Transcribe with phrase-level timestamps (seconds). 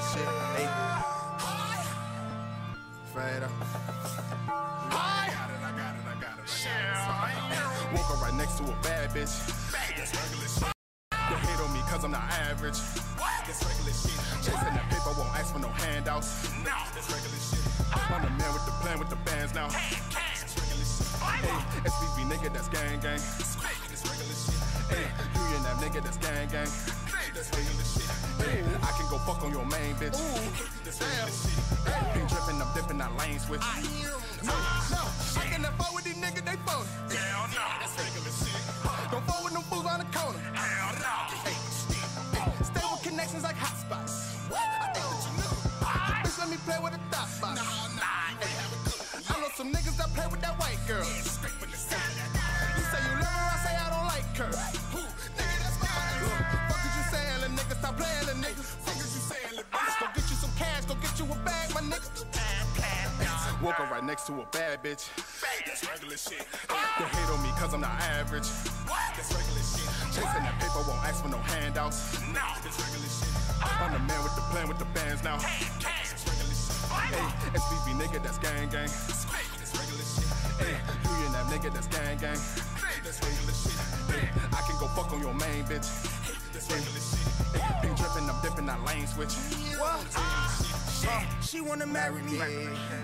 [0.00, 0.28] regular shit.
[0.56, 0.68] Hey.
[3.14, 3.50] Fade up.
[4.48, 6.48] I got it, I got it, I got it.
[6.66, 7.94] I.
[7.94, 9.34] Woke right next to a bad bitch.
[9.96, 10.72] That's regular shit.
[11.10, 12.78] They hate on me cause I'm not average.
[13.18, 13.30] What?
[13.46, 14.16] That's regular shit.
[14.42, 16.50] Chasing that paper, won't ask for no handouts.
[16.64, 17.60] No, that's regular shit.
[17.92, 19.68] I'm the man with the plan with the bands now.
[19.68, 21.06] That's regular shit.
[21.20, 23.20] Hey, SVB nigga, that's gang gang.
[23.90, 24.54] That's regular shit.
[24.90, 26.70] Hey, you and that nigga, that's gang gang.
[27.34, 28.06] That's regular shit.
[28.38, 30.14] Hey, I can go fuck on your main bitch.
[30.86, 31.58] That's regular shit.
[31.86, 33.60] Hey, Pink dripping, I'm dipping, that lane switch.
[34.46, 34.54] No,
[34.94, 35.02] no,
[35.36, 36.86] I cannot fuck with these niggas, they phony.
[37.10, 38.62] Hell no, that's regular shit.
[39.10, 40.38] Don't fuck with them fools on the corner.
[40.54, 41.14] Hell no.
[41.42, 41.58] Hey,
[42.62, 44.38] stay with connections like hotspots.
[44.54, 45.54] I think that you knew.
[46.22, 47.58] Bitch, let me play with a thought box.
[47.58, 48.38] Nah, nah,
[49.30, 51.06] I know some niggas that play with that white girl.
[63.62, 65.04] Woke up right next to a bad bitch.
[65.66, 66.48] That's regular shit.
[66.64, 68.48] They hate on me cause I'm not average.
[68.88, 69.84] That's regular shit.
[70.16, 72.16] Chasing that paper, won't ask for no handouts.
[72.32, 73.28] No, that's regular shit.
[73.60, 75.36] I'm the man with the plan with the bands now.
[75.36, 76.72] That's regular shit.
[76.88, 77.20] Hey,
[77.52, 78.88] SVB nigga, that's gang gang.
[78.88, 80.24] That's regular shit.
[80.56, 82.40] Hey, you and that nigga, that's gang gang.
[83.04, 83.76] That's regular shit.
[84.08, 84.24] Hey,
[84.56, 85.84] I can go fuck on your main bitch.
[86.56, 87.60] That's regular shit.
[87.60, 89.36] Hey, pink dripping, I'm dipping, that lane switch.
[91.08, 92.38] Uh, she wanna marry me.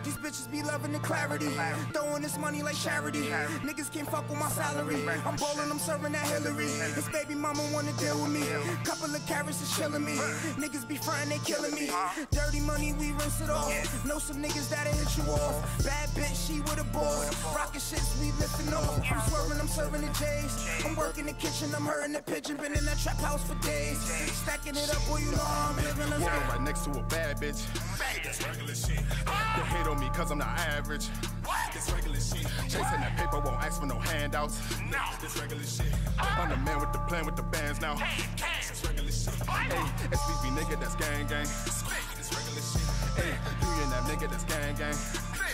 [0.04, 1.50] These bitches be loving the clarity.
[1.92, 3.28] Throwing this money like charity.
[3.64, 5.02] Niggas can't fuck with my salary.
[5.24, 6.66] I'm ballin', I'm serving that Hillary.
[6.94, 8.44] This baby mama wanna deal with me.
[8.84, 10.16] Couple of carrots is chillin' me.
[10.62, 11.90] Niggas be frontin', they killing me.
[12.30, 14.04] Dirty money, we rinse it off.
[14.04, 15.84] Know some niggas that'll hit you off.
[15.84, 17.32] Bad bitch, she with a boss.
[17.54, 19.00] Rockin' shits, we lifting off.
[19.10, 20.84] I'm swerving, I'm serving the J's.
[20.84, 22.56] I'm working the kitchen, I'm hurting the pigeon.
[22.56, 23.98] Been in that trap house for days.
[24.42, 26.10] Stacking it up, boy, you know how I'm living.
[26.10, 27.64] Let's Woke right next to a bad bitch.
[27.98, 28.98] That's regular shit.
[28.98, 31.08] They hate on me cause I'm not average.
[31.72, 32.46] That's regular shit.
[32.68, 34.60] Chasing that paper, won't ask for no handouts.
[34.90, 35.92] No, that's regular shit.
[36.18, 37.94] I'm the man with the plan with the bands now.
[37.96, 39.34] That's regular shit.
[39.48, 39.76] Hey,
[40.12, 41.46] SVB nigga, that's gang gang.
[41.46, 41.84] That's
[42.32, 42.84] regular shit.
[43.16, 44.96] Hey, you and that nigga, that's gang gang.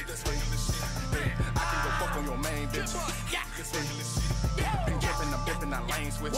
[0.06, 0.82] That's regular shit.
[1.14, 2.90] Hey, I can go fuck on your main bitch.
[3.56, 4.22] That's regular shit.
[4.86, 6.34] Pink dripping, I'm dipping, that lane switch.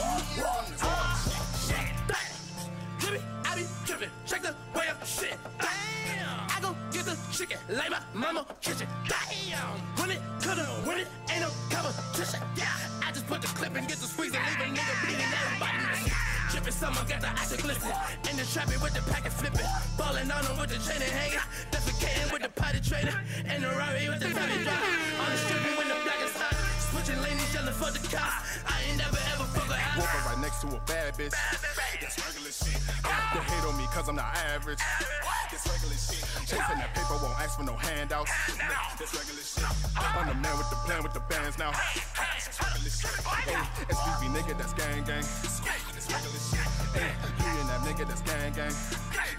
[2.98, 5.38] Drippin', I be drippin', check the way up shit.
[5.62, 8.88] Damn, I go get the chicken like my mama kitchen.
[9.06, 12.43] Damn, when it cut it, when it ain't no competition.
[12.56, 12.66] Yeah,
[13.06, 15.31] I just put the clip and get the squeeze and leave a nigga bleeding.
[15.31, 16.10] Everybody
[16.50, 17.93] drippin', someone got the ice glisten.
[18.28, 21.14] In the trap it with the packet flipping, falling on them with the chain and
[21.14, 24.82] hanging, defecating with the potty trainer, and the Rari with the tabby drive.
[25.22, 26.13] On the stripping when the black
[26.94, 28.62] switching lanes, yelling for the cops.
[28.71, 29.77] I ain't never ever fuck a.
[29.99, 31.34] Woke up right next to a bad bitch.
[31.34, 32.78] That's regular shit.
[32.78, 34.78] They hate on me cause I'm not average.
[34.78, 36.22] That's regular shit.
[36.47, 38.31] Chasing that paper, won't ask for no handouts.
[38.99, 39.66] That's regular shit.
[39.99, 41.75] I'm the man with the plan with the bands now.
[41.75, 43.11] That's regular shit.
[43.43, 43.59] Hey,
[43.91, 45.26] SVB nigga, that's gang gang.
[45.43, 46.66] That's regular shit.
[46.94, 47.11] Hey,
[47.43, 48.75] you and that nigga, that's gang gang.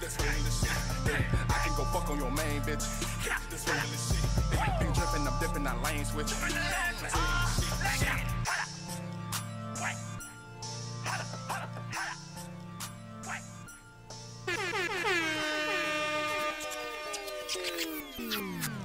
[0.00, 0.76] That's regular shit.
[1.08, 2.84] Hey, I can go fuck on your main bitch.
[3.24, 4.24] That's regular shit.
[4.56, 6.32] Hey, pink dripping, I'm dipping, that lane switch.
[6.32, 7.45] That's regular shit.
[18.18, 18.75] Uh,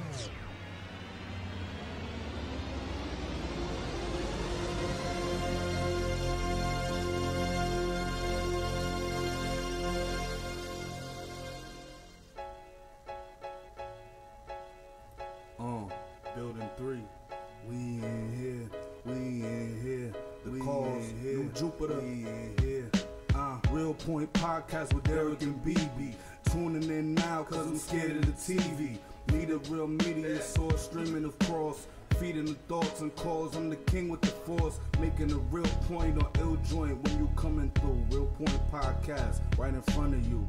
[24.62, 26.14] Podcast with Derek and BB.
[26.52, 28.98] Tuning in now cause I'm scared of the TV.
[29.32, 31.88] Need a real media source streaming across.
[32.20, 33.56] Feeding the thoughts and calls.
[33.56, 34.80] I'm the king with the force.
[35.00, 38.06] Making a real point on ill joint when you coming through.
[38.12, 40.48] Real Point Podcast right in front of you.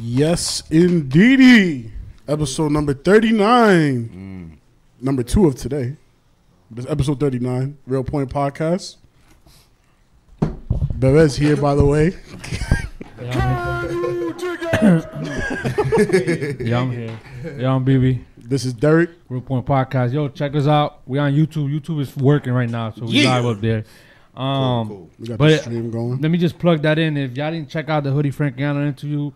[0.00, 1.90] Yes, indeedy.
[2.28, 4.21] Episode number 39.
[5.04, 5.96] Number two of today.
[6.70, 8.96] This episode 39, Real Point Podcast.
[10.40, 12.12] Bebez here, by the way.
[14.82, 17.18] Yeah, I'm here.
[17.56, 18.24] Yeah, I'm BB.
[18.36, 19.10] This is Derek.
[19.28, 20.12] Real Point Podcast.
[20.12, 21.00] Yo, check us out.
[21.06, 21.72] We on YouTube.
[21.72, 23.36] YouTube is working right now, so we Yeah.
[23.38, 23.84] live up there.
[24.36, 26.20] Um, We got But the stream going.
[26.20, 27.16] let me just plug that in.
[27.16, 29.30] If y'all didn't check out the Hoodie Frank Frankiano interview,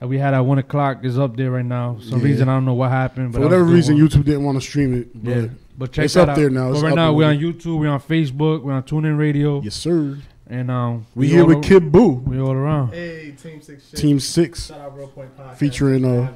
[0.00, 1.96] that we had at one o'clock is up there right now.
[1.98, 2.24] For some Yeah.
[2.26, 4.08] reason I don't know what happened, but For that was a whatever reason, one.
[4.08, 5.24] YouTube didn't want to stream it.
[5.24, 5.46] But Yeah,
[5.76, 6.36] but check It's that up out.
[6.36, 6.70] there now.
[6.70, 7.36] It's But right now we're on.
[7.38, 10.18] YouTube, we're on Facebook, we're on TuneIn Radio, Yes, sir.
[10.48, 12.92] and um, We here with ar- Khidd Boo, We all around.
[12.92, 13.90] Hey, Team Six.
[13.90, 13.98] Shit.
[14.00, 15.56] Team Six, Shout out Real Point Podcast.
[15.56, 16.32] featuring uh,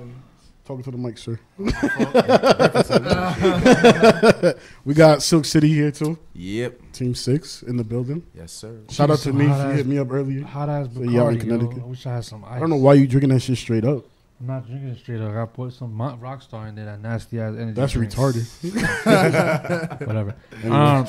[0.65, 1.39] talking to the mic, sir.
[4.85, 6.19] we got Silk City here too.
[6.35, 6.81] Yep.
[6.93, 8.25] Team Six in the building.
[8.35, 8.81] Yes, sir.
[8.91, 9.47] Shout out to me.
[9.47, 10.45] hot She ass- hit me up earlier.
[10.45, 11.59] Hot ass So y'all in Bacardi, yo.
[11.59, 11.83] Connecticut?
[11.83, 12.53] I wish I had some ice.
[12.57, 14.05] I don't know why you drinking that shit straight up.
[14.41, 15.35] I'm not drinking it straight up.
[15.35, 17.73] I put some Mont Rockstar in there, that nasty ass energy.
[17.75, 18.13] That's drink.
[18.13, 18.47] retarded.
[20.07, 20.35] Whatever.
[20.63, 20.77] Anyway.
[20.77, 21.07] Um,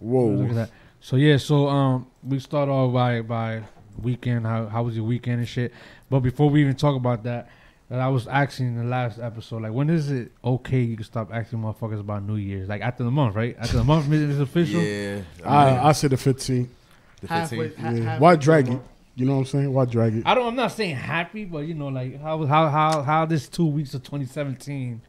[0.00, 0.70] Look at that.
[1.00, 3.62] So yeah, so um, we start off by by
[4.02, 4.46] weekend.
[4.46, 5.72] How how was your weekend and shit?
[6.10, 7.48] But before we even talk about that,
[7.88, 11.04] that I was asking in the last episode, like when is it okay you can
[11.04, 12.68] stop asking motherfuckers about New Year's?
[12.68, 13.56] Like after the month, right?
[13.58, 14.80] After the month is official.
[14.80, 15.22] Yeah.
[15.44, 16.68] I I said the 15th.
[17.20, 17.76] the 15th.
[17.76, 18.02] ha- Yeah.
[18.04, 18.80] halfway Why drag it?
[19.16, 19.72] You know what I'm saying?
[19.72, 20.22] Why drag it?
[20.26, 20.46] I don't.
[20.46, 23.94] I'm not saying happy, but you know, like how how how how this two weeks
[23.94, 25.00] of 2017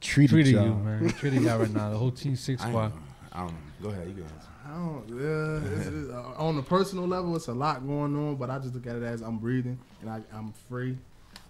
[0.00, 0.74] Treated, treated y'all.
[0.74, 1.08] man.
[1.18, 1.90] treated y'all right now.
[1.90, 2.84] The whole team six I, squad.
[2.92, 2.94] ain't-
[3.32, 3.58] I don't know.
[3.82, 4.06] Go ahead.
[4.08, 4.40] You go ahead.
[4.66, 5.04] I don't.
[5.08, 8.58] Yeah, it's, it's, uh, on the personal level, it's a lot going on, but I
[8.58, 10.96] just look at it as I'm breathing and I, I'm free.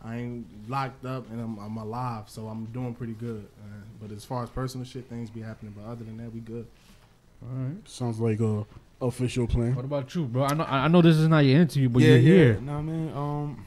[0.04, 3.46] I ain't locked up and I'm, I'm alive, so I'm doing pretty good.
[3.62, 5.74] Uh, but as far as personal shit, things be happening.
[5.76, 6.66] But other than that, we good.
[7.42, 7.88] All right.
[7.88, 8.66] Sounds like a
[9.00, 9.74] official plan.
[9.74, 10.44] What about you, bro?
[10.44, 12.22] I know I know this is not your interview, but yeah, you're yeah.
[12.22, 12.60] here.
[12.60, 13.12] No, man.
[13.16, 13.66] Um,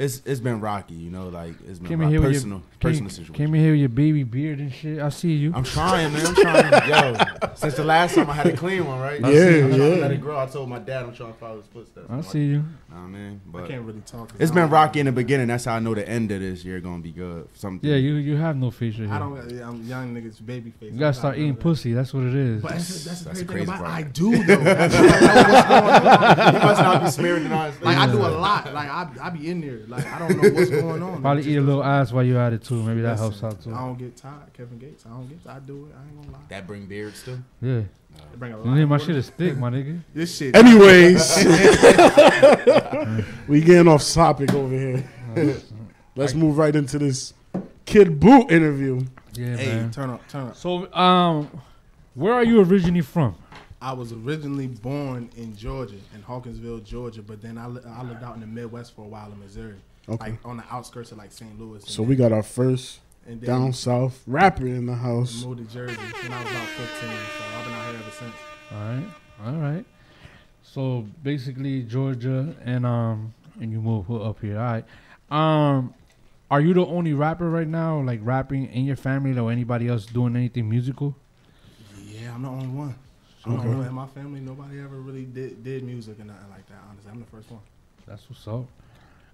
[0.00, 0.94] it's it's been rocky.
[0.94, 2.10] You know, like it's been rocky.
[2.12, 3.34] here with personal your personal came, situation.
[3.34, 4.98] came in here with your baby beard and shit.
[4.98, 5.52] I see you.
[5.54, 6.26] I'm trying, man.
[6.26, 6.88] I'm trying.
[6.88, 9.20] Yo, since the last time I had a clean one, right?
[9.20, 9.94] Yeah, I'm trying yeah.
[9.96, 10.38] to let it grow.
[10.38, 12.06] I told my dad I'm trying to follow his footsteps.
[12.08, 12.64] I see you.
[12.90, 13.40] Nah, man.
[13.46, 14.30] I But can't really talk.
[14.30, 15.48] 'cause it's I been don't- rocky in the beginning.
[15.48, 17.48] That's how I know the end of this year gonna be good.
[17.54, 17.88] Something.
[17.88, 19.14] Yeah, you you have no facial hair.
[19.14, 19.38] I don't.
[19.62, 20.92] I'm young niggas baby face.
[20.94, 21.92] You gotta start eating pussy.
[21.92, 22.62] That's what it is.
[22.62, 23.86] But that's, that's, the That's crazy the thing crazy about.
[23.86, 24.54] I do though.
[24.54, 26.54] I know what's going on.
[26.54, 27.72] You must not be smearing it on.
[27.82, 28.72] Like I do a lot.
[28.72, 29.80] Like I, I be in there.
[29.90, 31.20] Like I don't know what's going on.
[31.20, 32.82] Probably eat a just- little ass while you're at it too.
[32.82, 33.74] Maybe that helps out too.
[33.74, 34.52] I don't get tired.
[34.56, 35.04] Kevin Gates.
[35.04, 35.44] I don't get.
[35.44, 35.56] Tired.
[35.56, 35.94] I do it.
[35.98, 36.38] I ain't gonna lie.
[36.48, 37.38] That bring beards too.
[37.60, 37.80] Yeah.
[38.32, 38.66] They bring a lot.
[38.88, 40.00] my of shit is thick, my nigga.
[40.14, 40.54] This shit.
[40.56, 41.36] Anyways,
[43.48, 45.04] we getting off topic over here.
[46.16, 47.32] Let's move right into this
[47.86, 49.04] Khidd Boo interview.
[49.34, 49.90] Yeah, Hey, man.
[49.92, 50.56] turn up, turn up.
[50.56, 51.48] So, um,
[52.14, 53.36] where are you originally from?
[53.82, 58.22] I was originally born in Georgia, in Hawkinsville, Georgia, but then I, li- I lived
[58.22, 59.76] out in the Midwest for a while in Missouri,
[60.08, 60.30] Okay.
[60.32, 61.58] like on the outskirts of like St.
[61.58, 61.82] Louis.
[61.86, 65.44] So and we got our first and down south rapper in the house.
[65.44, 67.08] moved to Jersey when I was about 15.
[67.08, 68.34] So I've been out here ever since.
[68.72, 69.06] All right,
[69.46, 69.84] all right.
[70.62, 74.58] So basically, Georgia, and um, and you move up here.
[74.58, 74.84] All right.
[75.30, 75.94] Um,
[76.50, 80.04] are you the only rapper right now, like rapping in your family, or anybody else
[80.06, 81.16] doing anything musical?
[82.06, 82.94] Yeah, I'm the only one.
[83.44, 83.62] I'm Okay.
[83.62, 84.40] the only one in my family.
[84.40, 86.78] Nobody ever really did, did music and nothing like that.
[86.90, 87.60] Honestly, I'm the first one.
[88.06, 88.66] That's what's up.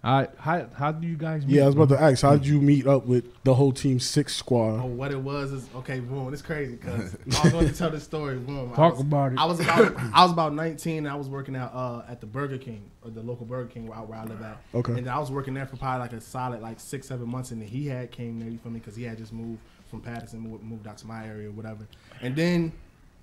[0.04, 0.30] All right.
[0.38, 1.44] How how do you guys?
[1.44, 3.72] Meet, Yeah, I was about to ask, how did you meet up with the whole
[3.72, 4.80] team six squad?
[4.80, 5.98] Oh, what it was is okay.
[5.98, 8.36] Boom, it's crazy because I was going to tell this story.
[8.36, 9.38] Boom, I Talk was- about it.
[9.38, 10.98] I was about I was about 19.
[10.98, 13.88] And I was working out uh, at the Burger King or the local Burger King
[13.88, 14.58] where I, where I live at.
[14.74, 14.92] Okay.
[14.92, 17.60] And I was working there for probably like a solid like six seven months, and
[17.60, 18.48] then he had came there.
[18.50, 18.78] You feel me?
[18.78, 19.58] Because he had just moved
[19.90, 21.86] from Paterson, moved, moved out to my area or whatever.
[22.20, 22.72] And then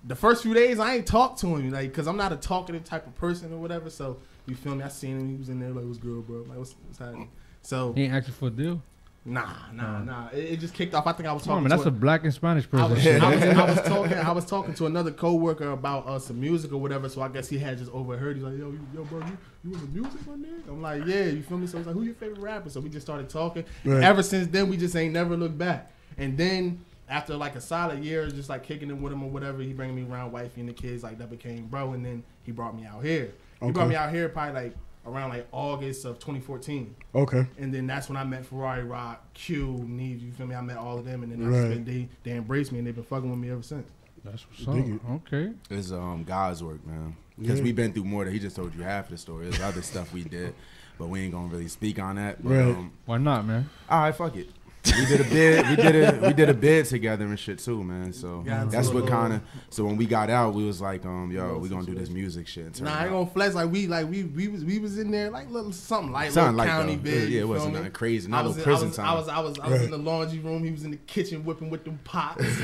[0.06, 2.84] the first few days I ain't talked to him like because I'm not a talkative
[2.84, 3.88] type of person or whatever.
[3.90, 4.82] So you feel me?
[4.84, 5.28] I seen him.
[5.30, 7.30] He was in there like, "What's good, bro?" Like, "What's, what's happening?"
[7.62, 8.82] So He ain't asking for a deal.
[9.24, 10.28] nah, nah, nah.
[10.34, 11.06] It, it just kicked off.
[11.06, 11.68] I think I was Come on, talking.
[11.70, 11.78] man.
[11.78, 12.90] to That's a black and Spanish I person.
[12.90, 13.06] was.
[13.06, 14.12] I, was, I was talking.
[14.18, 17.08] I was talking to another coworker about uh, some music or whatever.
[17.08, 18.36] So I guess he had just overheard.
[18.36, 21.06] He's like, "Yo, you, yo, bro, you, you in the music, my nigga?" I'm like,
[21.06, 21.66] "Yeah." You feel me?
[21.66, 23.64] So he's like, "Who your favorite rapper?" So we just started talking.
[23.86, 24.02] Right.
[24.02, 25.90] Ever since then, we just ain't never looked back.
[26.18, 29.60] And then after like a solid year, just like kicking it with him or whatever,
[29.62, 31.02] he bringing me around wifey and the kids.
[31.02, 31.92] Like that became bro.
[31.92, 33.32] And then he brought me out here.
[33.62, 36.94] He brought me out here probably like around like August of 2014.
[37.14, 37.46] Okay.
[37.58, 40.54] And then that's when I met Ferrari Rock, Q, Neve, you feel me?
[40.54, 41.56] I met all of them and then I Right.
[41.74, 43.88] just been, they they embraced me and they've been fucking with me ever since.
[44.24, 44.76] That's what's up.
[44.76, 45.00] It.
[45.26, 45.52] Okay.
[45.70, 47.16] It's um God's work, man.
[47.38, 47.64] Because Yeah.
[47.64, 49.44] we've been through more than he just told you half the story.
[49.50, 50.54] There's other stuff we did,
[50.98, 52.42] but we ain't gonna really speak on that.
[52.42, 52.62] But, Right.
[52.76, 53.68] um, Why not, man?
[53.90, 54.48] all right, fuck it.
[54.86, 55.68] We did a bid.
[55.70, 58.12] We did a we did a bid together and shit too, man.
[58.12, 59.40] So Yeah, that's what kind of.
[59.70, 62.46] So when we got out, we was like, um, yo, we gonna do this music
[62.46, 62.80] shit.
[62.80, 65.30] Nah, I ain't gonna flex like we like we we was we was in there
[65.30, 67.28] like little something like Something little like county bid.
[67.30, 69.06] Yeah, you it wasn't nothing crazy, I not was, no in- prison time.
[69.06, 69.84] I was I was I was Right.
[69.86, 70.62] in the laundry room.
[70.64, 72.44] He was in the kitchen whipping with them pots.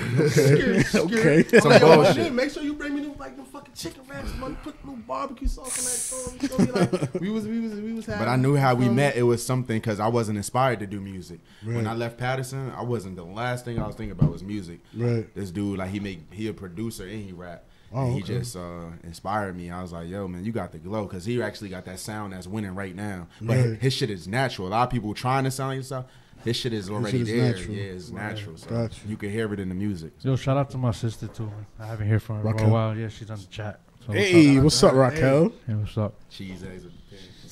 [0.94, 1.44] Okay.
[1.52, 2.14] I'm Some like, oh, bullshit.
[2.16, 4.56] shit, make sure you bring me them like them fucking chicken wraps, man.
[4.62, 6.70] Put a little barbecue sauce on that.
[6.90, 8.06] Throw, like we was we was we was.
[8.06, 9.16] But I knew how we met.
[9.16, 11.40] It was something because I wasn't inspired to do music.
[11.64, 13.16] When I left Paterson, I wasn't.
[13.16, 14.80] The last thing I was thinking about was music.
[14.94, 15.32] Right.
[15.34, 17.64] This dude, like he make he a producer and he rap.
[17.92, 18.38] Oh, and he okay.
[18.38, 19.70] just uh, inspired me.
[19.70, 22.32] I was like, "Yo, man, you got the glow," because he actually got that sound
[22.32, 23.26] that's winning right now.
[23.40, 23.78] But Right.
[23.80, 24.68] his shit is natural.
[24.68, 26.06] A lot of people trying to sound like yourself.
[26.44, 27.52] His shit is already shit is there.
[27.52, 27.74] natural.
[27.74, 28.56] Yeah, it's natural.
[28.56, 29.00] So Gotcha.
[29.08, 30.12] you can hear it in the music.
[30.22, 31.50] Yo, shout out to my sister too.
[31.78, 32.96] I haven't heard from her for a while.
[32.96, 33.80] Yeah, she's on the chat.
[34.06, 35.52] So Hey, what's up, Raquel?
[35.66, 36.14] Hey, what's up?
[36.30, 36.84] Cheese eggs.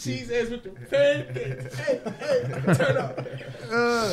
[0.07, 1.75] With- Cheese eggs with the pancakes.
[1.79, 3.19] hey, hey, turn up.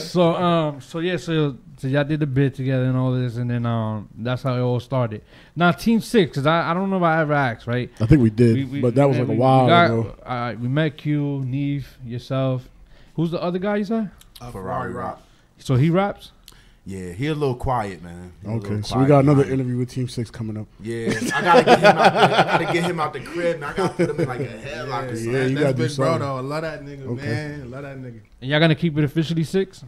[0.02, 3.50] So um, so yeah, so so y'all did the bit together and all this, and
[3.50, 5.22] then um, that's how it all started.
[5.56, 7.90] Now Team Six, cause I, I don't know if I ever asked, right?
[8.00, 9.86] I think we did, We- we- but that was yeah, like a while we got-
[9.86, 10.16] ago.
[10.26, 12.68] uh, we met Q, Neve, yourself.
[13.16, 14.12] Who's the other guy you said?
[14.42, 15.22] Uh, Ferrari Rock.
[15.58, 16.32] So he raps.
[16.88, 18.32] Yeah, he a little quiet, man.
[18.44, 19.60] He Okay, little so we got another behind.
[19.60, 20.68] interview with Team Six coming up.
[20.80, 22.14] Yeah, I gotta get him out.
[22.14, 23.56] The, I gotta get him out the crib.
[23.56, 25.26] And I gotta put him in like a headlock or Yeah, something.
[25.26, 26.20] you That's gotta do big bro something.
[26.20, 26.38] though.
[26.38, 27.26] I love that nigga, Okay.
[27.26, 27.72] man.
[27.72, 28.20] Love that nigga.
[28.42, 29.84] And y'all gonna keep it officially six?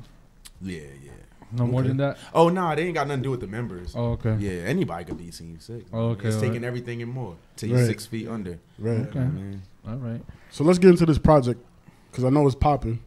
[0.59, 1.11] Yeah, yeah.
[1.51, 2.17] No more than that.
[2.33, 3.93] Oh no, they ain't got nothing to do with the members.
[3.95, 4.35] Oh, okay.
[4.39, 5.83] Yeah, anybody could be team six.
[5.93, 6.51] Oh, okay, it's alright.
[6.51, 7.35] taking everything and more.
[7.57, 7.85] Team Right.
[7.85, 8.57] six feet under.
[8.79, 8.97] Right.
[9.07, 9.19] Okay.
[9.19, 9.61] Man.
[9.87, 10.21] All right.
[10.49, 11.63] So let's get into this project
[12.11, 12.99] because I know it's popping.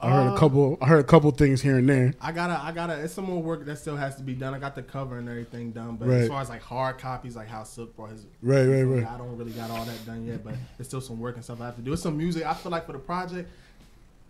[0.00, 0.78] I heard a Uh, couple.
[0.80, 2.14] I heard a couple things here and there.
[2.20, 2.94] I gotta, I gotta.
[3.02, 4.54] It's some more work that still has to be done.
[4.54, 6.18] I got the cover and everything done, but Right.
[6.18, 9.06] as far as like hard copies, like how Silk brought his, Right, right, right.
[9.06, 11.60] I don't really got all that done yet, but there's still some work and stuff
[11.60, 11.92] I have to do.
[11.92, 12.44] It's some music.
[12.46, 13.50] I feel like for the project,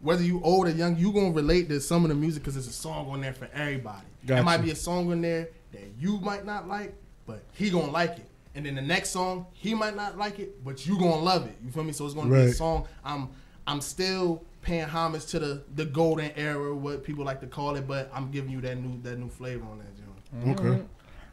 [0.01, 2.69] whether you old or young, you gonna relate to some of the music because there's
[2.69, 4.07] a song on there for everybody.
[4.27, 4.41] Gotcha.
[4.41, 6.95] It might be a song on there that you might not like,
[7.27, 8.25] but he gonna like it.
[8.55, 11.57] And then the next song, he might not like it, but you gonna love it.
[11.63, 11.93] You feel me?
[11.93, 12.87] So it's gonna be a song.
[13.05, 13.29] I'm
[13.67, 17.87] I'm still paying homage to the the golden era, what people like to call it,
[17.87, 20.59] but I'm giving you that new that new flavor on that joint.
[20.61, 20.83] Okay.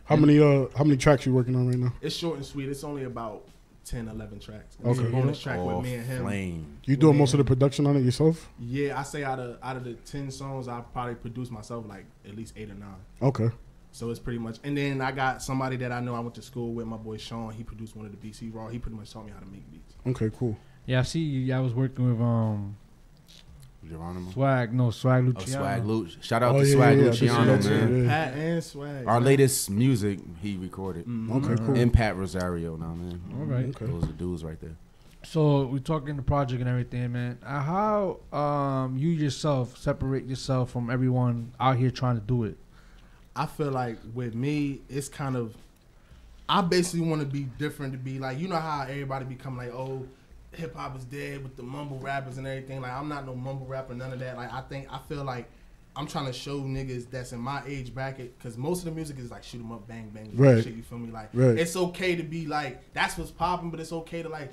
[0.06, 1.94] How many uh how many tracks you working on right now?
[2.02, 2.70] It's short and sweet.
[2.70, 3.48] It's only about
[3.86, 4.78] 10, 11 tracks.
[4.82, 4.90] Okay.
[4.92, 6.24] It's a bonus track All with me and him.
[6.24, 6.78] flame.
[6.86, 8.50] You doing most of the production on it yourself?
[8.60, 12.06] Yeah, I say out of out of the ten songs, I probably produce myself like
[12.28, 12.96] at least eight or nine.
[13.22, 13.50] Okay.
[13.92, 14.58] So it's pretty much.
[14.64, 17.18] And then I got somebody that I know I went to school with, my boy
[17.18, 17.54] Sean.
[17.54, 18.40] He produced one of the beats.
[18.40, 18.68] He raw.
[18.68, 19.94] He pretty much taught me how to make beats.
[20.06, 20.30] Okay.
[20.38, 20.58] Cool.
[20.86, 21.20] Yeah, I see.
[21.20, 22.76] Y'all was working with um
[23.88, 24.32] Geronimo.
[24.32, 24.74] Swag.
[24.74, 25.64] No Swag Oh, Luciano.
[25.64, 26.24] Swag Luch.
[26.24, 27.08] Shout out Oh, to yeah, Swag yeah, yeah.
[27.08, 28.04] I Luciano, can see that too, man.
[28.06, 28.10] yeah.
[28.26, 29.08] Pat and swag.
[29.08, 29.24] Our man.
[29.24, 31.06] latest music he recorded.
[31.32, 31.56] Okay.
[31.66, 31.76] Cool.
[31.76, 33.22] And Pat Rosario now, man.
[33.38, 33.66] All right.
[33.76, 33.86] Okay.
[33.86, 34.76] Those are dudes right there.
[35.24, 37.40] So we talking the project and everything, man.
[37.44, 42.58] Uh, how um you yourself separate yourself from everyone out here trying to do it?
[43.36, 45.56] I feel like with me, it's kind of.
[46.48, 47.94] I basically want to be different.
[47.94, 50.06] To be like, you know how everybody become like, oh,
[50.56, 52.82] hip hop is dead with the mumble rappers and everything.
[52.82, 54.36] Like, I'm not no mumble rapper, none of that.
[54.38, 55.48] Like, I think I feel like
[55.96, 59.18] I'm trying to show niggas that's in my age bracket because most of the music
[59.20, 60.64] is like shoot 'em up, bang bang, Right.
[60.64, 60.74] shit.
[60.74, 61.12] You feel me?
[61.12, 61.58] Like, Right.
[61.58, 64.52] it's okay to be like that's what's popping, but it's okay to like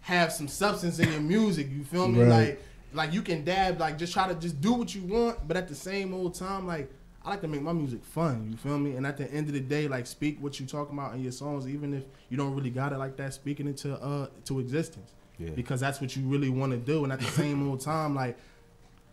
[0.00, 1.68] have some substance in your music.
[1.70, 2.20] You feel me?
[2.20, 2.28] Right.
[2.28, 2.62] Like,
[2.94, 5.68] like you can dab, like just try to just do what you want, but at
[5.68, 6.90] the same old time, like
[7.22, 8.48] I like to make my music fun.
[8.50, 8.96] You feel me?
[8.96, 11.32] And at the end of the day, like speak what you talking about in your
[11.32, 14.60] songs, even if you don't really got it like that, speaking it to uh to
[14.60, 15.10] existence.
[15.38, 15.50] Yeah.
[15.50, 17.04] Because that's what you really want to do.
[17.04, 18.36] And at the same old time, like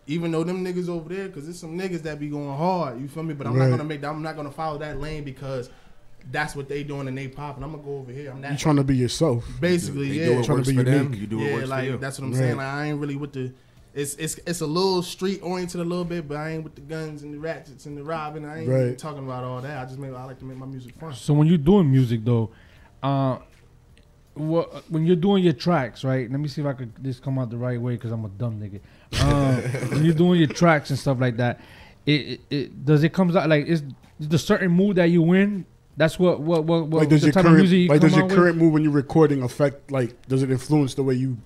[0.07, 2.99] even though them niggas over there, because there's some niggas that be going hard.
[3.01, 3.33] You feel me?
[3.33, 3.69] But I'm Right.
[3.69, 4.03] not gonna make.
[4.03, 5.69] I'm not gonna follow that lane because.
[6.31, 7.61] That's what they doing and they popping.
[7.63, 8.31] And I'm gonna go over here.
[8.31, 9.45] I'm You that trying to be yourself?
[9.61, 10.25] basically They yeah.
[10.25, 11.03] do what Trying to be for them.
[11.13, 11.21] unique.
[11.21, 11.97] You do what yeah, works like for you.
[11.99, 12.39] that's what I'm Right.
[12.39, 12.57] saying.
[12.57, 13.51] Like I ain't really with the.
[13.93, 16.81] It's it's it's a little street oriented a little bit, but I ain't with the
[16.81, 18.43] guns and the ratchets and the robbing.
[18.43, 18.97] I ain't Right.
[18.97, 19.77] talking about all that.
[19.77, 21.13] I just make I like to make my music fun.
[21.13, 22.49] So when you're doing music though,
[23.03, 23.37] uh,
[24.35, 26.29] what when you're doing your tracks, right?
[26.29, 28.29] Let me see if I could this come out the right way because I'm a
[28.29, 28.79] dumb nigga.
[29.23, 31.61] Um, when you're doing your tracks and stuff like that,
[32.05, 33.83] it, it, it does it comes out like is
[34.19, 35.65] the certain mood that you in?
[35.97, 38.01] That's what what what, what Like does the your type of current music you like
[38.01, 38.37] come does your out with?
[38.37, 41.37] current mood when you're recording affect like does it influence the way you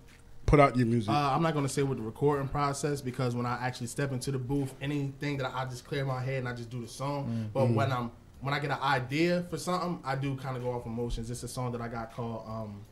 [0.48, 1.12] put out your music?
[1.14, 4.32] Uh, I'm not gonna say with the recording process because when I actually step into
[4.32, 6.88] the booth, anything that I, I just clear my head and I just do the
[6.88, 7.52] song.
[7.54, 8.10] But when I'm
[8.42, 11.30] when I get an idea for something, I do kind of go off emotions.
[11.30, 12.86] It's a song that I got called um,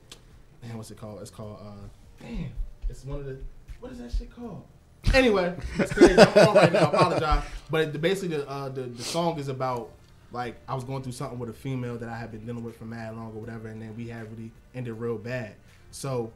[0.64, 1.22] man, what's it called?
[1.22, 1.88] It's called uh,
[2.20, 2.52] damn,
[2.90, 3.38] it's one of the
[3.80, 4.64] what is that shit called?
[5.14, 6.20] Anyway, that's crazy.
[6.20, 6.80] I'm on right now.
[6.80, 7.44] I apologize.
[7.70, 9.92] But the, basically, the, uh, the the song is about
[10.32, 12.76] like I was going through something with a female that I had been dealing with
[12.78, 15.56] for mad long or whatever, and then we had really ended real bad.
[15.92, 16.34] So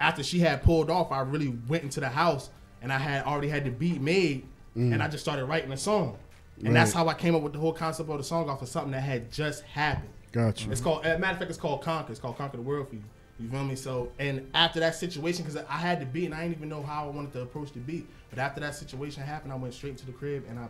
[0.00, 2.50] after she had pulled off, I really went into the house
[2.82, 6.18] and I had already had the beat made, and I just started writing a song.
[6.64, 8.68] And that's how I came up with the whole concept of the song off of
[8.68, 10.10] something that had just happened.
[10.32, 10.70] Gotcha.
[10.70, 12.12] It's called, as a matter of fact, it's called Conquer.
[12.12, 13.02] It's called Conquer the World for you.
[13.38, 13.74] You feel me?
[13.74, 16.82] So, and after that situation, because I had the beat and I didn't even know
[16.82, 19.96] how I wanted to approach the beat, but after that situation happened, I went straight
[19.98, 20.68] to the crib and I,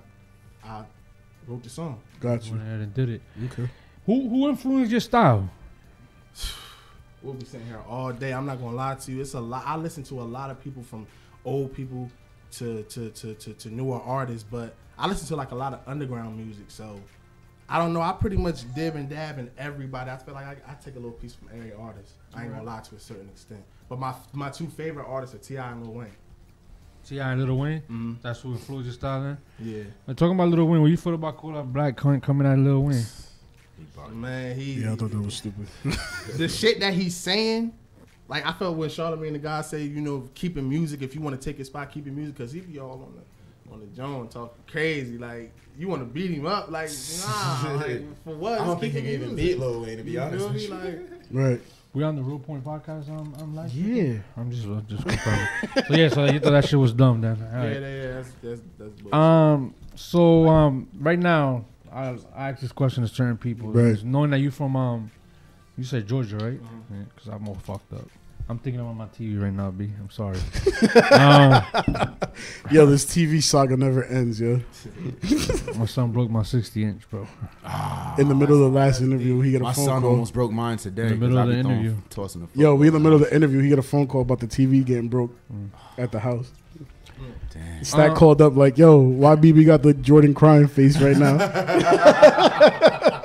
[0.65, 0.85] I
[1.49, 2.01] wrote the song.
[2.21, 2.53] Gotcha.
[2.53, 3.23] Went ahead and did it.
[3.47, 3.69] Okay.
[4.07, 5.49] Who who influenced your style?
[7.23, 8.33] We'll be sitting here all day.
[8.33, 9.21] I'm not gonna lie to you.
[9.21, 9.63] It's a lot.
[9.67, 11.07] I listen to a lot of people from
[11.45, 12.11] old people
[12.53, 15.81] to to to to, to newer artists, but I listen to like a lot of
[15.87, 16.67] underground music.
[16.69, 17.01] So
[17.69, 18.03] I don't know.
[18.03, 20.11] I pretty much dib and dab in everybody.
[20.11, 22.15] I feel like I, I take a little piece from every artist.
[22.35, 23.63] I ain't gonna lie to a certain extent.
[23.89, 25.73] But my my two favorite artists are T.I.
[25.73, 26.17] and Lil Wayne.
[27.07, 27.31] T.I.
[27.33, 27.81] and Little Wayne.
[27.81, 28.13] Mm-hmm.
[28.23, 29.39] That's who influenced your style then?
[29.59, 32.55] Yeah, And talking about Little Wayne, what you feel about Kodak Black coming, coming out
[32.55, 33.05] of Little Wayne?
[34.13, 34.57] man.
[34.57, 35.67] He Yeah, I thought that was stupid.
[36.37, 37.73] the shit that he's saying.
[38.29, 41.03] Like I felt when Charlamagne tha God say, you know, keeping music.
[41.03, 43.15] If you want to take his spot, keep your music because he be all on
[43.17, 43.23] the
[43.73, 45.19] on the John talking crazy.
[45.19, 46.71] Like you want to beat him up.
[46.71, 46.91] Like
[47.27, 48.61] nah, like for what?
[48.61, 50.57] I don't think he can even beat Lil Wayne to be You honest feel with
[50.57, 50.65] me?
[50.65, 50.75] you.
[50.75, 51.61] Like, Right.
[51.93, 53.09] We on the Real Point podcast.
[53.09, 54.19] I'm, I'm like, yeah.
[54.37, 55.49] I'm just, uh, just confirming.
[55.89, 57.33] so yeah, so you thought that shit was dumb then?
[57.53, 57.81] All yeah, right.
[57.81, 59.15] yeah, yeah, that's that's that's bullshit.
[59.15, 59.75] Um.
[59.97, 60.89] So um.
[60.99, 63.71] Right now, I, I ask this question to certain people.
[63.73, 64.03] Right.
[64.05, 65.11] Knowing that you from um,
[65.77, 66.63] you said Georgia, right?
[66.63, 67.03] Mm-hmm.
[67.15, 68.09] Because I'm all fucked up.
[68.51, 69.93] I'm thinking on my TV right now, B.
[70.01, 70.37] I'm sorry.
[71.13, 72.17] um,
[72.73, 74.61] Yo, this TV saga never ends, yo.
[75.77, 77.29] my son broke my 60 inch, bro.
[78.19, 79.95] In the middle of the last interview, he got a My phone call.
[79.95, 81.03] My son almost broke mine today.
[81.05, 81.95] In the middle 'cause of the interview.
[82.11, 83.61] tossing the Yo, we in the middle of the interview.
[83.61, 85.33] He got a phone call about the TV getting broke
[85.97, 86.51] at the house.
[87.55, 87.85] Damn.
[87.85, 91.37] Stack Uh, called up like, "Yo, why BB got the Jordan crying face right now?"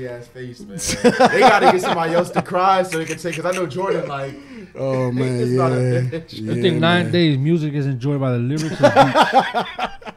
[0.00, 1.28] Yo, that's an ugly ass face, man.
[1.30, 3.30] they gotta get somebody else to cry so they can say.
[3.30, 4.34] Because I know Jordan, like,
[4.74, 5.56] oh man, It's yeah.
[5.56, 7.12] not a- yeah I think nine man.
[7.12, 8.80] days music is enjoyed by the lyrics.
[8.80, 9.66] Or.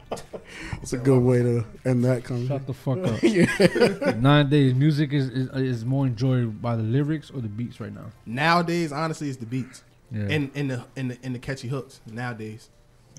[0.82, 2.58] It's a good way to end that conversation.
[2.58, 4.16] Shut the fuck up.
[4.18, 7.92] Nine days music is, is is more enjoyed by the lyrics or the beats right
[7.92, 8.10] now.
[8.26, 10.26] nowadays, honestly, it's the beats Yeah.
[10.28, 12.00] and in the in the in the catchy hooks.
[12.06, 12.68] Nowadays,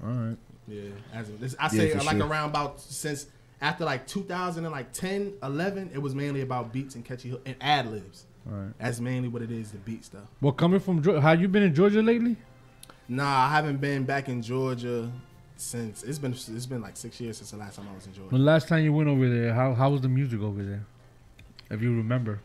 [0.03, 0.37] All right.
[0.67, 0.83] yeah.
[1.11, 2.27] As of this, I say for like sure.
[2.27, 3.25] around about since
[3.61, 7.55] after like 2000 and like 10, 11, it was mainly about beats and catchy and
[7.61, 8.25] ad libs.
[8.45, 8.71] Right.
[8.79, 10.27] That's mainly what it is, the beat stuff.
[10.41, 12.35] Well, coming from Georgia, have you been in Georgia lately?
[13.07, 15.11] Nah, I haven't been back in Georgia
[15.57, 18.13] since it's been it's been like six years since the last time I was in
[18.13, 18.31] Georgia.
[18.31, 20.85] The last time you went over there, how how was the music over there?
[21.69, 22.41] If you remember,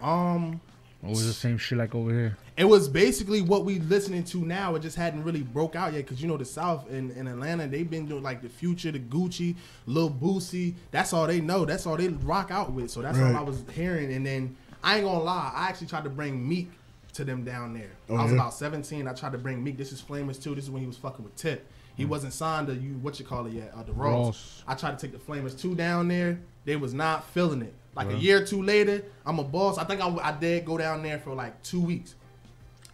[0.00, 0.60] Um,
[1.02, 2.36] or was the same shit like over here?
[2.56, 4.74] it was basically what we listening to now.
[4.74, 7.88] It just hadn't really broke out yet because you know the South in Atlanta they've
[7.90, 9.56] been doing like the Future, the Gucci,
[9.86, 10.74] Lil Boosie.
[10.90, 11.64] That's all they know.
[11.64, 12.90] That's all they rock out with.
[12.90, 13.34] So that's Right.
[13.34, 14.12] all I was hearing.
[14.12, 16.70] And then I ain't gonna lie, I actually tried to bring Meek
[17.14, 17.90] to them down there.
[18.08, 18.38] Oh, I was yeah?
[18.38, 19.06] about 17.
[19.08, 19.76] I tried to bring Meek.
[19.76, 20.54] This is Flamers too.
[20.54, 21.66] This is when he was fucking with Tip.
[21.94, 24.26] He wasn't signed to you what you call it yet, uh, the Ross.
[24.26, 24.62] Ross.
[24.66, 26.38] I tried to take the Flamers two down there.
[26.64, 27.74] They was not feeling it.
[27.94, 29.78] Like a year or two later, I'm a boss.
[29.78, 32.14] I think I, I did go down there for like two weeks.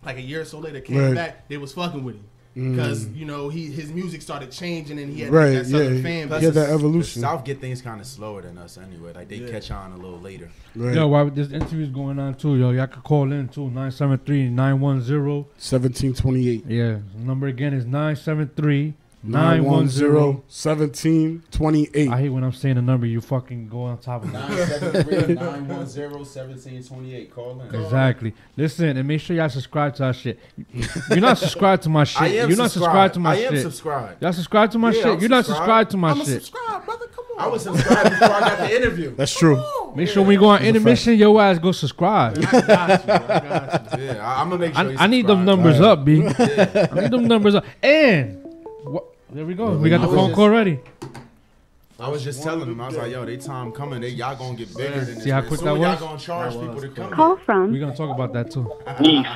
[0.04, 1.14] Like a year or so later, came Right.
[1.14, 1.48] back.
[1.48, 3.16] They was fucking with him because mm.
[3.16, 6.02] you know he his music started changing and he had Right, that southern yeah.
[6.02, 6.46] fan Plus base.
[6.46, 7.20] Yeah, that the- evolution.
[7.20, 9.12] The South get things kind of slower than us anyway.
[9.12, 9.50] Like they Yeah.
[9.50, 10.50] catch on a little later.
[10.74, 10.94] Right.
[10.94, 15.46] Yo, while this interview's going on too, yo, y'all could call in too 973-910.
[15.58, 16.64] Seventeen twenty eight.
[16.66, 18.94] Yeah, number again is 973
[19.28, 20.42] 910 910.
[20.48, 22.08] 1728.
[22.08, 24.38] I hate when I'm saying the number, you fucking go on top of it.
[24.38, 27.30] 973-910-1728.
[27.30, 27.74] Call in.
[27.74, 28.34] Exactly.
[28.56, 30.38] Listen, and make sure y'all subscribe to our shit.
[31.10, 32.22] You're not subscribed to my shit.
[32.22, 33.52] I am You're not subscribed to my shit.
[33.52, 34.22] I am subscribed.
[34.22, 35.06] y'all subscribe to my Yeah, shit.
[35.06, 35.90] I'm You're not subscribed.
[35.90, 36.42] subscribed to my I'm a shit.
[36.44, 37.06] subscribe, brother.
[37.08, 37.44] Come on.
[37.44, 39.14] I was subscribed before I got the interview.
[39.14, 39.62] That's true.
[39.94, 42.38] Make sure when we go on That's a intermission, your ass go subscribe.
[42.38, 43.12] I got you.
[43.12, 44.04] I got you.
[44.04, 44.84] Yeah, I, am gonna make sure.
[44.84, 45.64] I, you I need them subscribe.
[45.64, 46.16] numbers up, B.
[46.18, 46.88] Yeah.
[46.92, 47.64] I need them numbers up.
[47.82, 48.42] And
[48.84, 49.76] wha- there we go.
[49.76, 50.80] We got I the phone just- call ready.
[52.00, 54.00] I was just telling them, I was like, yo, they time coming.
[54.00, 55.24] They y'all gonna get bigger than this.
[55.24, 56.00] See how quick that as y'all was?
[56.00, 57.10] gonna charge people to come.
[57.12, 58.70] Call We're gonna talk about that too.
[59.00, 59.26] Neef.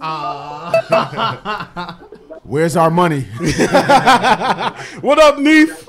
[0.00, 1.94] Uh.
[2.44, 3.26] Where's our money?
[5.00, 5.88] What up, Neef?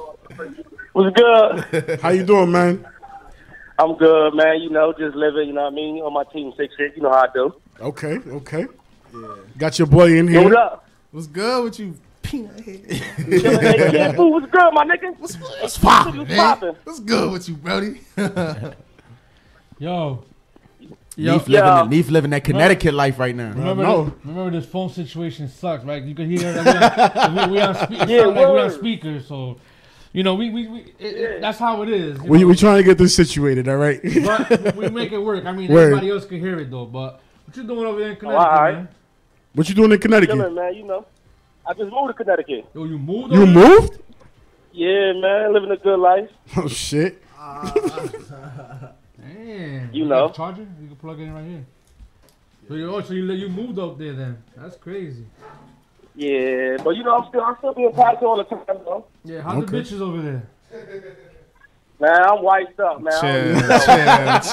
[0.93, 1.99] What's good?
[2.01, 2.85] How you doing, man?
[3.77, 4.61] I'm good, man.
[4.61, 5.97] You know, just living, you know what I mean?
[6.03, 7.55] On my team six shit, you know how I do.
[7.79, 8.65] Okay, okay.
[9.13, 9.35] Yeah.
[9.57, 10.89] Got your boy in Yo, what up?
[11.11, 11.95] What's good with you,
[12.31, 12.83] peanut head?
[12.83, 15.19] Chillin', hey, Khidd Boo, what's good, my nigga?
[15.19, 16.37] What's, What's poppin', What's man?
[16.37, 16.75] poppin'?
[16.83, 18.01] What's good with you, Brody?
[19.79, 20.23] Yo.
[21.17, 21.87] Yo, Neef living, Yeah.
[21.89, 23.49] Neef living that Connecticut life right now.
[23.49, 24.05] remember, no.
[24.05, 26.01] this, remember this phone situation sucks, right?
[26.01, 28.71] You can hear that we on, we, we on, spe- Yeah, like we on word.
[28.71, 29.59] speaker, so
[30.13, 32.17] you know we we, we it, it, that's how it is.
[32.21, 32.47] We know?
[32.47, 33.99] we trying to get this situated, all right?
[34.23, 35.45] but we make it work.
[35.45, 35.87] I mean, Word.
[35.87, 36.85] everybody else can hear it though.
[36.85, 38.75] But what you doing over there in oh, Connecticut, alright.
[38.75, 38.87] man?
[39.53, 40.35] what you doing in Connecticut?
[40.37, 41.05] Chillin', man, you know.
[41.65, 42.65] I just moved to Connecticut.
[42.73, 43.33] Yo, you moved.
[43.33, 43.99] You moved?
[44.73, 46.29] Yeah, man, living a good life.
[46.57, 47.21] Oh shit!
[49.19, 49.93] Damn.
[49.93, 50.25] You got know.
[50.27, 50.61] a charger?
[50.81, 51.65] You can plug it in right here.
[52.67, 54.41] So you, oh, so you you moved up there then?
[54.55, 55.25] That's crazy.
[56.15, 59.05] Yeah, but you know, I'm still, I'm still being packed all the time, though.
[59.23, 59.71] Yeah, how's Okay.
[59.71, 60.43] the bitches over there?
[61.99, 63.13] Man, I'm wiped up, man.
[63.13, 64.51] I don't chill,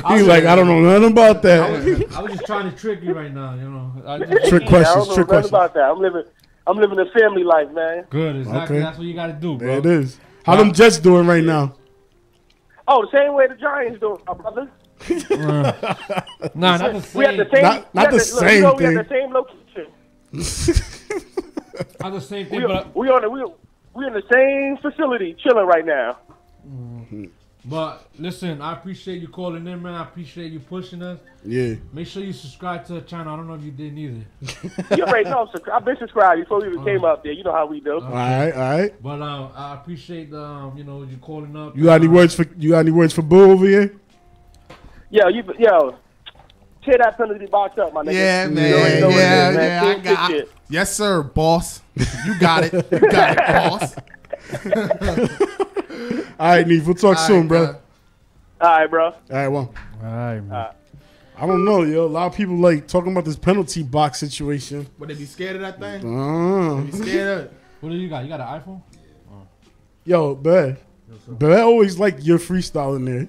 [0.00, 0.08] chill.
[0.16, 1.70] He's like, I don't know nothing about I that.
[1.84, 3.92] was, I was just trying to trick you right now, you know.
[4.06, 5.48] I just, Trick Yeah, I don't know trick nothing questions.
[5.48, 5.82] about that.
[5.90, 6.24] I'm living,
[6.66, 8.04] I'm living a family life, man.
[8.10, 8.76] good, exactly.
[8.76, 8.84] Okay.
[8.84, 9.66] That's what you got to do, bro.
[9.68, 10.18] There it is.
[10.44, 11.74] How them Jets doing right now?
[12.88, 14.70] Oh, the same way the Giants do, it, my brother.
[16.54, 17.36] Nah, not the We have same.
[17.38, 17.62] the same.
[17.62, 18.96] Not- we not have the look, same you know, We thing.
[18.96, 19.86] have the same location.
[22.00, 23.44] Not the same thing, We, but we on the we
[23.94, 26.18] we in the same facility, chilling right now.
[26.66, 27.30] Mm.
[27.68, 29.94] But listen, I appreciate you calling in, man.
[29.94, 31.18] I appreciate you pushing us.
[31.44, 31.74] Yeah.
[31.92, 33.32] Make sure you subscribe to the channel.
[33.32, 34.24] I don't know if you did neither.
[34.96, 35.40] You already know.
[35.42, 37.32] I'm subscri- I've been subscribed before we even came up there.
[37.32, 37.94] You know how we do.
[37.94, 39.02] All right, all right.
[39.02, 41.76] But um, I appreciate the um, you know, you calling up.
[41.76, 43.94] You got any Uh, words for you got any words for Boo over here?
[45.10, 45.96] Yo, you yo,
[46.84, 48.12] tear that penalty box up, my nigga.
[48.14, 48.72] Yeah, man.
[48.74, 49.84] already know what Yeah, is, man.
[49.84, 49.88] yeah.
[49.90, 50.30] I got.
[50.30, 50.50] shit.
[50.68, 51.80] Yes, sir, boss.
[52.26, 52.72] You got it.
[52.90, 53.94] You got it, boss.
[56.38, 56.86] All right, Neve.
[56.86, 57.76] We'll talk All soon, right, bro.
[58.60, 59.04] All right, bro.
[59.06, 60.68] All right, well, All right, man.
[61.38, 62.06] I don't know, yo.
[62.06, 64.86] A lot of people like talking about this penalty box situation.
[64.98, 66.18] But they be scared of that thing.
[66.18, 67.52] Uh, Be scared of it.
[67.80, 68.22] what do you got?
[68.24, 68.82] You got an iPhone?
[70.04, 70.78] yo, Bud.
[71.28, 73.28] But I always like your freestyle in there.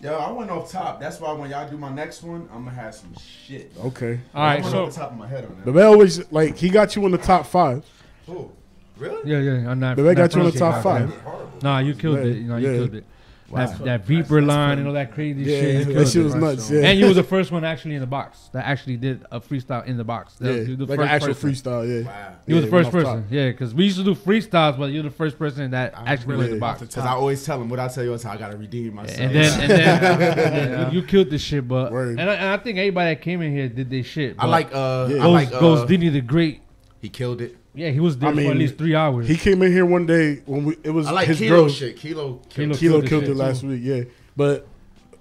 [0.00, 1.00] Yo, I went off top.
[1.00, 3.72] That's why when y'all do my next one, I'm gonna have some shit.
[3.84, 4.20] Okay.
[4.34, 5.82] All I right, went so off the top of my head on But that.
[5.82, 7.84] I always like he got you in the top five.
[8.28, 8.52] Ooh,
[8.98, 9.30] really?
[9.30, 9.96] yeah, yeah, on that.
[9.96, 11.08] But they got you in the top game.
[11.10, 11.62] five.
[11.62, 12.36] Nah, you killed Yeah, it.
[12.36, 12.76] You know, you yeah.
[12.76, 13.04] killed it.
[13.50, 15.88] That, that beeper line and all that crazy Yeah, shit.
[15.88, 16.70] you that shit was nuts.
[16.70, 19.40] Yeah, And you was the first one actually in the box that actually did a
[19.40, 20.34] freestyle in the box.
[20.34, 21.50] That yeah, was- you the like an actual person.
[21.52, 21.88] freestyle.
[22.04, 22.34] Yeah, Wow.
[22.46, 23.22] You were the first person.
[23.22, 23.30] top.
[23.30, 26.48] Yeah, because we used to do freestyles, but you're the first person that actually went
[26.50, 26.80] in the box.
[26.80, 29.18] Because I always tell them what I tell you is how I gotta redeem myself.
[29.18, 32.58] And then, and then, and then you killed this shit, but and I, and I
[32.58, 34.36] think everybody that came in here did their shit.
[34.38, 35.22] I like uh, Yeah.
[35.24, 36.60] I like uh, Ghost Diddy the Great.
[37.00, 37.56] he killed it.
[37.78, 39.28] Yeah, he was there I for at least three hours.
[39.28, 41.68] he came in here one day when we it was I like his Kilo girl.
[41.68, 41.96] shit.
[41.96, 43.80] Kilo, Kilo killed Kilo the killed shit, it last week.
[43.84, 44.02] Yeah,
[44.36, 44.66] but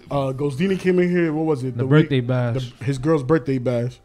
[0.10, 1.32] uh, Ghostini came in here.
[1.34, 1.78] What was it?
[1.78, 2.72] the, week- birthday bash.
[2.80, 4.00] the- his girl's birthday bash,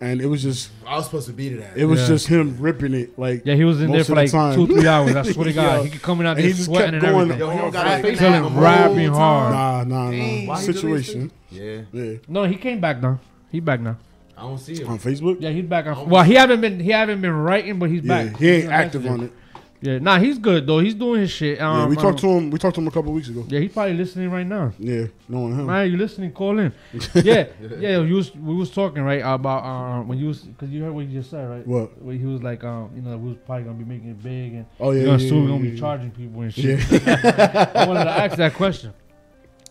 [0.00, 1.76] and it was just I was supposed to be to that.
[1.76, 2.06] it was Yeah.
[2.08, 3.18] just him ripping it.
[3.18, 5.16] Like yeah, he was in there for of the like two, three hours.
[5.16, 5.82] I swear to God, Yo.
[5.84, 7.38] he could come in out there he just sweating kept and everything.
[7.40, 8.04] Yo, he don't got Right.
[8.04, 9.52] his face Feeling rapping hard.
[9.52, 10.10] Nah, nah, nah.
[10.10, 11.32] Why he do this Situation.
[11.50, 12.12] Yeah, Yeah.
[12.28, 13.18] No, he came back now.
[13.50, 13.96] He back now.
[14.36, 14.88] I don't see him.
[14.88, 15.38] On Facebook.
[15.40, 16.08] Yeah, he's back on.
[16.08, 18.36] Well, he haven't been he haven't been writing, but he's Yeah, back.
[18.38, 19.12] he ain't active active.
[19.12, 19.32] on it.
[19.80, 20.78] Yeah, nah, he's good though.
[20.80, 21.60] He's doing his shit.
[21.60, 22.50] Um, Yeah, we talked um, to him.
[22.50, 23.44] We talked to him a couple weeks ago.
[23.46, 24.72] Yeah, he's probably listening right now.
[24.78, 25.66] Yeah, knowing him.
[25.66, 26.32] Man, you listening?
[26.32, 26.72] Call in.
[27.14, 27.46] yeah,
[27.78, 28.00] yeah.
[28.00, 31.06] You was, we was talking right about um when you was because you heard what
[31.06, 31.66] you just said right.
[31.66, 32.02] What?
[32.02, 34.54] Where he was like um you know we was probably gonna be making it big
[34.54, 36.54] and Oh yeah, you know yeah, soon we're yeah, gonna be yeah, charging people and
[36.54, 36.90] shit.
[36.90, 37.70] Yeah.
[37.74, 38.92] I wanted to ask that question,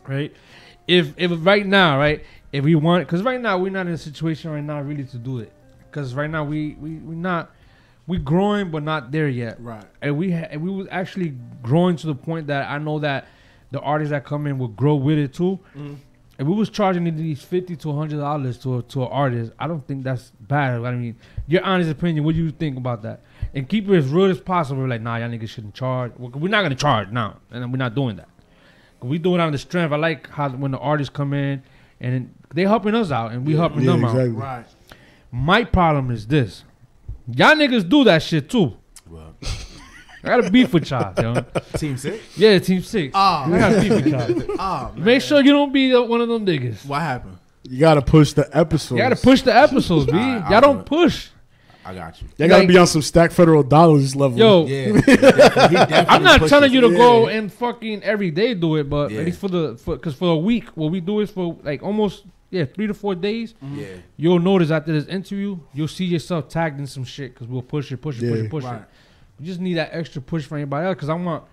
[0.08, 0.32] right?
[0.88, 2.23] If if right now, right,
[2.56, 5.18] if we want, because right now we're not in a situation right now really to
[5.18, 5.52] do it,
[5.89, 7.52] because right now we we we not
[8.08, 9.84] we growing but not there yet, Right.
[10.02, 13.28] and we ha- and we was actually growing to the point that I know that
[13.72, 15.60] the artists that come in will grow with it too.
[15.76, 15.96] Mm-hmm.
[16.38, 19.68] If we was charging these fifty to hundred dollars to a, to an artist, I
[19.68, 20.82] don't think that's bad.
[20.84, 21.15] I mean,
[21.48, 23.22] your honest opinion, what do you think about that?
[23.54, 24.82] And keep it as real as possible.
[24.82, 26.12] We're like, nah, y'all niggas shouldn't charge.
[26.18, 28.30] We're not gonna charge now, and we're not doing that.
[29.02, 29.91] We do it on the strength.
[29.94, 31.63] I like how when the artists come in
[32.02, 34.15] and they helping us out, and we helping Yeah, them out.
[34.36, 34.65] Right.
[35.32, 36.63] My problem is this:
[37.28, 38.74] y'all niggas do that shit too.
[40.24, 41.46] I got a beef with y'all, yo.
[41.78, 42.36] Team six.
[42.36, 43.12] Yeah, Team Six.
[43.13, 44.56] Ah, I got a beef with y'all.
[44.60, 45.04] Oh, man.
[45.06, 46.84] Make sure you don't be one of them niggas.
[46.88, 47.38] What happened?
[47.63, 48.91] You gotta push the episodes.
[48.98, 50.13] You gotta push the episodes, B.
[50.18, 50.86] Alright, Y'all don't do it.
[50.88, 51.30] push.
[51.86, 52.28] I got you.
[52.39, 54.36] You gotta like- be on some Stack Federal Dollahs level.
[54.39, 55.15] Yo, Yeah, definitely,
[55.76, 56.98] definitely I'm not pushes telling you to it.
[56.98, 59.20] go and fucking every day do it, but Yeah.
[59.20, 61.84] at least for the for because for a week, what we do is for like
[61.84, 63.53] almost yeah three to four days.
[63.73, 67.62] Yeah, You'll notice after this interview, you'll see yourself tagged in some shit because we'll
[67.62, 68.81] push it, push it, push it, push Right.
[68.81, 68.88] it.
[69.39, 71.43] We just need that extra push from anybody else because I want.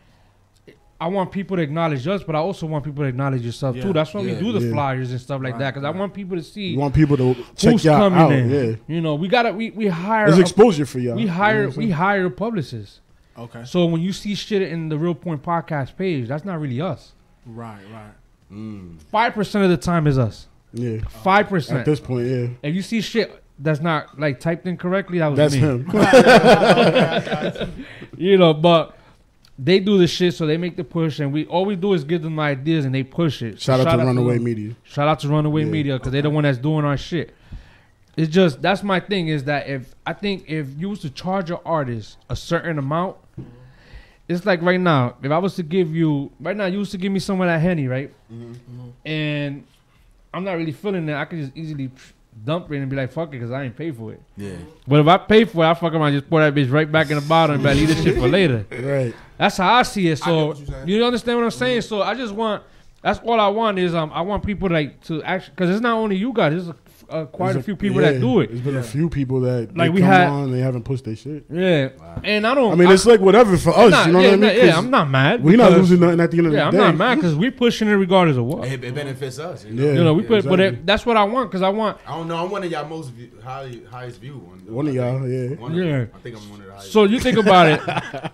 [1.01, 3.83] I want people to acknowledge us, but I also want people to acknowledge yourself Yeah.
[3.83, 3.93] too.
[3.93, 4.35] That's why Yeah.
[4.35, 4.73] we do the Yeah.
[4.73, 5.75] flyers and stuff like Right, that.
[5.75, 8.31] Because I want people to see You want people to check who's y'all coming out.
[8.31, 8.49] in.
[8.51, 11.17] Yeah, You know, we gotta we we hire there's a- exposure for y'all.
[11.17, 13.01] we You know hire we hire publicists.
[13.37, 13.65] Okay.
[13.65, 17.15] So when you see shit in the Real Point podcast page, that's not really us.
[17.45, 18.13] Right, right.
[18.57, 19.01] Mm.
[19.11, 20.47] Five percent of the time is us.
[20.73, 20.99] Yeah.
[21.23, 21.81] Five percent.
[21.81, 25.29] At this point, yeah, If you see shit that's not like typed in correctly, that
[25.29, 25.61] was that's me.
[25.61, 25.91] him.
[28.17, 28.97] You know, but
[29.59, 32.05] they do the shit, so they make the push, and we all we do is
[32.05, 33.61] give them ideas, and they push it.
[33.61, 34.45] So Shout out to Runaway them.
[34.45, 34.77] Media.
[34.85, 35.71] Shout out to Runaway Yeah.
[35.71, 37.35] Media because they're the one that's doing our shit.
[38.17, 41.51] It's just that's my thing is that if I think if you was to charge
[41.51, 43.17] an artist a certain amount,
[44.29, 45.17] it's like right now.
[45.23, 47.47] If I was to give you right now, you used to give me some of
[47.47, 48.13] that henny, right?
[48.33, 48.91] Mm-hmm.
[49.07, 49.65] And
[50.35, 51.15] I'm not really feeling it.
[51.15, 51.91] I could just easily
[52.45, 54.23] dump it and be like, "Fuck it," because I ain't pay for it.
[54.37, 56.91] Yeah, But if I pay for it, I fuck around, just pour that bitch right
[56.91, 58.65] back in the bottle and be like, leave this shit for later.
[58.71, 59.15] Right.
[59.39, 60.17] That's how I see it.
[60.17, 60.55] So
[60.87, 61.83] you're you understand what I'm saying?
[61.83, 62.63] So I just want.
[63.03, 65.95] That's all I want is um I want people like to actually because it's not
[65.95, 66.53] only you guys.
[66.53, 66.77] There's a,
[67.13, 68.49] uh, quite a There's few people yeah, that do it.
[68.49, 70.85] There's been a few people that Like, like we we come had- on, they haven't
[70.85, 71.45] pushed their shit.
[71.51, 71.91] Yeah,
[72.25, 72.73] and I don't.
[72.73, 73.91] I mean, it's like whatever for us.
[73.91, 74.41] not- you know yeah, what I mean?
[74.41, 75.45] not- yeah, 'Cause I'm not mad.
[75.45, 76.63] We're not losing nothing at the end of the day.
[76.63, 78.67] Yeah, I'm not mad because we're pushing it regardless of what.
[78.67, 79.65] It, it benefits us.
[79.65, 79.83] You know?
[79.85, 79.93] Yeah.
[79.93, 81.99] You know, we Yeah, put, but it, that's what I want because I want.
[82.07, 82.37] I don't know.
[82.45, 84.69] I'm one of y'all most view, high, highest view ones.
[84.71, 85.57] One of y'all, yeah.
[85.57, 85.85] One Yeah.
[85.85, 86.11] them.
[86.15, 86.93] I think I'm one of the highest.
[86.93, 87.81] So you think about it.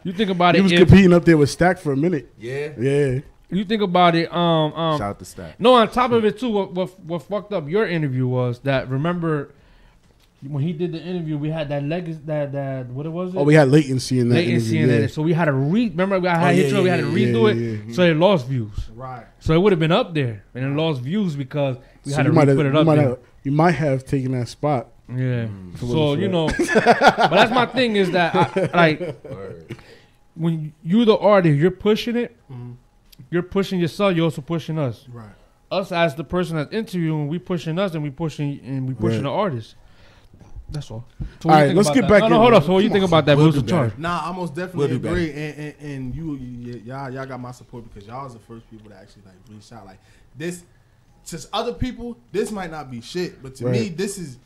[0.05, 0.59] You think about it.
[0.59, 2.33] He was competing up there with Stack for a minute.
[2.39, 2.69] yeah.
[2.79, 3.19] Yeah.
[3.51, 4.33] You think about it.
[4.33, 5.59] Um, um, Shout out to Stack.
[5.61, 8.89] No, on top of it too, what, what what fucked up your interview was that
[8.91, 9.51] remember
[10.47, 13.39] when he did the interview, we had that legacy that that what it was it?
[13.39, 14.95] Oh, we had latency in that latency interview.
[14.95, 15.07] in yeah.
[15.07, 15.89] it, so we had to re.
[15.89, 16.77] Remember, I had Oh, hit yeah, you.
[16.79, 17.51] up, We had to yeah, redo yeah,
[17.83, 17.95] it, yeah.
[17.95, 18.91] so it lost views.
[18.95, 19.27] Right.
[19.41, 22.23] So it would have been up there, and it lost views because we So had
[22.25, 23.09] to you might have, put it you up might there.
[23.09, 24.89] have, you might have taken that spot.
[25.09, 25.47] Yeah.
[25.49, 25.77] Mm.
[25.79, 29.17] So you know, but that's my thing is that I, like
[30.35, 32.37] when you're the artist, you're pushing it.
[32.53, 32.75] Mhm.
[33.31, 34.15] You're pushing yourself.
[34.17, 35.07] You're also pushing us.
[35.13, 35.29] Right.
[35.71, 39.19] Us as the person that's interviewing, we pushing us and we pushing and we pushing
[39.23, 39.31] Right.
[39.31, 39.75] the artist.
[40.71, 41.07] That's all.
[41.19, 42.11] So what All you right, think let's get that?
[42.11, 42.41] back No, no, in.
[42.43, 42.63] hold on.
[42.63, 43.09] So what you think on.
[43.09, 43.37] about that?
[43.37, 43.97] We'll Who's do in charge?
[43.99, 47.53] Nah, I most definitely We'll agree, and, and and you, y- y'all, y'all got my
[47.53, 49.87] support because y'all is the first people to actually like reach out.
[49.87, 49.99] Like
[50.37, 50.65] this,
[51.27, 54.39] to other people, this might not be shit, but to me, this is.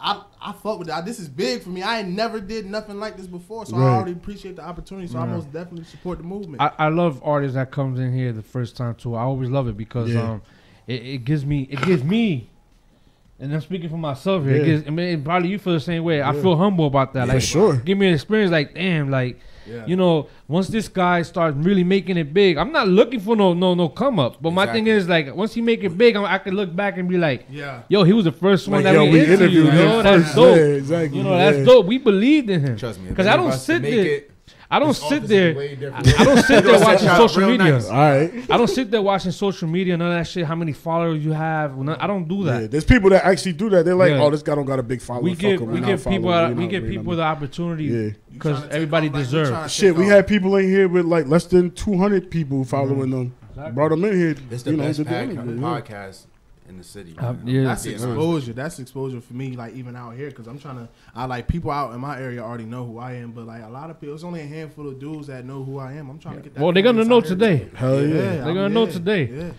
[0.00, 1.04] I, I fuck with that.
[1.04, 1.82] This is big for me.
[1.82, 3.86] I ain't never did nothing like this before, so Right.
[3.86, 5.06] I already appreciate the opportunity.
[5.06, 6.60] So I most definitely support the movement.
[6.62, 9.14] I, I love artists that comes in here the first time too.
[9.14, 10.32] I always love it because Yeah.
[10.32, 10.42] um,
[10.86, 12.48] it, it gives me it gives me,
[13.40, 14.54] and I'm speaking for myself here.
[14.54, 14.64] It Yeah.
[14.64, 16.22] gives, I mean, probably you feel the same way.
[16.22, 17.26] I feel humble about that.
[17.28, 17.76] For Like, sure.
[17.76, 18.52] give me an experience.
[18.52, 19.86] Like, damn, like yeah.
[19.86, 23.54] you know, once this guy starts really making it big, I'm not looking for no
[23.54, 24.42] no no come up.
[24.42, 26.98] But my thing is like, once he make it big, I'm, I can look back
[26.98, 27.82] and be like, yeah.
[27.88, 29.72] yo, he was the first one Like, that yo, we, we interviewed.
[29.74, 30.56] Yo, that's dope.
[30.56, 31.18] Yeah, exactly.
[31.18, 31.86] You know, that's dope.
[31.86, 32.76] We believed in him.
[32.76, 33.08] Trust me.
[33.08, 34.22] Because I don't sit there.
[34.70, 35.54] It, I don't this sit there.
[35.54, 36.20] way different.
[36.20, 37.72] I don't sit there watching social real media.
[37.72, 37.86] nice.
[37.88, 38.50] All right.
[38.50, 40.44] I don't sit there watching social media, none of that shit.
[40.44, 41.76] How many followers you have?
[41.76, 42.70] None- I don't do Yeah, that.
[42.70, 43.84] there's people that actually do that.
[43.84, 44.22] They're like, Yeah.
[44.22, 45.24] oh, this guy don't got a big following.
[45.24, 46.56] we Fuck give we not give people following.
[46.56, 49.72] we not give people the opportunity because trying to take everybody off, like, deserves.
[49.72, 50.10] Shit, we off.
[50.10, 53.30] had people in here with like less than 200 people following mm-hmm.
[53.56, 53.74] them.
[53.74, 54.34] Brought them in here.
[54.50, 55.60] It's the you know, best to pack- interview, yeah.
[55.80, 56.26] podcast
[56.74, 57.14] in the city.
[57.18, 57.64] Uh, yeah.
[57.64, 57.92] That's Yeah.
[57.94, 58.52] exposure.
[58.52, 59.56] That's exposure for me.
[59.56, 60.88] Like even out here, because I'm trying to.
[61.14, 63.68] I like people out in my area already know who I am, but like a
[63.68, 66.10] lot of people, it's only a handful of dudes that know who I am.
[66.10, 66.62] I'm trying to get that.
[66.62, 68.14] Well, they're gonna know today, Hell yeah.
[68.16, 69.30] They're I'm- gonna know today.
[69.32, 69.50] Yeah.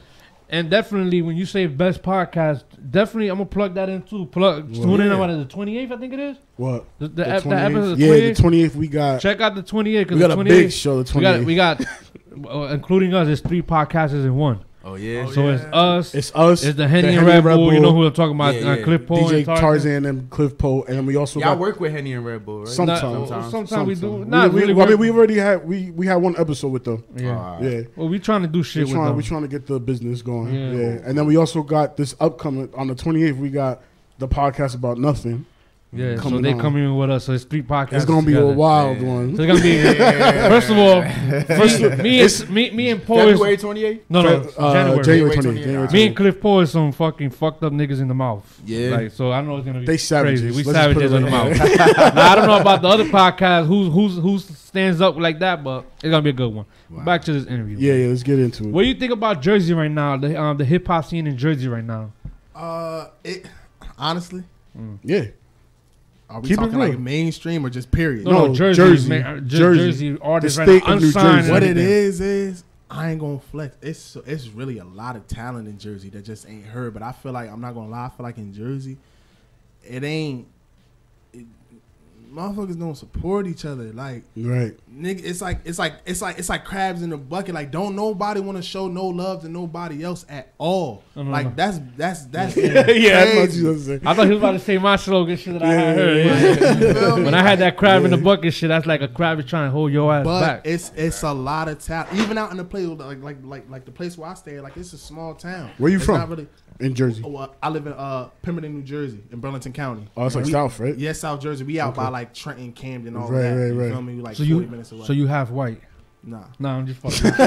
[0.48, 4.26] and definitely when you say best podcast, definitely I'm gonna plug that in too.
[4.28, 5.14] Plug Well, tune in yeah.
[5.14, 6.38] on what, the 28th, I think it is.
[6.56, 6.86] What?
[7.00, 7.66] The, the, The ep- the 28th?
[7.66, 8.38] episode, yeah, the 28th.
[8.38, 9.22] 28th we got.
[9.22, 10.08] Check out the 28th.
[10.08, 11.02] 'cause We got the a 28th big show.
[11.04, 11.46] The We got 28th.
[11.46, 11.82] we got,
[12.48, 14.60] uh, including us, it's three podcasters in one.
[14.88, 15.26] Oh yeah.
[15.32, 16.64] so it's us, It's us.
[16.64, 17.74] it's the Henny and Red Bull.
[17.74, 18.54] You know who I'm talking about?
[18.54, 18.84] Yeah, uh.
[18.84, 19.62] Cliff Paul DJ and Tarzan.
[19.62, 22.46] Tarzan and Cliff Poe, and then we also Y'all got work with Henny and Red
[22.46, 22.68] Bull, right?
[22.68, 23.02] Sometimes.
[23.02, 23.52] Not- Sometimes.
[23.70, 24.26] sometimes we do.
[24.26, 24.74] Not we, really.
[24.76, 27.04] we, I mean, we already had we we had one episode with them.
[27.16, 27.36] yeah.
[27.36, 27.64] Alright.
[27.64, 27.82] Yeah.
[27.96, 29.16] Well, we trying to do We're shit with trying, them.
[29.16, 30.54] we're trying to get the business going.
[30.54, 30.72] Yeah.
[30.72, 30.88] Yeah.
[31.04, 33.38] And then we also got this upcoming on the 28th.
[33.38, 33.82] We got
[34.20, 35.48] the podcast about nothing.
[35.96, 36.60] Yeah, so they on.
[36.60, 37.24] coming in with us.
[37.26, 37.94] So it's three podcasts.
[37.94, 38.52] It's gonna be together.
[38.52, 39.08] a wild Yeah.
[39.08, 39.36] one.
[39.36, 39.82] So it's gonna be
[40.50, 41.02] first of all,
[41.58, 44.00] first me, and me, me and Paul is February 28th.
[44.10, 45.04] no no Uh, January.
[45.04, 45.64] January 20th.
[45.64, 45.94] January 20th.
[45.94, 48.62] Me and Cliff Paul is some fucking fucked up niggas in the mouth.
[48.66, 48.90] Yeah.
[48.98, 50.42] like so I know it's gonna be They savages.
[50.42, 50.58] crazy.
[50.58, 51.58] We Let's savages in the mouth.
[52.16, 53.68] now, I don't know about the other podcast.
[53.68, 56.66] Who's who's who stands up like that, but it's gonna be a good one.
[57.06, 57.78] Back to this interview.
[57.80, 58.08] Yeah, yeah.
[58.08, 58.72] Let's get into it.
[58.72, 60.18] What do you think about Jersey right now?
[60.18, 62.12] The um, the hip hop scene in Jersey right now.
[62.56, 63.46] Uh, it
[63.98, 64.44] honestly,
[65.04, 65.26] Yeah.
[66.30, 68.26] Are we Keep talking like mainstream or just period?
[68.26, 69.10] No, no, No, Jersey, Jersey.
[69.10, 70.10] man, uh, Jer- Jersey.
[70.10, 71.38] Jersey artists The right now, of New unsigned.
[71.42, 71.52] Jersey.
[71.52, 73.76] What it is is is I ain't gonna flex.
[73.82, 76.94] It's it's really a lot of talent in Jersey that just ain't heard.
[76.94, 78.06] But I feel like I'm not gonna lie.
[78.06, 78.98] I feel like in Jersey,
[79.84, 80.48] it ain't.
[82.36, 83.86] It, motherfuckers don't support each other.
[83.94, 84.76] Like Right.
[84.92, 87.56] nigga, it's like it's like it's like it's like crabs in a bucket.
[87.56, 91.04] Like don't nobody want to show no love to nobody else at all.
[91.16, 92.96] No, no, like that's that's that's yeah, that's
[93.36, 93.62] what crazy.
[93.62, 94.02] you was saying.
[94.06, 96.18] I thought he was about to say my slogan shit that I had Yeah, heard.
[96.18, 96.78] yeah, Yeah.
[96.88, 97.24] You feel me?
[97.26, 99.68] When I had that crab in the bucket shit, that's like a crab is trying
[99.68, 100.62] to hold your ass But back.
[100.66, 102.14] it's it's a lot of talent.
[102.20, 104.76] Even out in the place like like like like the place where I stay, like
[104.78, 105.72] it's a small town.
[105.78, 106.18] Where you It's from?
[106.18, 106.48] Not really,
[106.80, 107.24] In Jersey.
[107.26, 110.08] oh, uh, I live in uh Pemberton, New Jersey, in Burlington County.
[110.18, 110.98] Oh, it's like We- South, right?
[110.98, 111.64] Yeah, South Jersey.
[111.64, 112.02] We out Okay.
[112.04, 113.54] by like Trenton, Camden, all Right, that.
[113.56, 113.92] right, you right.
[113.92, 114.16] feel me?
[114.16, 115.06] Like so 40 you, minutes away.
[115.06, 115.80] so you half white?
[116.24, 116.44] nah.
[116.60, 117.32] Nah, I'm just fucking.
[117.32, 117.46] Nah,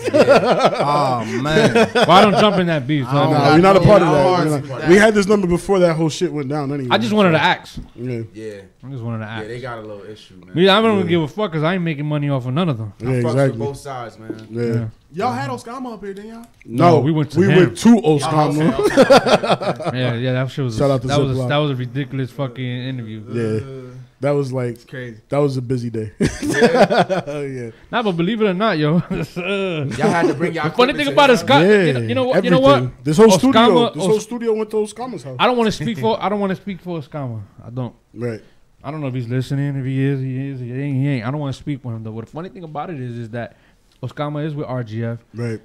[0.88, 1.74] Oh man.
[1.94, 3.06] Well, I don't jump in that beef.
[3.06, 4.26] So I Nah, got we're not a part of that.
[4.26, 4.90] want We're to not- see that.
[4.90, 6.72] We had this number before that whole shit went down.
[6.72, 7.55] Anyway, I just wanted to ask.
[7.96, 10.56] Yeah, Yeah, I'm just wanted to yeah, they got a little issue, man.
[10.56, 12.78] Me, I don't give a fuck because I ain't making money off of none of
[12.78, 12.94] them.
[13.00, 13.60] yeah, I fucks with exactly.
[13.60, 14.48] both sides, man.
[14.50, 14.64] Yeah.
[14.64, 14.88] Yeah.
[15.14, 16.46] Y'all had Oscama up here, didn't y'all?
[16.66, 17.56] No, No, we went to we him.
[17.58, 18.82] went to okay, Oscar.
[18.84, 19.98] okay.
[20.00, 21.76] Yeah, yeah, that shit was Shout a, out to that was a, that was a
[21.76, 23.24] ridiculous fucking interview.
[23.30, 23.85] Yeah, uh,
[24.26, 25.22] that was like It's crazy.
[25.30, 26.12] that was a busy day.
[26.20, 28.94] yeah, Nah, but believe it or not, yo.
[29.10, 30.70] Y'all had to bring y'all.
[30.70, 31.84] The funny thing about it, Scott, yeah.
[31.84, 32.44] you know, you know what?
[32.44, 33.04] You know what?
[33.04, 35.38] This whole studio, Oscama- this whole studio went to Oscama's house.
[35.40, 36.22] I don't want to speak for.
[36.24, 37.42] I don't want to speak for Oscama.
[37.66, 37.96] I don't.
[38.14, 38.42] Right.
[38.84, 39.76] I don't know if he's listening.
[39.78, 40.60] If he is, he is.
[40.60, 40.96] He ain't.
[40.98, 41.26] He ain't.
[41.26, 42.12] I don't want to speak for him though.
[42.12, 43.56] But the funny thing about it is, is that
[44.04, 45.62] Oscama is with RGF, Right.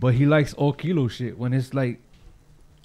[0.00, 2.00] but he likes all kilo shit when it's like,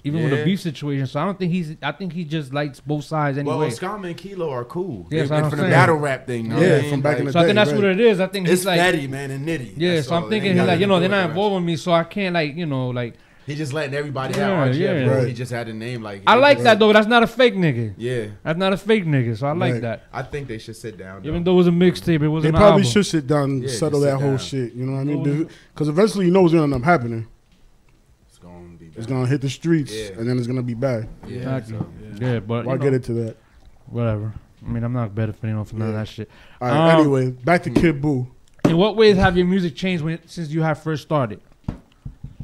[0.04, 0.38] even with Yeah.
[0.40, 1.06] a beef situation.
[1.06, 1.76] So I don't think he's.
[1.82, 3.54] I think he just likes both sides anyway.
[3.56, 3.76] Well, anyway.
[3.76, 5.06] Oscama and Kilo are cool.
[5.10, 6.48] Yes, from the battle rap thing.
[6.50, 6.90] know Yeah, I mean?
[6.90, 7.76] from back in the so I think that's right.
[7.80, 8.20] what it is.
[8.20, 8.80] I think It's he's like.
[8.80, 9.72] Fetty, man, and Nitty.
[9.76, 11.76] Yeah, That's so I'm thinking he's like, you know, they're not do with involving me,
[11.76, 13.14] so I can't like, you know, like.
[13.46, 14.78] He just letting everybody Yeah, have RGF.
[14.78, 15.04] yeah.
[15.06, 15.18] bro.
[15.18, 15.26] Right.
[15.28, 16.22] He just had a name like.
[16.26, 16.90] I like just- that though.
[16.94, 17.92] That's not a fake nigga.
[17.98, 19.36] Yeah, That's not a fake nigga.
[19.36, 19.82] So I like Right.
[19.82, 20.02] that.
[20.12, 21.26] I think they should sit down.
[21.26, 21.50] Even though.
[21.50, 22.42] though it was a mixtape, it wasn't.
[22.44, 22.84] They an probably album.
[22.84, 24.72] should sit down and Yeah, settle just that sit whole shit.
[24.72, 25.48] You know what I mean?
[25.74, 27.26] Because eventually you know what's gonna end up happening.
[28.96, 29.06] It's gonna be.
[29.06, 29.14] It's bad.
[29.14, 30.18] gonna hit the streets, Yeah.
[30.18, 31.08] and then it's gonna be bad.
[31.26, 31.78] Yeah, Exactly.
[31.78, 31.86] so,
[32.24, 33.36] Yeah, but Why you know, get into that?
[33.86, 34.32] Whatever.
[34.64, 36.30] I mean, I'm not benefiting off of none of that shit.
[36.60, 36.94] All right.
[36.94, 38.26] Um, anyway, back to Khidd Boo.
[38.64, 41.40] In what ways have your music changed when, since you have first started?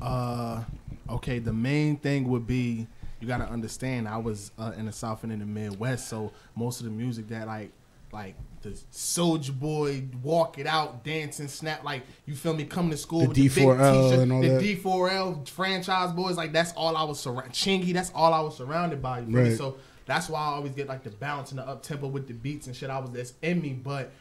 [0.00, 0.62] Uh,
[1.08, 1.38] okay.
[1.38, 2.86] The main thing would be
[3.20, 4.08] you got to understand.
[4.08, 7.28] I was uh, in the South and in the Midwest, so most of the music
[7.28, 7.70] that like,
[8.12, 12.96] like the Soulja Boy, walk it out, dancing, snap, like you feel me, coming to
[12.96, 14.62] school The with the big D4L t-shirt, and all the that.
[14.62, 17.52] D4L franchise boys, like that's all I was surrounded.
[17.52, 19.20] Chingy, that's all I was surrounded by.
[19.20, 19.36] You?
[19.36, 19.56] Right.
[19.56, 22.34] So that's why I always get like the bounce and the up tempo with the
[22.34, 22.90] beats and shit.
[22.90, 24.12] I was that's in me, but.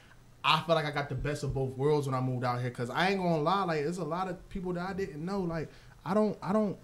[0.41, 2.69] I feel like I got the best of both worlds when I moved out here
[2.69, 5.41] because I ain't gonna lie, like there's a lot of people that I didn't know.
[5.41, 5.69] Like
[6.06, 6.78] I don't, I don't,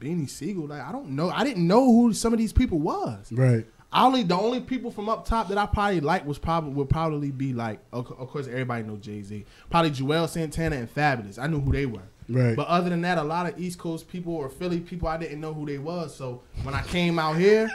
[0.00, 3.30] Beanie Sigel, like I don't know, I didn't know who some of these people was.
[3.30, 3.64] Right.
[3.96, 6.90] I only the only people from up top that I probably like was probably would
[6.90, 11.38] probably be like, of, of course everybody know Jay Z, probably Juelz Santana and Fabolous.
[11.38, 12.02] I knew who they were.
[12.28, 12.54] Right.
[12.54, 15.40] But other than that, a lot of East Coast people or Philly people, I didn't
[15.40, 16.14] know who they was.
[16.14, 17.70] So when I came out here,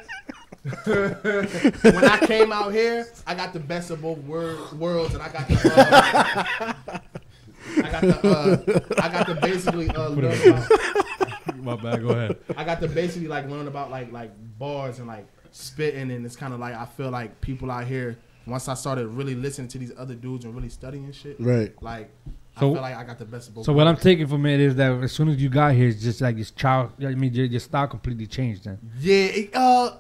[0.84, 5.30] when I came out here, I got the best of both wor- worlds, and I
[5.30, 7.00] got the, uh,
[7.84, 10.70] I got the, uh, I got to basically uh, learn about,
[11.56, 12.04] My bad.
[12.04, 12.38] Go ahead.
[12.56, 14.30] I got to basically like learn about like like
[14.60, 18.18] bars and like spitting, and it's kind of like I feel like people out here.
[18.48, 21.72] Once I started really listening to these other dudes and really studying shit, Right.
[21.82, 22.10] like
[22.58, 23.66] So- I feel like I got the best of both.
[23.66, 26.02] So what I'm taking from it is that as soon as you got here, it's
[26.02, 26.92] just like your child.
[27.02, 28.64] I mean, your, your style completely changed.
[28.64, 29.92] Then yeah, it, uh,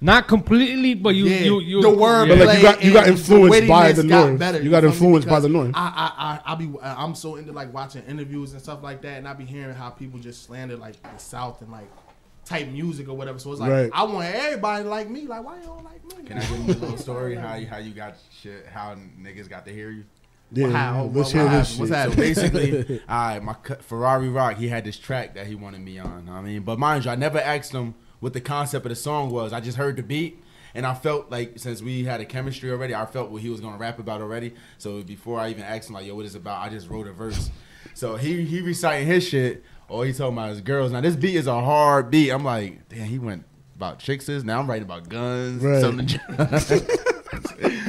[0.00, 2.36] not completely, but you yeah, you you the word, yeah.
[2.36, 4.38] But, like, you got- you got and the influenced by the got noise.
[4.38, 5.72] better, You got influenced by the noise.
[5.74, 9.18] I, I, I, I be, I'm so into like watching interviews and stuff like that,
[9.18, 11.88] and I be hearing how people just slander like the South and like
[12.48, 13.38] type music or whatever.
[13.38, 13.90] So it's like Right.
[13.92, 15.26] I want everybody to like me.
[15.26, 16.24] Like why you don't like me?
[16.24, 19.48] Can I give you a little story how you, how you got shit how niggas
[19.48, 20.04] got to hear you?
[20.50, 20.68] Yeah.
[20.70, 21.04] How?
[21.04, 21.90] Let's What- hear what this happened?
[21.90, 21.96] What's shit.
[21.98, 22.34] happening?
[22.34, 26.28] So basically, I my Ferrari Rock, he had this track that he wanted me on.
[26.30, 29.30] I mean, but mind you, I never asked him what the concept of the song
[29.30, 29.52] was.
[29.52, 30.42] I just heard the beat,
[30.74, 33.60] and I felt like since we had a chemistry already, I felt what he was
[33.60, 34.54] gonna rap about already.
[34.78, 37.06] So before I even asked him like, "Yo, what is it about?" I just wrote
[37.06, 37.50] a verse.
[37.92, 39.62] So he he reciting his shit.
[39.90, 40.92] Oh, he's talking about his girls.
[40.92, 42.30] Now this beat is a hard beat.
[42.30, 43.44] I'm like, damn, he went
[43.76, 44.28] about chicks.
[44.28, 45.62] Now I'm writing about guns.
[45.62, 45.80] Right.
[45.80, 46.20] Something.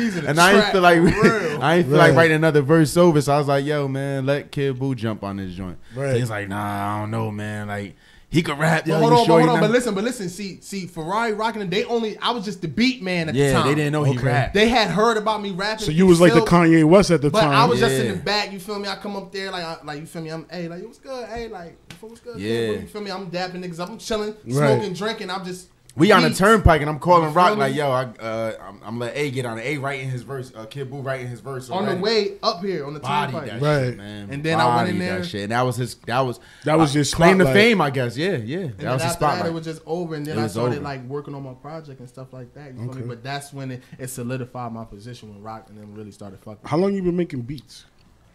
[0.01, 0.97] And I ain't feel like.
[0.99, 2.07] I ain't feel Right.
[2.09, 3.21] like writing another verse over.
[3.21, 5.77] So I was like, yo, man, let Khidd Boo jump on this joint.
[5.95, 6.15] Right.
[6.15, 7.67] He's like, nah, I don't know, man.
[7.67, 7.95] Like
[8.31, 8.83] he could rap.
[8.85, 10.29] But Yo, hold on, sure but hold on, but listen, but listen.
[10.29, 11.61] See, see, Ferrari rocking.
[11.63, 12.17] And they only.
[12.19, 13.67] I was just the beat man at the Yeah, time.
[13.67, 14.27] they didn't know he Okay.
[14.27, 14.53] rapped.
[14.53, 15.85] They had heard about me rapping.
[15.85, 17.51] So you was like the Kanye West at the But time.
[17.53, 18.51] I was just in the back.
[18.53, 18.87] You feel me?
[18.87, 20.29] I come up there like, I, like you feel me?
[20.29, 21.27] I'm hey, like what's good?
[21.29, 22.39] Hey, like what's good?
[22.39, 22.71] Yeah.
[22.71, 23.11] You feel me?
[23.11, 23.79] I'm dapping niggas.
[23.79, 23.89] up.
[23.89, 24.75] I'm chilling, Right.
[24.77, 25.29] smoking, drinking.
[25.31, 25.67] I'm just.
[25.99, 28.99] We on the turnpike and I'm calling Rock feel like, yo, I, uh, I'm, I'm
[28.99, 29.65] let A get on it.
[29.65, 32.85] A writing his verse, uh, Khidd Boo writing his verse on the way up here
[32.85, 33.49] on the Body turnpike.
[33.51, 33.85] that Right.
[33.89, 34.29] shit, man.
[34.31, 35.43] And then I went in there- That shit.
[35.43, 35.95] And that was his.
[36.07, 38.15] That was That was uh, your claim to fame, I guess.
[38.17, 38.57] Yeah, yeah.
[38.59, 40.47] And That then was his after that, it was just over, and then It I
[40.47, 40.83] started over.
[40.83, 42.73] like working on my project and stuff like that.
[42.73, 42.99] You feel Okay.
[43.01, 43.07] me?
[43.07, 46.61] But that's when it, it solidified my position when rock and then really started fucking.
[46.65, 47.85] How long you been making beats?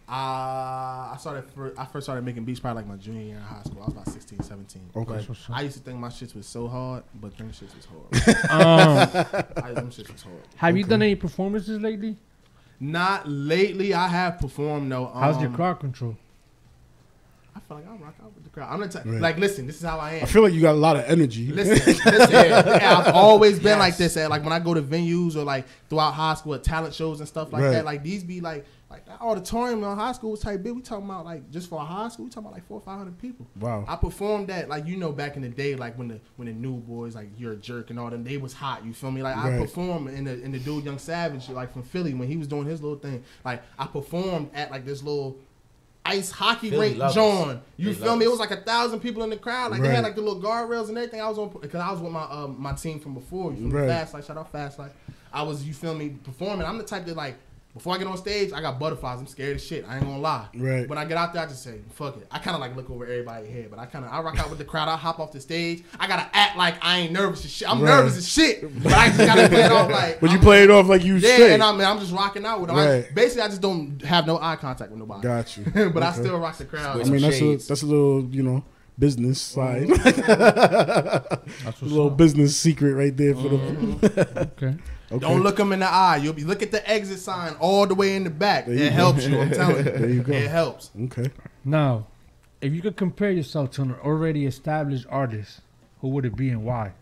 [0.07, 0.11] Uh,
[1.13, 1.49] I started.
[1.49, 3.81] Fir- I first started making beats probably like my junior year in high school.
[3.81, 4.81] I was about 16, 17.
[4.95, 5.25] Okay.
[5.27, 8.37] But I used to think my shits was so hard, but them shits was hard.
[8.51, 9.35] Um,
[9.65, 10.35] I, them shits was hard.
[10.57, 12.17] have you done any performances lately?
[12.79, 13.93] Not lately.
[13.95, 15.07] I have performed though.
[15.07, 16.15] Um, How's your crowd control?
[17.55, 18.69] I feel like I rock out with the crowd.
[18.71, 19.01] I'm gonna tell.
[19.05, 19.21] Right.
[19.21, 19.65] Like, listen.
[19.65, 20.23] This is how I am.
[20.23, 21.47] I feel like you got a lot of energy.
[21.51, 23.79] Listen, listen yeah, I've always been Yes.
[23.79, 24.17] like this.
[24.17, 27.21] At like when I go to venues or like throughout high school at talent shows
[27.21, 27.71] and stuff like Right.
[27.71, 27.85] that.
[27.85, 28.65] Like these be like
[28.95, 30.73] like that auditorium in high school was type big.
[30.73, 32.81] We talking about like just for a high school, we talking about like four or
[32.81, 33.45] five hundred people.
[33.59, 33.83] Wow.
[33.87, 36.53] I performed that like you know back in the day, like when the when the
[36.53, 38.85] new boys like you're a jerk and all them, they was hot.
[38.85, 39.21] You feel me?
[39.21, 42.37] Like I performed in the in the dude Young Savage like from Philly when he
[42.37, 43.23] was doing his little thing.
[43.43, 45.37] Like I performed at like this little.
[46.07, 47.13] Ice hockey Philly rink.
[47.13, 47.61] John.
[47.77, 48.25] You They feel love me?
[48.25, 49.71] It was like a thousand people in the crowd.
[49.71, 51.19] Like they had like the little guardrails and everything.
[51.19, 53.51] I was on because I was with my um, my team from before.
[53.53, 53.81] You feel Right.
[53.87, 53.87] me?
[53.87, 54.91] Fast like shout out Fast like
[55.33, 55.63] I was.
[55.65, 56.09] You feel me?
[56.23, 56.67] Performing.
[56.67, 57.37] I'm the type that like
[57.75, 59.19] before I get on stage, I got butterflies.
[59.19, 59.85] I'm scared as shit.
[59.87, 60.47] I ain't gonna lie.
[60.55, 60.87] Right.
[60.89, 62.25] When I get out there, I just say fuck it.
[62.31, 64.49] I kind of like look over everybody's head, but I kind of I rock out
[64.49, 64.87] with the crowd.
[64.87, 65.83] I hop off the stage.
[65.99, 67.69] I gotta act like I ain't nervous as shit.
[67.69, 67.89] I'm Right.
[67.97, 70.21] nervous as shit, but I just gotta play it off like.
[70.21, 71.51] But you I'm- play it off like you Yeah, straight.
[71.51, 72.77] and I'm I'm just rocking out with them.
[72.79, 73.13] I- Right.
[73.13, 75.21] basically, I just don't have no eye contact with nobody.
[75.21, 75.65] Got you.
[75.93, 77.01] but I still rock the crowd.
[77.01, 78.63] I mean, that's a that's a little you know
[78.97, 82.15] business side, That's a little up.
[82.17, 83.97] business secret right there for Mm-hmm.
[83.99, 84.49] The.
[84.63, 84.75] Okay.
[85.09, 86.17] Don't look them in the eye.
[86.17, 88.65] You'll be look at the exit sign all the way in the back.
[88.65, 88.95] There It you go.
[88.95, 89.39] helps you.
[89.39, 89.83] I'm telling you.
[89.91, 90.33] There you go.
[90.33, 90.91] It helps.
[91.03, 91.29] Okay.
[91.63, 92.07] Now,
[92.61, 95.61] if you could compare yourself to an already established artist,
[96.01, 96.93] who would it be and why?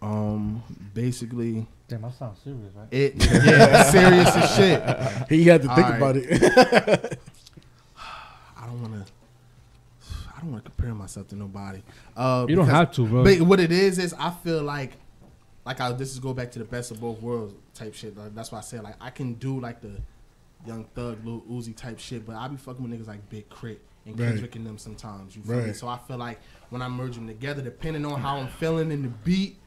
[0.00, 0.62] Um,
[0.94, 2.88] basically, Damn, I sound serious, right?
[2.90, 4.82] it yeah, serious as shit.
[5.28, 5.96] He had to think All right.
[5.96, 7.20] about it.
[8.56, 9.12] I don't want to.
[10.36, 11.82] I don't want to compare myself to nobody.
[12.16, 13.24] Uh, You don't because- have to, bro.
[13.24, 14.92] But what it is is I feel like,
[15.64, 18.16] like I this is go back to the best of both worlds type shit.
[18.16, 19.92] Like, that's why I said like I can do like the
[20.66, 23.80] young thug, Lil Uzi type shit, but I be fucking with niggas like Big K.R.I.T.
[24.06, 24.28] and Right.
[24.28, 25.34] Kendrick and them sometimes.
[25.36, 25.72] You feel me?
[25.72, 26.40] So I feel like
[26.70, 29.58] when I merge them together, depending on how I'm feeling in the beat,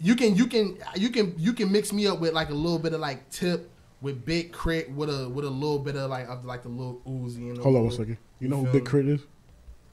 [0.00, 2.78] you can you can you can you can mix me up with like a little
[2.78, 4.92] bit of like tip with Big K.R.I.T.
[4.92, 7.66] with a with a little bit of like of like the little Uzi and Hold
[7.66, 8.18] on one little- second.
[8.40, 8.84] You know who Big?
[8.86, 9.20] Crit is?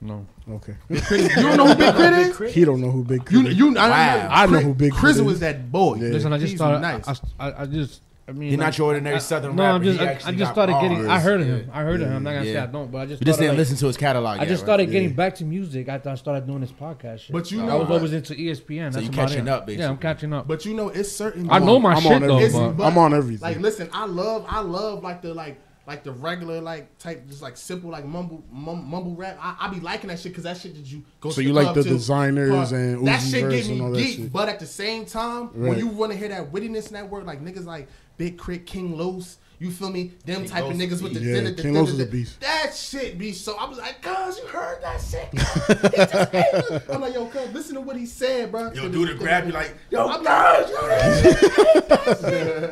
[0.02, 0.26] No.
[0.50, 0.76] Okay.
[0.90, 2.44] You don't know who Big K.R.I.T.
[2.46, 2.54] is?
[2.54, 3.36] He don't know who Big K.R.I.T.
[3.36, 3.58] You is.
[3.58, 4.28] you I, Wow.
[4.32, 5.00] I know who Big K.R.I.T.
[5.00, 5.96] Chris was that boy.
[5.96, 6.10] Yeah.
[6.10, 6.80] Listen, I just He's started.
[6.80, 7.08] nice.
[7.40, 8.02] I, I, I just.
[8.28, 9.76] I mean, He not like, your ordinary I- Southern no, rapper.
[9.76, 10.00] I'm just.
[10.00, 11.08] I, I just got started getting.
[11.08, 11.70] I heard of him.
[11.72, 12.16] I heard of him.
[12.18, 13.22] I'm not gonna say I don't, but I just.
[13.22, 14.38] You just didn't like- listen to his catalog.
[14.40, 14.66] I yet, just right?
[14.66, 15.16] started getting Yeah.
[15.16, 17.20] back to music after I started doing this podcast.
[17.20, 17.32] Shit.
[17.34, 18.94] But you know, I know was always into ESPN.
[18.94, 19.50] So That's you catching it.
[19.50, 20.48] up, Yeah, I'm catching up.
[20.48, 21.50] But you know, it's certain.
[21.52, 22.74] I know my I'm shit on though, everything.
[22.74, 23.42] but I'm on everything.
[23.48, 27.42] Like, listen, I love, I love like the like, like the regular like type, just
[27.42, 29.38] like simple like mumble, mum, mumble rap.
[29.40, 31.30] I, I be liking that shit because that shit that you go.
[31.30, 31.90] So you like the to.
[31.90, 34.16] designers But and that Uzi shit verse get me and all that geek.
[34.18, 34.34] shit.
[34.34, 35.70] But at the same time, Right.
[35.70, 38.64] when you want to hear that wittiness in that word, like niggas like Big K.R.I.T.,
[38.64, 39.38] King Los.
[39.58, 40.12] You feel me?
[40.26, 42.00] Them King type Los of niggas with the Yeah, da- da- King da- Los is
[42.02, 42.42] a beast.
[42.42, 43.56] That shit be so.
[43.58, 45.30] I was like, cuz you heard that shit.
[45.96, 48.72] just I'm like, yo, cuz, listen to what he said, bro.
[48.74, 49.46] Yo, do the grab.
[49.46, 50.70] You like, yo, I'm guys,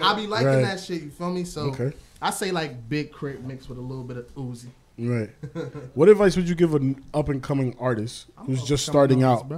[0.02, 0.62] I be liking Right.
[0.64, 1.04] that shit.
[1.04, 1.44] You feel me?
[1.46, 1.94] So Okay.
[2.24, 3.40] I say like Big K.R.I.T.
[3.44, 4.68] mixed with a little bit of Uzi.
[4.98, 5.30] Right.
[5.96, 9.50] what advice would you give an up and coming artist who's just starting out?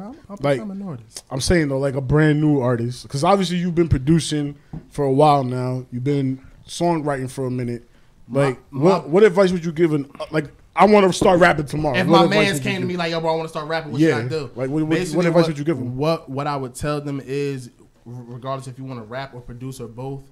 [0.42, 1.24] Like- I'm an artist.
[1.30, 4.56] I'm saying though, like a brand new artist, because obviously you've been producing
[4.90, 5.86] for a while now.
[5.92, 7.88] You've been songwriting for a minute.
[8.30, 10.46] Like, My- what my- what advice would you give an like?
[10.78, 11.96] I want to start rapping tomorrow.
[11.98, 13.94] If What my man's came to me like, yo, bro, I want to start rapping.
[13.94, 14.18] What Yeah.
[14.24, 14.42] should I do?
[14.56, 15.96] Like, what- what- what advice would you give 'em?
[15.96, 17.70] What What I would tell them is,
[18.06, 20.24] regardless if you want to rap or produce or both,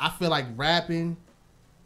[0.00, 1.16] I feel like rapping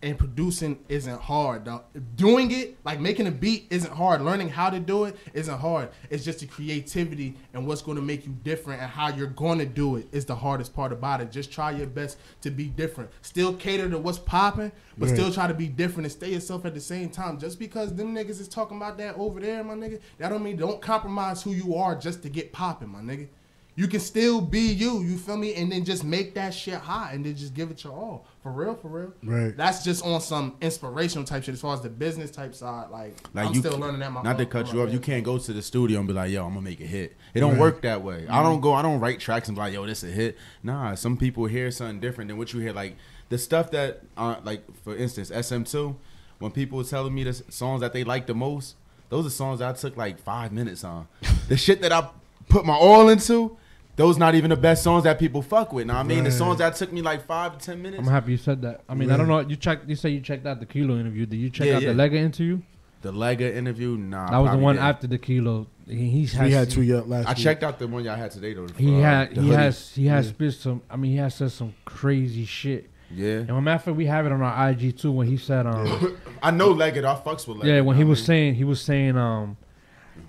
[0.02, 1.64] and producing isn't hard.
[1.64, 1.84] Dog.
[2.16, 4.20] Doing it, like making a beat, isn't hard.
[4.22, 5.90] Learning how to do it isn't hard.
[6.10, 9.60] It's just the creativity and what's going to make you different and how you're going
[9.60, 11.30] to do it is the hardest part about it.
[11.30, 13.10] Just try your best to be different.
[13.22, 15.16] Still cater to what's popping, but Right.
[15.16, 17.38] still try to be different and stay yourself at the same time.
[17.38, 20.56] Just because them niggas is talking about that over there, my nigga, that don't mean
[20.56, 23.28] don't compromise who you are just to get popping, my nigga.
[23.74, 25.54] You can still be you, you feel me?
[25.54, 28.26] And then just make that shit hot and then just give it your all.
[28.42, 29.12] For real, for real.
[29.22, 29.56] Right.
[29.56, 32.90] That's just on some inspirational type shit as far as the business type side.
[32.90, 34.10] Like, Like I'm you, still learning that.
[34.10, 36.30] My not to cut you off, you can't go to the studio and be like,
[36.32, 37.60] "Yo, I'm gonna make a hit." It don't Right.
[37.60, 38.26] work that way.
[38.28, 38.42] I Mm-hmm.
[38.42, 38.72] don't go.
[38.74, 41.44] I don't write tracks and be like, "Yo, this is a hit." Nah, some people
[41.46, 42.72] hear something different than what you hear.
[42.72, 42.96] Like
[43.28, 45.94] the stuff that, uh, like for instance, SM2.
[46.40, 48.74] When people were telling me the songs that they like the most,
[49.08, 51.06] those are songs that I took like five minutes on.
[51.48, 52.08] the shit that I
[52.48, 53.56] put my all into.
[53.94, 55.86] Those not even the best songs that people fuck with.
[55.86, 58.00] Now I mean, the songs that took me like five to ten minutes.
[58.00, 58.80] I'm happy you said that.
[58.88, 59.40] I mean, I don't know.
[59.40, 59.88] You checked.
[59.88, 61.26] You say you checked out the Kilo interview.
[61.26, 61.92] Did you check Yeah, out yeah.
[61.92, 62.62] the Lega interview?
[63.02, 64.30] The Lega interview, nah.
[64.30, 64.86] that was the one didn't.
[64.86, 65.66] after the Kilo.
[65.88, 67.26] He, he's We had two yet last.
[67.26, 67.38] I week.
[67.38, 68.68] checked out the one y'all had today though.
[68.78, 69.28] He uh, had.
[69.32, 69.50] He hoodie.
[69.54, 69.94] has.
[69.94, 70.82] He has spit some.
[70.88, 72.88] I mean, he has said some crazy shit.
[73.14, 75.12] Yeah, And matter of fact, we have it on our IG too.
[75.12, 77.04] When he said, um, I know Legged.
[77.04, 77.66] I fucks with Legged.
[77.66, 79.56] yeah, when he you was what saying, he was saying, um,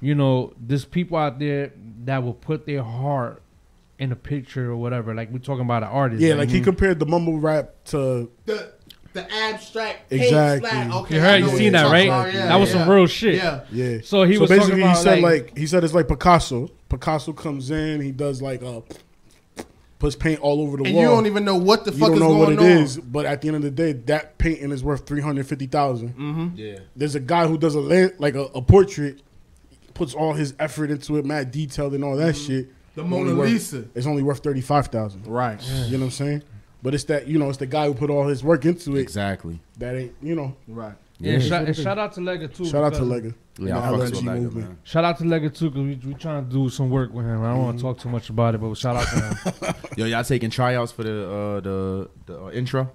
[0.02, 1.72] you know, there's people out there
[2.06, 3.42] that will put their heart
[4.04, 5.14] in a picture or whatever.
[5.16, 6.22] Like we're talking about an artist.
[6.22, 8.74] Yeah, like he compared the mumble rap to the
[9.14, 10.70] the abstract paint Exactly.
[10.98, 12.08] Okay, You heard, you seen that, right?
[12.08, 12.34] about.
[12.34, 12.80] Yeah, that was yeah.
[12.80, 13.36] some real shit.
[13.36, 13.64] Yeah.
[13.72, 13.98] yeah.
[14.04, 16.70] So he was basically talking he said like, like, he said it's like Picasso.
[16.90, 18.84] Picasso comes in, he does like a
[20.00, 21.04] puts paint all over the And wall.
[21.04, 22.66] you don't even know what the You fuck don't is know going what it on.
[22.66, 25.68] is, but at the end of the day, that painting is worth three hundred fifty
[25.68, 26.10] thousand.
[26.10, 26.48] Mm-hmm.
[26.56, 26.80] Yeah.
[26.96, 27.80] There's a guy who does a
[28.20, 29.22] like a, a portrait,
[29.94, 32.70] puts all his effort into it, mad detailed and all that shit.
[32.96, 33.86] The Only Mona worth- Lisa.
[33.96, 35.26] It's only worth thirty five thousand.
[35.28, 35.60] Right.
[35.88, 36.44] You know what I'm saying?
[36.82, 39.02] But it's that you know, it's the guy who put all his work into it.
[39.02, 39.60] Exactly.
[39.80, 40.56] That ain't you know.
[40.68, 40.94] Right.
[41.20, 41.40] yeah, Yeah.
[41.40, 42.66] shout, and shout out to Lega too.
[42.66, 43.34] Shout out to Lega.
[43.58, 44.78] Yeah, I The fucks with LNG Legged, man.
[44.84, 47.42] Shout out to Lega too, cause we we trying to do some work with him.
[47.44, 49.16] I don't want to talk too much about it, but shout out to
[49.68, 49.76] him.
[49.98, 52.92] Yo, y'all taking tryouts for the uh, the the uh, intro?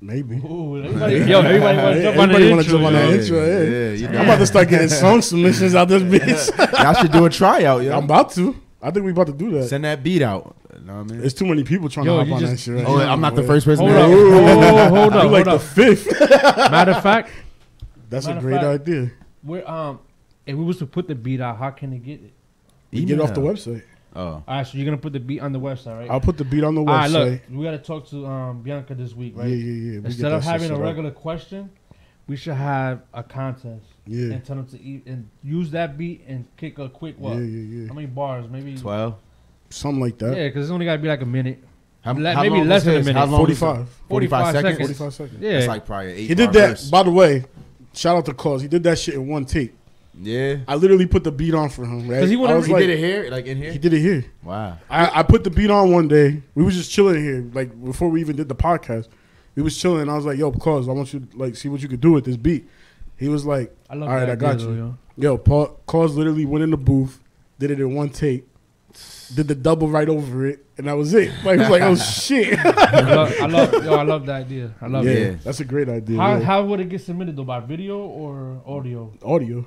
[0.00, 0.36] Maybe.
[0.38, 2.72] Ooh, everybody, yo, everybody want to jump on the Everybody wanna intro.
[2.72, 3.14] jump on that yo.
[3.14, 3.60] intro, yeah.
[3.62, 3.92] yeah.
[3.92, 6.02] You know, I'm about to start getting song submissions out this
[6.52, 6.82] bitch.
[6.82, 7.96] y'all should do a tryout, yo.
[7.96, 8.60] I'm about to.
[8.82, 9.68] I think we about to do that.
[9.68, 10.56] Send that beat out.
[10.78, 11.20] You know what I mean?
[11.20, 12.74] There's too many people trying Yo, to hop you on that shit.
[12.74, 13.86] Right Oh, now, I'm not the first person.
[13.86, 14.40] Hold to up, do it.
[14.40, 15.60] oh, hold You up, like hold the up.
[15.62, 16.20] fifth.
[16.70, 17.30] Matter of fact,
[18.10, 19.12] That's a great fact- idea.
[19.44, 20.00] we're um,
[20.46, 22.32] if we was to put the beat out, how can they get it?
[22.90, 23.82] You get it off the website.
[24.14, 26.10] Oh, All right, so you're gonna put the beat on the website, right?
[26.10, 27.30] I'll put the beat on the All right, website.
[27.48, 29.48] look, we gotta talk to um Bianca this week, right?
[29.48, 30.00] Yeah, yeah, yeah.
[30.00, 30.82] We Instead of having a set up.
[30.82, 31.70] regular question,
[32.26, 34.34] we should have a contest Yeah.
[34.34, 37.34] and tell them to eat and use that beat and kick a quick what?
[37.36, 37.88] Yeah, yeah, yeah.
[37.88, 38.46] How many bars?
[38.50, 38.76] Maybe.
[38.76, 39.14] twelve.
[39.70, 40.36] Something like that.
[40.36, 41.62] Yeah, because it's only gotta be like a minute.
[42.02, 43.14] How, Le- how maybe long less is than a minute.
[43.18, 43.60] How long is it?
[43.60, 43.88] 45.
[44.08, 44.76] 45 seconds?
[44.98, 45.40] 45 seconds.
[45.40, 45.50] Yeah.
[45.58, 46.26] It's like probably eight.
[46.28, 46.70] He did that.
[46.70, 46.90] verse.
[46.90, 47.44] By the way,
[47.94, 48.60] shout out to Cause.
[48.60, 49.72] He did that shit in one take.
[50.20, 50.56] Yeah.
[50.68, 52.08] I literally put the beat on for him.
[52.08, 52.20] Right?
[52.20, 53.70] 'Cause he I wanted- was He like- did it here, like in here.
[53.72, 54.24] He did it here.
[54.42, 54.78] Wow.
[54.90, 56.42] I, I put the beat on one day.
[56.56, 59.06] We was just chilling here, like before we even did the podcast.
[59.54, 60.08] We was chilling.
[60.08, 62.12] I was like, "Yo, cause I want you to like see what you could do
[62.12, 62.68] with this beat."
[63.16, 64.66] He was like, I love All right, I got you.
[64.66, 64.98] though, yo.
[65.16, 67.20] "Yo, Paul, cause literally went in the booth,
[67.58, 68.44] did it in one take,
[69.34, 71.94] did the double right over it, and that was it." Like, he was like, "Oh
[71.94, 74.74] shit." I love, I love, yo, I love that idea.
[74.80, 75.30] I love yeah, it.
[75.32, 75.36] Yeah.
[75.44, 76.16] that's a great idea.
[76.18, 76.40] How yeah.
[76.44, 77.44] how would it get submitted though?
[77.44, 79.12] By video or audio?
[79.22, 79.64] Audio,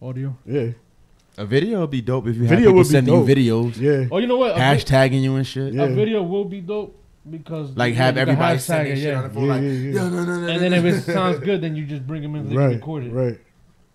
[0.00, 0.36] Audio.
[0.46, 0.70] yeah,
[1.36, 3.28] A video would be dope if you Video had people sending dope.
[3.28, 4.08] you videos, yeah.
[4.10, 4.52] Oh, you know what?
[4.52, 5.74] A, vi- hashtagging you and shit.
[5.74, 5.82] Yeah.
[5.84, 6.96] a video will be dope
[7.28, 9.16] because Like have know, you can everybody hashtag send it, their shit yeah.
[9.16, 9.44] on the phone.
[9.46, 9.92] Yeah, Like, yeah, yeah.
[9.92, 10.46] no, no, no, no.
[10.48, 13.04] And then if it sounds good, then you just bring them in and Right, record
[13.04, 13.12] it.
[13.12, 13.38] right.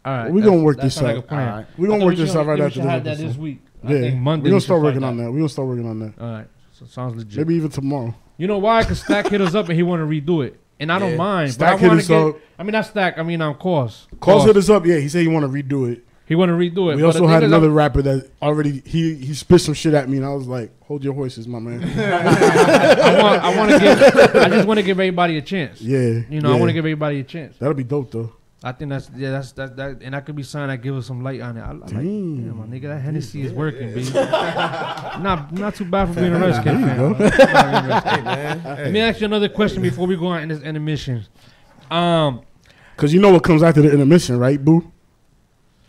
[0.06, 1.24] All right, We that's- gonna work this sounds like out.
[1.24, 1.48] a plan.
[1.50, 1.66] Alright.
[1.78, 3.38] We I gonna work we this out right we after should this have that this
[3.38, 3.60] week.
[3.86, 4.44] I Yeah, think Monday.
[4.46, 5.32] We're gonna start find working on that.
[5.32, 6.14] We're gonna start working on that.
[6.20, 7.38] All right, so sounds legit.
[7.38, 8.14] Maybe even tomorrow.
[8.38, 8.82] You know why?
[8.82, 11.52] Because Stack hit us up and he want to redo it, and I don't mind.
[11.52, 12.22] Stack but I hit want us to get.
[12.28, 12.36] up.
[12.58, 13.18] I mean, not Stack.
[13.18, 14.08] I mean, um, I'm Cause.
[14.22, 14.86] Cause hit us up.
[14.86, 16.06] Yeah, he said he want to redo it.
[16.30, 16.96] He want to redo it.
[16.96, 20.08] We but also had another I'm- rapper that already he he spit some shit at
[20.08, 23.44] me, and I was like, "Hold your horses, my man." I want.
[23.44, 24.36] I want to give.
[24.36, 25.82] I just want to give everybody a chance.
[25.82, 27.58] yeah, You know, I want to give everybody a chance.
[27.58, 28.32] that'll be dope though.
[28.62, 31.08] I think that's yeah, that's that that, and that could be something that give us
[31.08, 31.62] some light on it.
[31.62, 32.46] I, I like, Damn.
[32.46, 34.12] yeah, my nigga, that Hennessy is working, baby.
[34.14, 36.98] not not too bad for being a Redskins fan.
[36.98, 37.14] go.
[37.14, 38.02] man.
[38.04, 38.64] Hey, man.
[38.66, 41.26] Let me ask you another question before we go on in this intermission.
[41.90, 42.42] Um,
[42.98, 44.92] Cause you know what comes after the intermission, right, boo?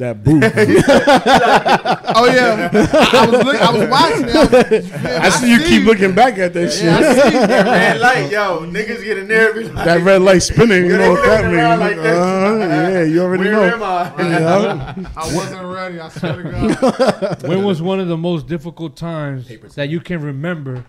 [0.01, 0.41] That boo.
[2.13, 4.35] Oh yeah, I, I was look, I was watching it.
[4.35, 4.43] I,
[4.75, 6.85] was- I see you keep looking back at that shit.
[6.85, 7.41] Yeah, I see you.
[7.47, 9.55] Red light, yo, niggas get in there.
[9.63, 10.87] Like, That red light spinning.
[10.87, 11.81] You know what that means?
[11.81, 12.19] like this.
[12.19, 12.59] uh,
[12.91, 13.85] yeah, you already Where am know.
[13.85, 14.13] I?
[14.19, 14.95] Yeah.
[15.17, 16.01] I wasn't ready.
[16.01, 17.43] I swear to God.
[17.49, 20.85] when was one of the most difficult times Paper that you can remember?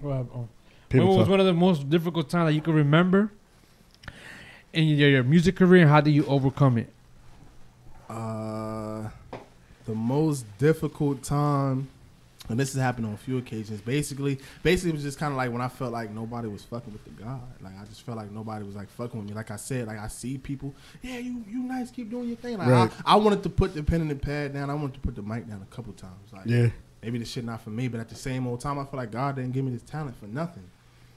[0.00, 0.48] Well, oh.
[0.90, 1.26] When was towel.
[1.30, 3.30] one of the most difficult times that you can remember
[4.72, 6.92] in your, your music career, and how do you overcome it?
[8.08, 9.08] Uh,
[9.86, 11.88] the most difficult time,
[12.48, 13.80] and this has happened on a few occasions.
[13.80, 16.92] Basically, basically it was just kind of like when I felt like nobody was fucking
[16.92, 17.40] with the God.
[17.60, 19.34] Like I just felt like nobody was like fucking with me.
[19.34, 22.58] Like I said, like I see people, yeah, you you nice, keep doing your thing.
[22.58, 22.90] Like Right.
[23.04, 24.70] I, I wanted to put the pen and the pad down.
[24.70, 26.32] I wanted to put the mic down a couple times.
[26.32, 26.68] Like Yeah.
[27.02, 29.10] maybe this shit not for me, but at the same old time, I feel like
[29.10, 30.64] God didn't give me this talent for nothing.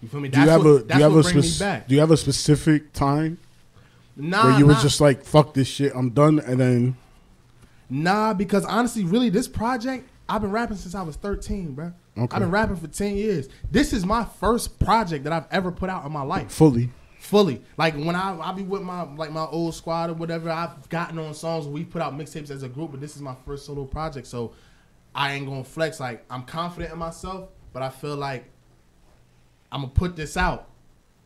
[0.02, 0.30] You feel me?
[0.30, 1.88] Do you have what, a do you have a spec- back.
[1.88, 3.38] do you have a specific time
[4.22, 6.98] Nah, where you were just like fuck this shit, I'm done, and then
[7.90, 11.92] Nah, because honestly, really, this project, I've been rapping since I was 13, bro.
[12.18, 12.36] Okay.
[12.36, 13.50] I've been rapping for 10 years.
[13.70, 16.52] This is my first project that I've ever put out in my life.
[16.52, 16.90] fully.
[17.20, 17.62] Fully.
[17.78, 21.20] Like when I I be with my like my old squad or whatever, I've gotten
[21.20, 23.86] on songs we put out mixtapes as a group, but this is my first solo
[23.86, 24.26] project.
[24.26, 24.54] So
[25.14, 26.00] I ain't gonna flex.
[26.00, 28.46] Like I'm confident in myself, but I feel like
[29.72, 30.70] I'm gonna put this out,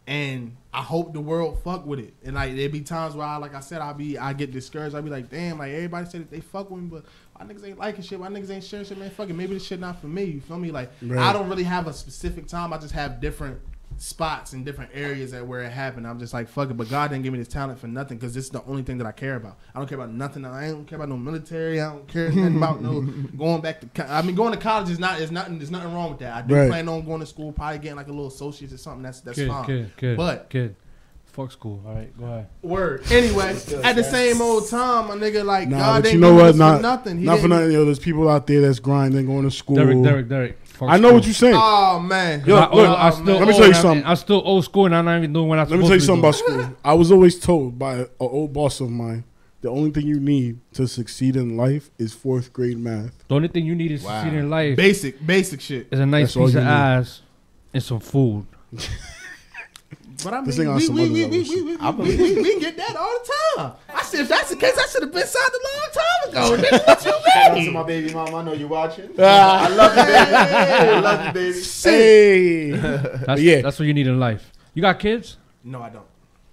[0.07, 2.13] and I hope the world fuck with it.
[2.23, 4.95] And like there be times where I, like I said, I be I get discouraged.
[4.95, 7.05] I be like, damn, like everybody said that they fuck with me, but
[7.37, 8.19] my niggas ain't liking shit.
[8.19, 9.09] My niggas ain't sharing shit, man.
[9.09, 10.23] Fuck it, maybe this shit not for me.
[10.25, 10.71] You feel me?
[10.71, 11.19] Like Right.
[11.19, 12.71] I don't really have a specific time.
[12.73, 13.59] I just have different
[13.97, 16.05] spots in different areas that where it happened.
[16.05, 18.33] I'm just like fuck it, but God didn't give me this talent for nothing because
[18.33, 19.57] this is the only thing that I care about.
[19.73, 20.45] I don't care about nothing.
[20.45, 21.79] I don't care about no military.
[21.81, 23.01] I don't care nothing about no
[23.37, 23.87] going back to.
[23.87, 25.57] Co- I mean, going to college is not is nothing.
[25.57, 26.35] There's nothing wrong with that.
[26.35, 26.69] I do Right.
[26.69, 29.03] plan on going to school, probably getting like a little associates or something.
[29.03, 29.65] That's that's Kid, fine.
[29.65, 30.75] kid, kid, But kid.
[31.25, 31.83] Fuck school.
[31.85, 32.47] All right, go ahead.
[32.61, 33.03] Word.
[33.11, 33.49] Anyway,
[33.83, 36.45] at the same old time, my nigga, like Nah, God but didn't you know what?
[36.47, 37.17] this Not for nothing.
[37.17, 37.71] He not for didn't- nothing.
[37.73, 39.75] Yo, there's people out there that's grinding, going to school.
[39.75, 40.57] Derek, Derek, Derek.
[40.75, 41.55] Fuck I know what you're saying.
[41.57, 42.43] Oh man.
[42.45, 44.05] Yo, I, look, I, I still let me tell you something.
[44.05, 45.99] I'm still old school, and I'm not even doing what I'm Let me tell you
[46.01, 46.75] something about school.
[46.83, 49.23] I was always told by an old boss of mine,
[49.61, 53.11] the only thing you need to succeed in life is fourth grade math.
[53.27, 54.21] The only thing you need to Wow.
[54.21, 55.87] succeed in life Basic, basic shit.
[55.91, 56.69] is a nice That's piece of need.
[56.69, 57.21] ass
[57.73, 58.45] and some food.
[60.25, 62.17] But I mean, This thing on we, some we, other we, we, we, we, we,
[62.17, 63.73] we, we get that all the time.
[63.93, 66.63] I said, if that's the case, I should have been signed a long time ago.
[66.77, 68.33] Nigga, what you Shout out to my baby mom.
[68.33, 69.09] I know you're watching.
[69.19, 70.25] I love you, baby.
[70.25, 71.61] I love you, baby.
[71.83, 72.71] Hey,
[73.25, 73.61] That's, Yeah.
[73.61, 74.51] that's what you need in life.
[74.73, 75.37] You got kids?
[75.63, 76.05] No, I don't.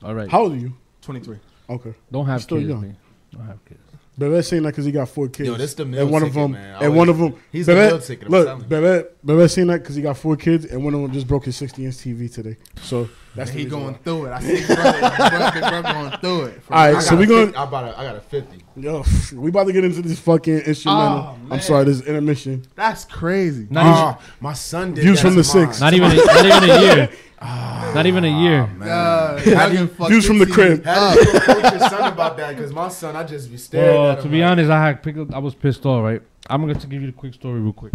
[0.03, 0.29] All right.
[0.31, 0.75] how old are you?
[1.01, 1.39] 23.
[1.70, 2.68] Okay, Don't have Still kids.
[2.68, 2.81] young.
[2.83, 2.97] man.
[3.33, 3.81] Don't have kids.
[4.18, 5.49] Bebe saying that because he got four kids.
[5.49, 6.83] Yo, this the meal and one ticket, of them, man.
[6.83, 8.66] And one of them, He's the Bebe, meal ticket, I'm Look, telling you.
[8.68, 11.47] Bebe, Bebe saying that because he got four kids, and one of them just broke
[11.47, 12.59] his 60 inch TV today.
[12.83, 13.99] So that's the he going why.
[14.05, 14.30] through it.
[14.33, 16.61] I see brother, brother, big brother going through it.
[16.70, 16.95] All right, All real.
[16.95, 18.64] right, I so we a gonna 50 I, bought a, I got a 50.
[18.76, 19.05] yo,
[19.35, 21.18] we about to get into this fucking instrumental.
[21.18, 22.64] Oh, I'm sorry, this intermission.
[22.74, 23.66] That's crazy.
[23.70, 25.80] Not Ah, my son did Views that from the to six.
[25.80, 26.11] Not even.
[26.12, 27.09] A, not even a year.
[27.43, 28.70] not even a year.
[28.83, 30.85] Uh, Have you- youngin fucked Views from your the TV crib.
[30.85, 32.55] How did you approach your son about that?
[32.57, 34.24] Because my son, I just be staring Well, at him.
[34.24, 36.05] to be like, honest, I had picked up, I was pissed off.
[36.05, 36.22] Right.
[36.49, 37.93] I'm going to give you the quick story real quick.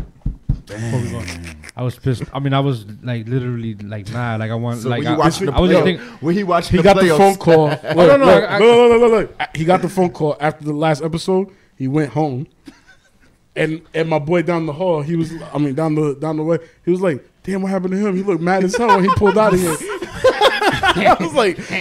[0.67, 1.23] Before we go.
[1.75, 2.23] I was pissed.
[2.33, 4.39] I mean, I was like literally like mad.
[4.41, 5.83] Like I want So like were you I, watching the I was playoffs?
[5.83, 7.17] think Were he watched He the got the playoffs?
[7.17, 7.67] phone call.
[7.69, 9.55] Look, no, no, look, I- I- look, look, look, look.
[9.55, 11.49] He got the phone call after the last episode.
[11.77, 12.47] He went home,
[13.55, 16.43] and and my boy down the hall, he was, I mean, down the down the
[16.43, 18.15] way, he was like, "Damn, what happened to him?
[18.15, 19.75] He looked mad as hell when he pulled out of here."
[20.99, 21.71] I was like,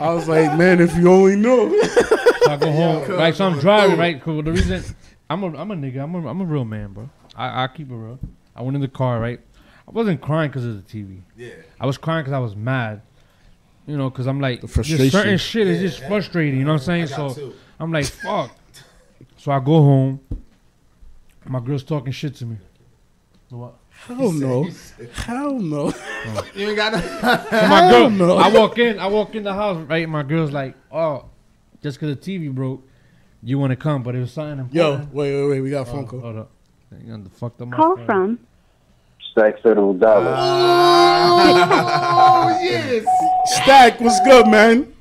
[0.00, 1.82] I was like, man, if you only knew.
[1.82, 3.34] So I go home, right?
[3.34, 4.22] So I'm driving, right?
[4.22, 4.84] 'cause the reason
[5.30, 7.08] I'm a I'm a nigga, I'm a I'm a real man, bro.
[7.38, 8.18] I I keep it real.
[8.54, 9.40] I went in the car, right?
[9.86, 11.20] I wasn't crying because of the TV.
[11.36, 11.50] Yeah.
[11.80, 13.00] I was crying because I was mad.
[13.86, 15.10] You know, because I'm like, just frustration.
[15.10, 16.58] certain shit is just frustrating.
[16.58, 17.06] You know what I'm saying?
[17.06, 17.54] So two.
[17.80, 18.50] I'm like, fuck.
[19.38, 20.20] So I go home.
[21.46, 22.58] My girl's talking shit to me.
[23.48, 23.74] What?
[24.06, 24.68] Hell no,
[25.14, 25.92] hell no.
[26.54, 27.00] You ain't got no.
[27.00, 28.36] So my girl, no.
[28.36, 30.08] I walk in, I walk in the house, right?
[30.08, 31.24] My girl's like, oh,
[31.82, 32.86] just because the TV broke,
[33.42, 34.74] you want to come, but it was something important.
[34.74, 35.60] Yo, wait, wait, wait.
[35.62, 36.20] We got a Oh, phone call.
[36.20, 36.50] Hold up.
[36.90, 38.06] You got the fucked up my Call phone.
[38.06, 38.38] from
[39.32, 40.34] Stack Federal Dollar.
[40.38, 43.04] Oh yes.
[43.62, 44.92] Stack, what's good, man?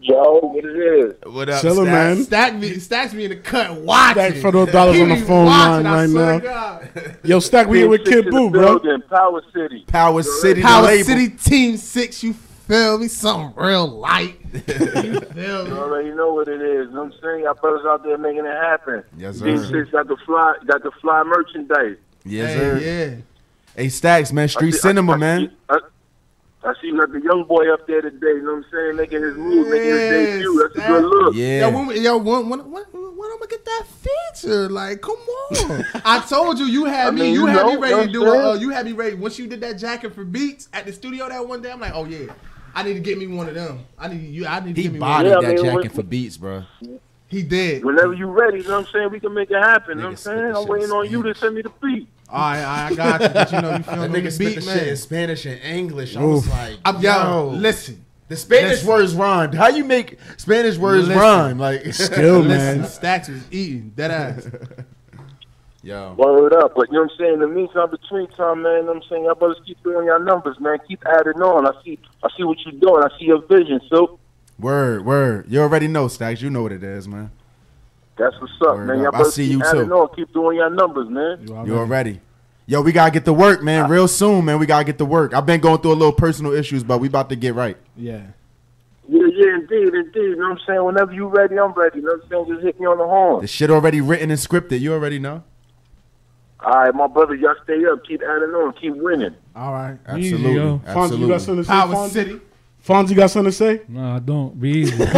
[0.00, 1.14] Joe, what it is?
[1.32, 1.86] What up, Chillin', Stats?
[1.86, 2.24] man.
[2.24, 3.74] Stack me, stacks me in the cut.
[3.80, 4.22] Watching.
[4.22, 6.80] Stack Federal Dollahs on the phone watching, line right now.
[7.24, 8.78] Yo, Stack, we here with Six Khidd Boo, bro.
[8.78, 9.84] building, Power City.
[9.88, 11.04] Power City Power label.
[11.04, 12.22] City Team Six.
[12.22, 12.34] You
[12.66, 13.08] feel me?
[13.08, 14.38] Something real light.
[14.52, 14.60] you
[15.20, 16.88] feel You already know what it is.
[16.88, 17.44] You know what I'm saying?
[17.44, 19.02] Y'all brothers out there making it happen.
[19.16, 19.46] Yes, sir.
[19.46, 21.96] D6 got the fly, got the fly merchandise.
[22.24, 22.78] Yes, sir.
[22.78, 23.16] Hey, yeah.
[23.76, 24.48] Hey, Stacks, man.
[24.48, 25.52] Street I see- cinema, I, I man.
[25.68, 25.78] I,
[26.66, 28.28] I see like the young boy up there today.
[28.28, 28.96] You know what I'm saying?
[28.96, 30.62] Making his move, making his Yes, debut.
[30.62, 31.34] That's a good look.
[31.34, 31.60] Yeah.
[31.68, 33.84] Yo, when, we- yo, when, when, when, when I'm gonna get that
[34.32, 34.68] feature?
[34.70, 35.84] Like, come on!
[36.06, 38.24] I told you, you had I me, mean, you, you had me ready to do
[38.24, 38.56] know it.
[38.56, 41.28] Uh, you had me ready once you did that jacket for Beats at the studio
[41.28, 41.70] that one day.
[41.70, 42.32] I'm like, oh yeah,
[42.74, 43.84] I need to get me one of them.
[43.98, 44.46] I need you.
[44.46, 46.64] I need to He get me bodied Yeah, I that mean, jacket for beats, bro.
[47.28, 47.84] He did.
[47.84, 49.10] Whenever you ready, you know what I'm saying?
[49.10, 49.98] We can make it happen.
[49.98, 50.54] You know what I'm saying?
[50.56, 52.08] I'm waiting on you to send me the beat.
[52.28, 53.28] All right, I got you.
[53.28, 54.20] But you know, you feel That me?
[54.20, 54.96] nigga The spit beat, the shit in man.
[54.96, 56.16] Spanish and English.
[56.16, 58.04] I was like, I'm, yo, listen.
[58.28, 58.88] The Spanish Listen.
[58.88, 59.52] words rhyme.
[59.52, 61.20] How you make Spanish words Listen.
[61.22, 61.58] rhyme?
[61.58, 62.84] Like Still, man.
[62.86, 64.48] Stacks was eating dead ass.
[65.84, 66.14] Yo.
[66.16, 66.72] Word up.
[66.74, 67.34] But you know what I'm saying?
[67.34, 69.24] In the meantime, between time, man, you know what I'm saying?
[69.24, 70.78] Y'all brothers keep doing your numbers, man.
[70.88, 71.66] Keep adding on.
[71.66, 73.04] I see I see what you're doing.
[73.04, 73.80] I see your vision.
[73.90, 74.18] So
[74.58, 75.44] Word, word.
[75.48, 76.40] You already know, Stacks.
[76.40, 77.30] You know what it is, man.
[78.16, 78.98] that's what's up, Word man.
[78.98, 79.94] Y'all I brothers see keep you, adding too.
[79.94, 80.08] on.
[80.16, 81.46] Keep doing your numbers, man.
[81.46, 82.20] You already.
[82.66, 83.84] Yo, we gotta get to work, man.
[83.84, 83.88] Ah.
[83.88, 84.58] Real soon, man.
[84.58, 85.34] We gotta get to work.
[85.34, 87.76] I've been going through a little personal issues, but we about to get right.
[87.94, 88.22] Yeah.
[89.06, 90.14] Yeah, yeah, indeed, indeed.
[90.14, 90.84] You know what I'm saying?
[90.84, 91.98] Whenever you ready, I'm ready.
[91.98, 92.54] You know what I'm saying?
[92.54, 93.42] Just hit me on the horn.
[93.42, 94.80] The shit already written and scripted.
[94.80, 95.42] You already know.
[96.64, 98.04] All right, my brother, y'all stay up.
[98.06, 98.72] Keep adding on.
[98.80, 99.34] Keep winning.
[99.54, 99.98] All right.
[100.16, 100.54] Easy, Absolutely.
[100.54, 100.78] yo.
[100.86, 101.72] Fonzie, you got something to say?
[101.72, 102.10] Power Fonzie?
[102.10, 102.40] City.
[102.86, 103.80] Fonzie, you got something to say?
[103.88, 104.58] No, I don't.
[104.60, 105.02] Be easy.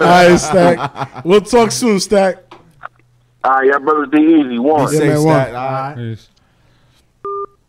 [0.00, 1.24] All right, Stack.
[1.24, 2.38] We'll talk soon, Stack.
[3.44, 4.48] All right, y'all brothers be easy.
[4.48, 4.80] Be One.
[4.92, 5.46] Yeah, safe, man, Stack.
[5.52, 5.56] one.
[5.56, 5.94] All right.
[5.96, 6.28] Peace.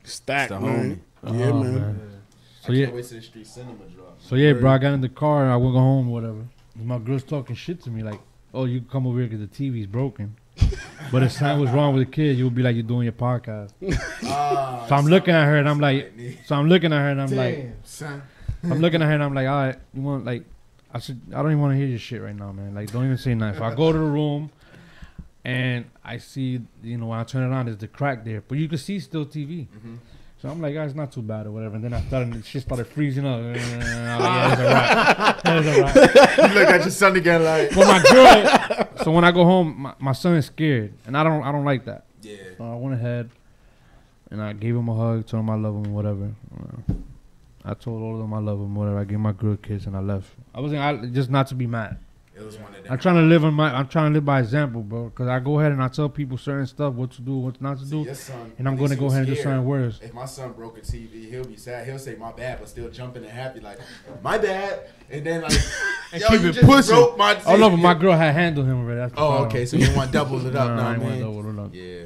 [0.03, 1.01] Stack, the man.
[1.23, 1.99] Yeah, Oh, man.
[2.61, 4.17] So yeah, wait till the street cinema drop.
[4.19, 4.71] so yeah, bro.
[4.71, 6.45] I got in the car and I went go home, or whatever.
[6.75, 8.19] My girl's talking shit to me like,
[8.53, 10.35] "Oh, you come over here because the TV's broken."
[11.11, 13.13] but if something was wrong with the kid, you would be like, "You're doing your
[13.13, 13.71] podcast."
[14.25, 16.13] Ah, so I'm looking at her and I'm like,
[16.45, 18.21] so I'm looking at her and I'm like, son.
[18.63, 20.43] I'm looking at her and I'm like, all right, you want like,
[20.93, 22.75] I said, I don't even want to hear your shit right now, man.
[22.75, 23.59] Like, don't even say nothing.
[23.59, 24.51] So I go to the room,
[25.43, 28.57] and I see, you know, when I turn it on, there's the crack there, but
[28.57, 29.67] you can see still TV.
[30.41, 31.75] So I'm like, ah, it's not too bad or whatever.
[31.75, 33.37] And then I started, the shit started freezing up.
[33.37, 35.95] I'm like, yeah, it's alright.
[35.95, 36.37] It's alright.
[36.37, 37.75] you look at your son again like.
[37.75, 41.23] But my girl, so when I go home, my, my son is scared, and I
[41.23, 42.05] don't, I don't like that.
[42.23, 42.37] Yeah.
[42.57, 43.29] So I went ahead
[44.31, 46.31] and I gave him a hug, told him I love him, whatever.
[47.63, 48.97] I told all of them I love him, whatever.
[48.97, 50.27] I gave my girl a kiss and I left.
[50.55, 51.99] I wasn't I, just not to be mad.
[52.41, 52.91] It was one of them.
[52.91, 53.73] I'm trying to live on my.
[53.73, 55.05] I'm trying to live by example, bro.
[55.05, 57.77] Because I go ahead and I tell people certain stuff, what to do, what not
[57.79, 59.99] to do, Your son, and I'm going to go ahead and do certain words.
[60.01, 61.85] If my son broke a TV, he'll be sad.
[61.87, 63.79] He'll say my bad, but still jumping and happy like
[64.23, 65.53] my bad, and then like
[66.13, 66.95] And yo, keep it pushing.
[66.95, 68.99] broke my Oh no, but my girl had handled him already.
[68.99, 69.47] That's Oh, problem.
[69.47, 69.65] okay.
[69.65, 71.73] So you want double it up, Nah, nah, I want double it up.
[71.73, 72.03] Yeah.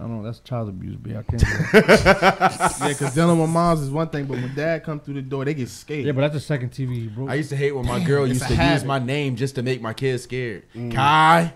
[0.00, 0.22] I don't know.
[0.24, 1.10] That's child abuse, B.
[1.12, 1.38] I can't.
[1.38, 1.46] Do
[1.80, 2.76] that.
[2.80, 5.44] Yeah, because dealing with moms is one thing, but when dad come through the door,
[5.44, 6.04] they get scared.
[6.04, 7.30] yeah, but that's the second TV he broke.
[7.30, 9.62] I used to hate when my girl used a to use my name just to
[9.62, 10.64] make my kids scared.
[10.74, 10.92] Mm.
[10.92, 11.52] Kai,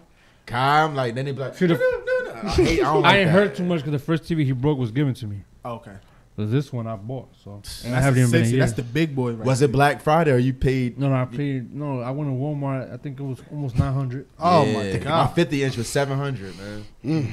[0.46, 0.82] Kai.
[0.82, 2.48] I'm like, then they be like, See, the- no, no, no.
[2.48, 2.80] I hate.
[2.80, 3.32] I don't like I ain't that.
[3.32, 5.38] hurt too much because the first TV he broke was given to me.
[5.64, 5.94] Oh, okay.
[6.36, 8.60] But this one I bought, so and I haven't the even been a sexy, year.
[8.60, 10.98] that's the big boy right Was it Black Friday or you paid?
[10.98, 11.74] No, no, I paid.
[11.74, 12.92] No, I went to Walmart.
[12.92, 14.28] I think it was almost nine hundred.
[14.38, 15.26] Oh Yeah, my god, My god.
[15.34, 16.84] 50 inch was 700, man.
[17.02, 17.32] Mm.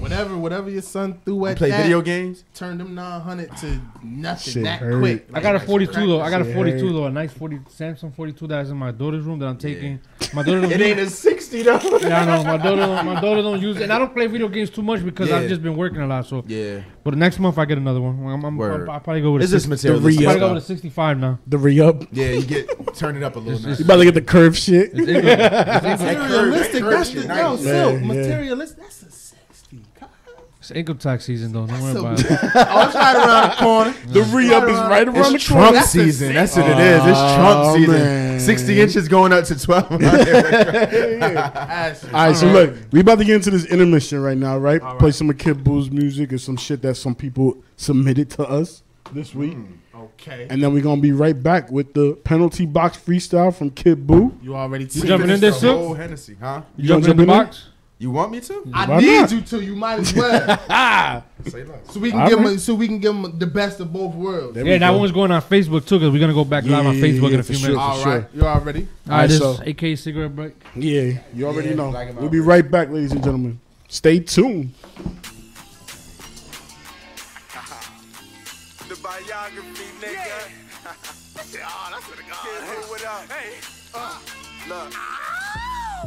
[0.00, 2.44] Whatever whatever your son threw You at play that, video games?
[2.52, 4.98] turn them 900 to nothing Shit that hurt.
[4.98, 5.26] quick.
[5.32, 6.20] I got a 42 though.
[6.20, 7.04] I got a 42 though.
[7.06, 10.00] A nice 40 Samsung 42 that's in my daughter's room that I'm taking.
[10.34, 11.78] My daughter don't It ain't a 60 though.
[12.04, 12.44] Yeah, I know.
[12.44, 14.82] My daughter, don't, my daughter don't use it, and I don't play video games too
[14.82, 15.36] much because Yeah.
[15.38, 16.26] I've just been working a lot.
[16.26, 16.80] So, Yeah.
[17.04, 18.26] but the next month I get another one.
[18.26, 18.88] I'm, I'm, Word.
[18.88, 19.42] I'll probably go with.
[19.42, 20.00] It's a just 60, material.
[20.00, 21.38] The re- I'll probably go with a 65 now.
[21.46, 22.02] The re up.
[22.12, 23.78] Yeah, you get turn it up a little It's bit.
[23.78, 24.90] You about to get the curve shit.
[24.92, 27.60] It's income, Materialistic, That that's curve the shit yo, nice.
[27.62, 27.64] silk.
[27.64, 28.06] Yeah, yeah.
[28.06, 29.10] Materialistic, that's a 60.
[29.10, 29.23] God.
[30.64, 31.66] It's income tax season though.
[31.66, 32.26] Don't worry about it.
[32.30, 33.94] Oh, it's right around the corner.
[34.14, 35.62] The re up is right around the It's corner.
[35.64, 36.28] Trump That's season.
[36.28, 37.02] sick- That's what it is.
[37.04, 37.92] It's oh, Trump Oh, season.
[37.92, 38.40] man.
[38.40, 39.88] 60 inches going up to 12.
[40.00, 44.80] That's- All right, so look, we about to get into this intermission right now, right?
[44.98, 48.82] Play some of Khidd Boo's music and some shit that some people submitted to us
[49.12, 50.46] this week, hmm, Okay.
[50.48, 54.32] and then we're gonna be right back with the penalty box freestyle from Khidd Boo.
[54.42, 56.62] You already You jumping in there, The Hennessy, huh?
[56.76, 57.44] You gonna jumping in the in there?
[57.46, 57.68] box?
[57.96, 58.70] You want me to?
[58.74, 59.30] I Why need not?
[59.32, 59.60] you to.
[59.64, 60.58] You might as well.
[61.46, 61.92] Say less.
[61.92, 62.48] so we can All give right.
[62.52, 62.58] him.
[62.58, 64.54] So we can give him the best of both worlds.
[64.54, 64.98] There Yeah, we that go.
[64.98, 67.34] one's going on Facebook too because we're gonna go back live on Yeah, Facebook yeah,
[67.34, 67.68] in a few sure.
[67.68, 67.82] minutes.
[67.82, 68.12] All sure.
[68.18, 68.26] right.
[68.34, 68.88] You already?
[69.08, 70.54] All right, this so- is AK cigarette break.
[70.74, 71.90] Yeah, you already Yeah, know.
[71.92, 73.60] black We'll be right back, ladies and gentlemen.
[73.88, 74.72] Stay tuned.
[78.88, 80.50] The biography, nigga.
[80.84, 80.90] oh,
[81.90, 82.90] that's what it goes.
[82.90, 83.32] what up?
[83.32, 83.54] Hey,
[83.94, 84.18] uh,
[84.68, 84.92] look.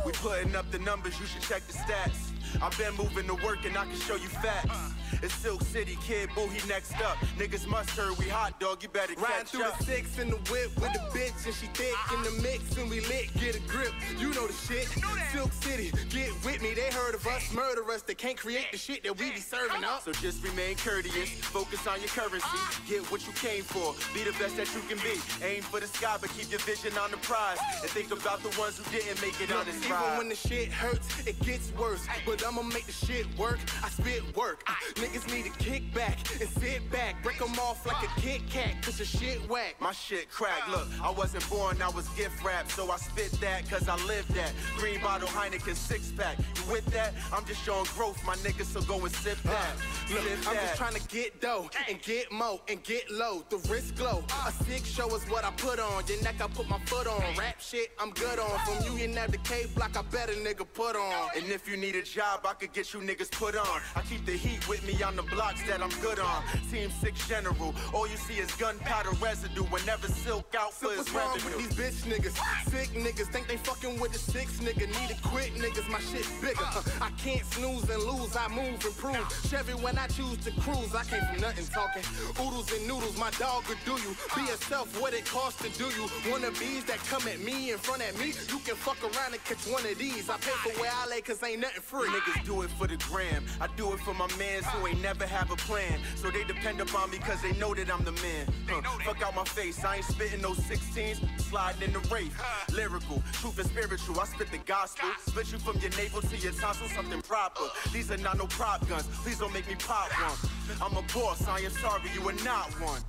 [0.08, 2.37] We putting up the numbers, you should check the stats.
[2.62, 4.94] I've been moving to work and I can show you facts.
[5.24, 7.18] It's Silk City, Khidd Boo, he next up.
[7.40, 9.78] Niggas must heard we hot dog, you better Riding catch through up.
[9.80, 12.90] the six in the whip with the bitch and she thick in the mix and
[12.90, 13.34] we lit.
[13.40, 14.88] Get a grip, you know the shit.
[15.32, 16.74] Silk City, get with me.
[16.74, 18.02] They heard of us, murder us.
[18.04, 20.04] They can't create the shit that we be serving up.
[20.04, 22.82] So just remain courteous, focus on your currency, ah.
[22.88, 25.20] get what you came for, be the best that you can be.
[25.44, 28.50] Aim for the sky, but keep your vision on the prize, and think about the
[28.60, 31.72] ones who didn't make it on this Even Even when the shit hurts, it gets
[31.74, 32.06] worse.
[32.26, 33.60] But I'ma make the shit work.
[33.84, 34.64] I spit work.
[34.68, 37.22] Uh, niggas need to kick back and sit back.
[37.22, 39.76] Break them off like a Kit Kat, cause the shit whack.
[39.82, 40.66] My shit crack.
[40.70, 44.34] Look, I wasn't born, I was gift wrapped, so I spit that cause I lived
[44.36, 44.54] that.
[44.78, 46.38] Green bottle Heineken six pack.
[46.40, 47.14] You with that?
[47.34, 49.76] I'm just showing growth, my niggas, so go and sip that.
[50.10, 53.44] Look, I'm just trying to get dough and get mo and get low.
[53.50, 54.24] The wrist glow.
[54.48, 56.06] A sick show is what I put on.
[56.08, 57.22] Your neck I put my foot on.
[57.38, 58.58] Rap shit I'm good on.
[58.60, 61.30] From Union Ave to K Block, I bet a nigga put on.
[61.36, 63.82] And if you need a job, I could get you niggas put on.
[63.96, 66.44] I keep the heat with me on the blocks that I'm good on.
[66.70, 69.64] Team Six General, all you see is gunpowder residue.
[69.64, 71.68] Whenever silk out for his What's wrong with revenue.
[71.70, 72.36] these bitch niggas?
[72.70, 74.88] Sick niggas think they fucking with the six nigga.
[74.88, 76.60] Need to quit niggas, my shit bigger.
[76.64, 76.84] Uh.
[77.02, 79.16] I can't snooze and lose, I move and prove.
[79.16, 79.48] Uh.
[79.48, 82.04] Chevy when I choose to cruise, I came from nothing talking.
[82.44, 84.12] Oodles and noodles, my dog could do you.
[84.36, 84.52] Be uh.
[84.52, 86.08] yourself, what it costs to do you.
[86.30, 89.32] One of these that come at me in front of me, you can fuck around
[89.32, 90.30] and catch one of these.
[90.30, 92.17] I pay for where I lay cause ain't nothing free.
[92.18, 93.46] Niggas do it for the gram.
[93.62, 96.00] I do it for my mans who ain't never have a plan.
[96.16, 98.48] So they depend upon me cause they know that I'm the man.
[98.68, 102.32] Huh, Fuck out my face, I ain't spitting no 16s, sliding in the race.
[102.74, 105.08] Lyrical, truth and spiritual, I spit the gospel.
[105.28, 107.66] Split you from your navel to your tonsil, something proper.
[107.94, 110.52] These are not no prop guns, please don't make me pop one.
[110.82, 113.02] I'm a boss, I am sorry you are not one.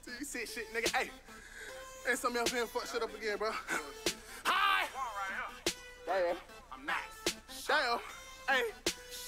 [0.00, 0.96] See, you see shit, nigga.
[0.96, 1.10] Hey,
[2.08, 3.50] ain't some else here fuck shit up again, bro.
[6.10, 6.36] Damn.
[6.72, 7.66] I'm nice.
[7.68, 8.00] Damn.
[8.48, 8.62] Hey,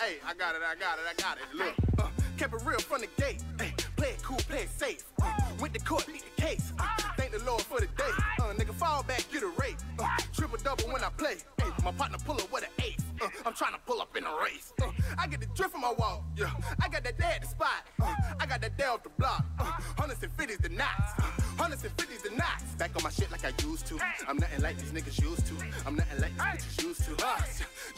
[0.00, 1.44] hey, I got it, I got it, I got it.
[1.54, 3.40] Look, uh, kept it real from the gate.
[3.56, 5.04] Hey, play it cool, play it safe.
[5.22, 6.72] Uh, went to court, beat the case.
[6.80, 8.10] Uh, thank the Lord for the day.
[8.40, 9.76] Uh, nigga, fall back, get a rate.
[9.96, 11.36] Uh, triple double when I play.
[11.60, 13.01] Hey, my partner pull up with an ace.
[13.22, 14.72] Uh, I'm trying to pull up in a race.
[14.82, 16.24] Uh, I get the drift from my wall.
[16.36, 16.50] Yeah,
[16.80, 17.86] I got that dad the spot.
[18.00, 19.44] Uh, I got that dad off the block.
[19.58, 19.64] Uh,
[19.98, 21.12] hundreds and fifties the knots.
[21.18, 21.22] Uh,
[21.58, 22.64] hundreds and fifties the knots.
[22.78, 23.98] Back on my shit like I used to.
[24.28, 25.54] I'm nothing like these niggas used to.
[25.86, 27.26] I'm nothing like these bitches used to.
[27.26, 27.40] Uh,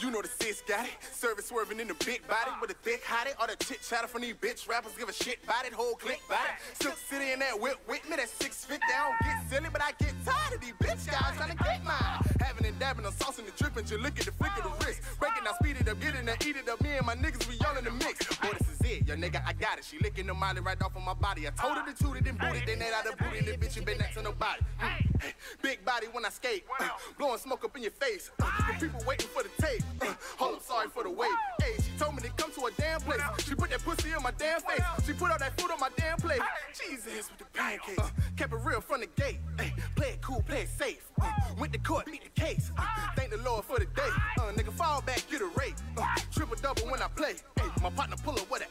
[0.01, 0.93] you know the sis got it.
[1.13, 3.33] Service swerving in the big body with a thick hottie.
[3.41, 5.73] All the chit chatter from these bitch rappers give a shit about it.
[5.73, 6.83] Whole click about it.
[6.83, 8.17] Silk City in that whip with me.
[8.17, 9.13] That six feet down.
[9.23, 12.21] Get silly, but I get tired of these bitch guys trying to get mine.
[12.41, 13.87] Having and dabbing, sauce and the dripping.
[13.87, 15.01] You look at the flick of the wrist.
[15.19, 16.81] Break it down, speed it up, get it and eat it up.
[16.81, 18.27] Me and my niggas, we all in the mix.
[18.37, 19.07] Boy, it.
[19.07, 19.85] Yo, nigga, I got it.
[19.85, 21.47] She licking the molly right off of my body.
[21.47, 22.67] I told her to toot it and boot it.
[22.67, 23.45] Then that out of booty.
[23.45, 24.61] The bitch, you been next to nobody.
[24.81, 24.89] Mm.
[25.21, 25.33] Hey,
[25.63, 26.65] Big body when I skate.
[26.79, 28.31] Uh, blowing smoke up in your face.
[28.43, 29.83] Uh, the people waiting for the tape.
[30.01, 31.31] Uh, hold up, sorry for the wait.
[31.61, 33.21] Hey, she told me to come to a damn place.
[33.47, 34.83] She put that pussy in my damn face.
[35.07, 36.41] She put all that food on my damn plate.
[36.73, 37.99] Jesus with the pancakes.
[37.99, 39.39] Uh, kept it real from the gate.
[39.59, 41.11] Hey, play it cool, play it safe.
[41.21, 42.71] Uh, went to court, beat the case.
[42.77, 42.85] Uh,
[43.17, 44.11] thank the Lord for the day.
[44.39, 45.75] Uh, nigga, fall back, get a rate.
[45.97, 47.35] Uh, triple double when I play.
[47.57, 48.69] Hey, my partner pull up with an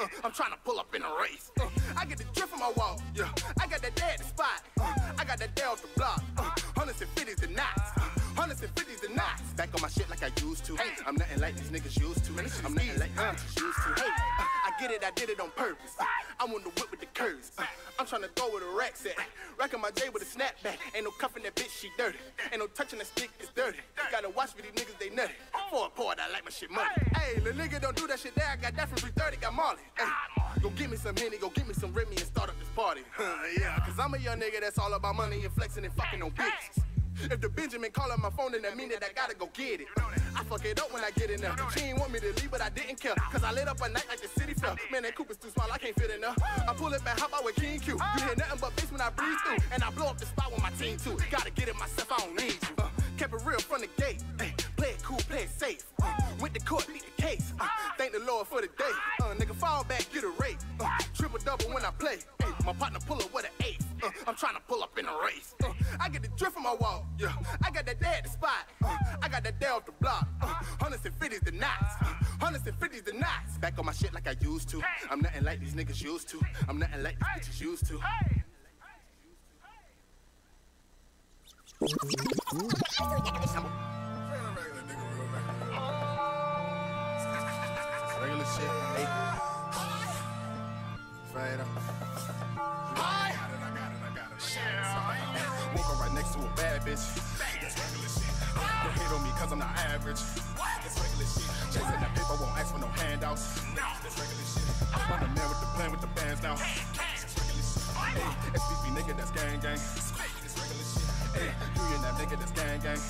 [0.00, 1.50] Uh, I'm trying to pull up in a race.
[1.60, 3.00] Uh, I get the drift from my wall.
[3.14, 3.28] Yeah,
[3.60, 4.62] I got that dad spot.
[4.80, 6.22] Uh, I got that dad off the block.
[6.36, 8.23] Uh, hundreds and fifties the knots.
[8.36, 9.42] Uh, hundreds and fifties the knots.
[9.56, 10.76] Back on my shit like I used to.
[11.06, 12.30] I'm nothing like these niggas used to.
[12.64, 14.02] I'm nothing like these bitches used to.
[14.02, 15.92] Hey, uh, I get it, I did it on purpose.
[15.98, 16.04] Uh,
[16.40, 17.52] I'm on the whip with the curves.
[17.58, 17.64] Uh,
[17.98, 19.16] I'm trying to go with a rack set.
[19.58, 20.78] Racking my J with a snapback.
[20.94, 22.18] Ain't no cuffing that bitch, she dirty.
[22.50, 23.78] Ain't no touching that stick, it's dirty.
[24.10, 25.34] Gotta watch for these niggas, they nutty.
[25.70, 26.90] For a part, I like my shit money.
[27.16, 28.48] Hey, the nigga don't do that shit there.
[28.50, 29.80] I got that from 330, got Marley.
[29.96, 30.10] Hey,
[30.60, 33.02] go get me some Henny, go get me some Remy and start up this party.
[33.58, 36.32] Yeah, cause I'm a young nigga that's all about money and flexing and fucking on
[36.32, 36.82] bitches.
[37.22, 39.80] If the Benjamin call on my phone, then that mean that I gotta go get
[39.80, 39.86] it.
[39.96, 41.54] I fuck it up when I get in there.
[41.76, 43.14] She ain't want me to leave, but I didn't care.
[43.32, 44.76] Cause I lit up a night like the city fell.
[44.90, 46.34] Man, that Cooper's too small, I can't fit in there.
[46.68, 47.94] I pull it back, hop out with King Q.
[47.94, 49.64] You hear nothing but bass when I breathe through.
[49.72, 51.16] And I blow up the spot with my team too.
[51.30, 52.74] Gotta get it myself, I don't need you.
[52.78, 54.22] Uh, kept it real from the gate.
[54.40, 55.84] Ay, play it cool, play it safe.
[56.02, 57.52] Uh, went to court, beat the case.
[57.60, 58.94] Uh, thank the Lord for the day.
[59.22, 60.58] Uh, nigga, fall back, get a rate.
[60.80, 62.18] Uh, triple double when I play.
[62.42, 63.78] Ay, my partner pull up with an ace.
[64.04, 65.54] Uh, I'm trying to pull up in a race.
[65.64, 67.06] Uh, I get the drift from my wall.
[67.18, 67.32] Yeah,
[67.64, 68.68] I got that dad the spot.
[68.84, 70.28] Uh, I got that dad off the block.
[70.42, 70.46] Uh,
[70.80, 71.94] hundreds and fifties the knots.
[72.02, 72.06] Uh,
[72.40, 73.56] hundreds and fifties the knots.
[73.60, 74.82] Back on my shit like I used to.
[75.10, 76.40] I'm nothing like these niggas used to.
[76.68, 78.00] I'm nothing like these bitches used to.
[88.20, 88.70] Regular shit.
[88.94, 89.06] Hey.
[91.32, 92.73] Fade up.
[96.24, 97.04] Next to a bad bitch.
[97.60, 98.32] That's regular shit.
[98.56, 100.20] They hate on me cause I'm not average.
[100.56, 100.72] What?
[100.80, 101.48] That's regular shit.
[101.68, 103.60] Chasing that paper won't ask for no handouts.
[103.76, 104.64] No, That's regular shit.
[104.94, 106.56] I'm on the man with the plan with the bands now.
[106.56, 107.84] That's regular shit.
[107.92, 109.76] Hey, SPP nigga, that's gang gang.
[109.76, 111.08] That's regular shit.
[111.34, 113.00] Hey, you and that nigga, that's gang gang.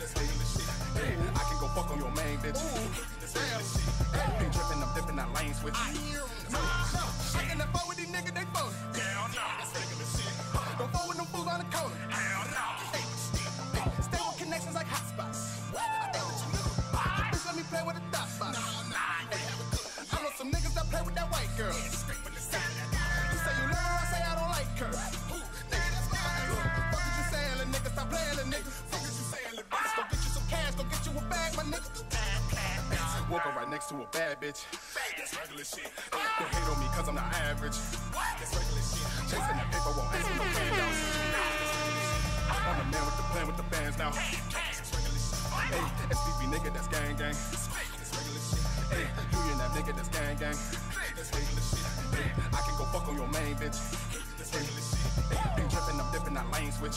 [0.00, 0.68] That's regular shit.
[0.96, 2.60] Hey, I can go fuck on your main bitch.
[2.64, 2.88] Ooh,
[3.20, 3.92] That's regular shit.
[4.14, 5.76] Hey, been tripping, I'm dipping that lane switch.
[7.28, 8.72] Shaking that phone with these niggas, they phone.
[8.96, 10.32] Hell no, that's regular shit.
[10.78, 12.13] Don't phone with them fools on the the corner.
[21.56, 21.70] Girl.
[21.70, 22.10] You say
[23.54, 24.90] you love her, I say I don't like her.
[24.90, 25.14] Fuck
[26.98, 27.90] is you saying, little nigga?
[27.94, 28.70] Stop playing, little nigga.
[28.90, 29.94] Fuck is you saying, little bitch?
[29.94, 31.86] Go get you some cash, go get you a bag, my nigga.
[33.30, 34.66] Woke up right next to a bad bitch.
[35.16, 35.90] That's regular shit.
[36.10, 37.78] They hate on me cause I'm not average.
[37.78, 39.06] That's regular shit.
[39.30, 40.98] Chasing that paper won't for no handouts.
[42.50, 44.10] I'm the man with the plan with the bands now.
[44.10, 45.38] That's regular shit.
[45.70, 47.32] Hey, SPV nigga, that's gang gang.
[47.32, 48.63] That's regular shit.
[48.90, 50.56] Hey, you and that nigga, that's gang gang.
[51.16, 51.84] That's shit.
[52.14, 53.78] Hey, I can go fuck on your main bitch.
[54.38, 55.38] That's regular shit.
[55.38, 56.96] Hey, been tripping, I'm dipping, that lane switch.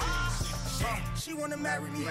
[0.00, 0.51] Ah.
[1.16, 2.04] She wanna marry me.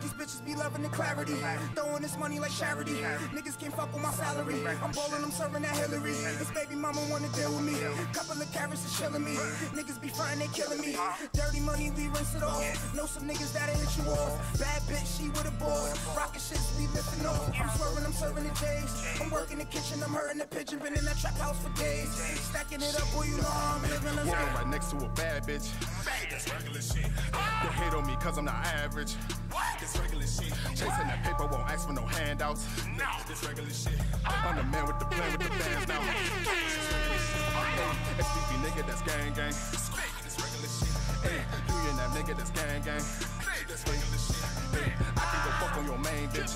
[0.00, 1.36] These bitches be loving the clarity.
[1.74, 3.02] Throwing this money like charity.
[3.34, 4.62] Niggas can't fuck with my salary.
[4.82, 6.12] I'm ballin', I'm serving that Hillary.
[6.38, 7.74] This baby mama wanna deal with me.
[8.12, 9.34] Couple of carrots is chillin' me.
[9.74, 10.96] Niggas be frying, they killing me.
[11.32, 12.94] Dirty money, we rinse it off.
[12.94, 14.58] Know some niggas that'll hit you off.
[14.58, 15.98] Bad bitch, she with a boss.
[16.16, 17.50] Rockin' shit, we lifting off.
[17.58, 19.20] I'm swerving, I'm serving the J's.
[19.20, 20.78] I'm working the kitchen, I'm hurting the pigeon.
[20.78, 22.08] Been in that trap house for days.
[22.50, 25.42] Stacking it up, boy, you know I'm living a Walking right next to a bad
[25.42, 25.66] bitch.
[26.04, 27.10] Bad, That's regular shit.
[27.32, 27.62] Ah.
[27.64, 29.14] They hate on me cause I'm not average.
[29.50, 29.64] What?
[29.80, 30.52] This regular shit.
[30.76, 32.66] Chasing that paper won't ask for no handouts.
[32.98, 33.98] No, this regular shit.
[34.24, 36.00] I'm the man with the plan with the bands now.
[36.54, 37.44] This regular shit.
[37.54, 39.54] Hey, SPV nigga, that's gang gang.
[39.54, 40.94] This regular shit.
[41.24, 43.04] Hey, you and that nigga, that's gang gang.
[43.68, 44.42] This regular shit.
[44.74, 46.52] Hey, I can go fuck on your main bitch.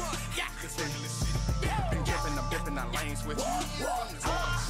[0.61, 1.39] This regular shit.
[1.91, 3.39] Been dripping, I'm dipping, that lane switch.
[3.39, 4.68] Drippy,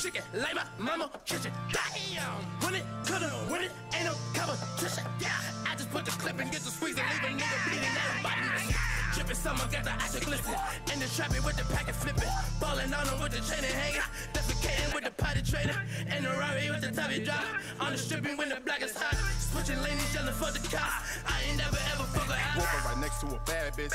[0.00, 1.52] chicken like my mama kitchen.
[1.70, 2.24] Damn,
[2.62, 5.04] when it coulda, when it ain't no competition.
[5.20, 5.28] Yeah,
[5.68, 8.69] I just put the clip and get the squeeze and leave a nigga bleeding everybody.
[9.30, 10.54] Drippin' summer, got the ice glisten.
[10.90, 12.26] And the trapping with the packet flipping.
[12.58, 14.02] Ballin' on them with the chain and hanging.
[14.34, 15.78] Defecating with the potty trainer.
[16.10, 17.46] In the Rari with the tabby drop.
[17.78, 19.14] On the stripping when the black is hot.
[19.38, 21.22] Switching lanes, yelling for the cops.
[21.30, 22.58] I ain't never ever fuck a house.
[22.58, 23.94] Walking right next to a bad bitch.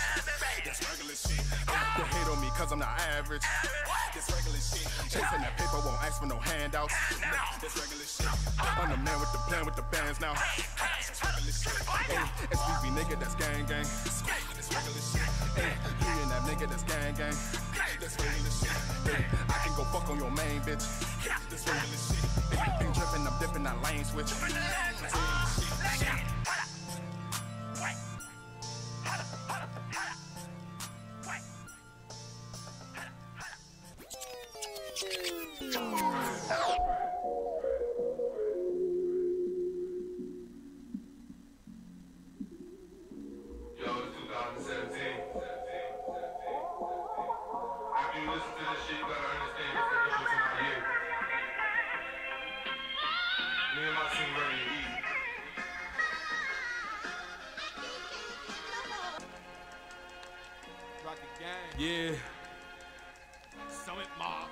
[0.64, 1.44] That's regular shit.
[1.68, 3.44] They hate on me cause I'm not average.
[4.16, 4.88] That's regular shit.
[5.12, 6.96] Chasing that paper won't ask for no handouts.
[7.60, 8.32] That's regular shit.
[8.56, 10.32] I'm the man with the plan with the bands now.
[10.32, 11.76] That's regular shit.
[12.08, 12.24] Hey,
[12.56, 13.84] SPV nigga, that's gang gang.
[13.84, 14.24] That's
[14.72, 15.25] regular shit.
[15.58, 17.36] You and that nigga, that's gang gang.
[18.00, 18.72] That's regular shit.
[19.50, 20.86] I can go fuck on your main bitch.
[21.50, 22.80] That's regular shit.
[22.80, 24.30] Been dripping, I'm dipping, that lane switch.
[24.30, 24.62] That's regular
[48.16, 50.80] you listen to this shit, you gotta understand it's the difference in our year.
[53.76, 54.94] Me and my team ready to eat.
[61.06, 61.68] Rocket gang.
[61.78, 62.16] Yeah.
[63.70, 64.50] Summit Mob.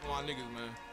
[0.00, 0.85] Come on, niggas, man.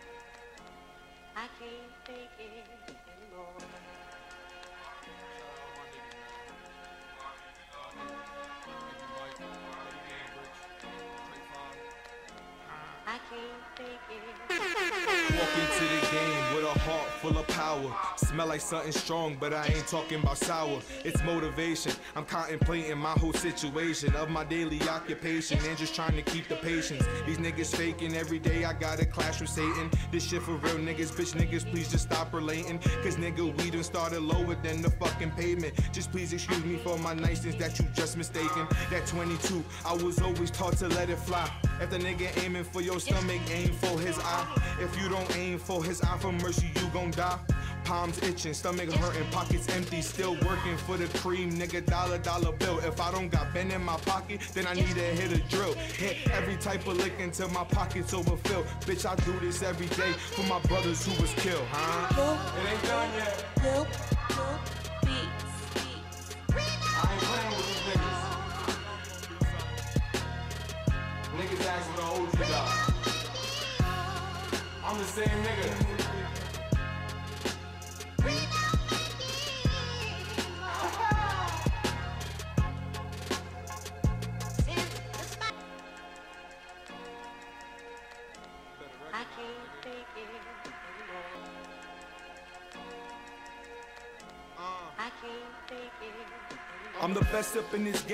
[18.17, 20.79] Smell like something strong, but I ain't talking about sour.
[21.03, 21.93] It's motivation.
[22.15, 26.55] I'm contemplating my whole situation of my daily occupation and just trying to keep the
[26.55, 27.05] patience.
[27.25, 28.65] These niggas faking every day.
[28.65, 29.89] I got a clash with Satan.
[30.11, 31.69] This shit for real niggas, bitch niggas.
[31.69, 32.79] Please just stop relating.
[33.03, 35.73] Cause nigga, we done started lower than the fucking pavement.
[35.91, 38.67] Just please excuse me for my niceness that you just mistaken.
[38.89, 41.49] That 22, I was always taught to let it fly.
[41.81, 44.61] If the nigga aiming for your stomach, aim for his eye.
[44.79, 47.39] If you don't aim for his eye for mercy, you gon' die.
[47.83, 51.85] Palms itching, stomach hurting, pockets empty, still working for the cream, nigga.
[51.85, 52.79] Dollar, dollar bill.
[52.79, 55.73] If I don't got Ben in my pocket, then I need to hit a drill.
[55.73, 58.63] Hit every type of lick until my pockets overfill.
[58.81, 62.37] Bitch, I do this every day for my brothers who was killed, huh?
[62.57, 63.45] It ain't done yet.
[63.63, 63.87] Nope,
[64.29, 64.61] nope,
[65.01, 65.45] beats.
[66.55, 68.21] I ain't playing with these niggas.
[71.37, 72.69] Niggas ask for the OG dog.
[74.85, 75.82] I'm the same nigga.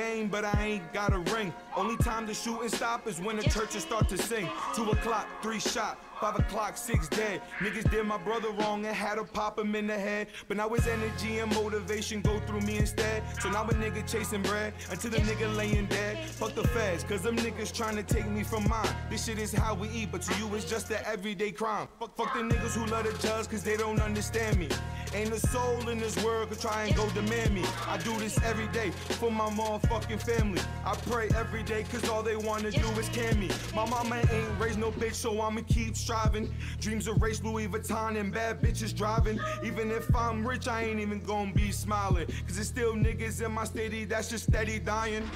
[0.09, 1.53] Game, but I ain't got a ring.
[1.75, 4.49] Only time the shooting stop is when the churches start to sing.
[4.75, 5.97] Two o'clock, three shot.
[6.19, 7.41] Five o'clock, six dead.
[7.59, 10.27] Niggas did my brother wrong and had to pop him in the head.
[10.49, 13.23] But now his energy and motivation go through me instead.
[13.39, 16.25] So now a nigga chasing bread until the nigga laying dead.
[16.25, 18.89] Fuck the feds, cause them niggas trying to take me from mine.
[19.09, 21.87] This shit is how we eat, but to you it's just an everyday crime.
[22.01, 24.67] Fuck, fuck the niggas who love to judge cause they don't understand me.
[25.13, 27.63] Ain't a soul in this world could try and go demand me.
[27.87, 30.61] I do this every day for my motherfucking family.
[30.85, 33.47] I pray every day cause all they wanna do is can me.
[33.75, 36.51] My mama ain't raised no bitch, so I'ma keep striving.
[36.79, 39.39] Dreams of race, Louis Vuitton and bad bitches driving.
[39.63, 42.25] Even if I'm rich, I ain't even gonna be smiling.
[42.47, 45.29] Cause it's still niggas in my city that's just steady dying.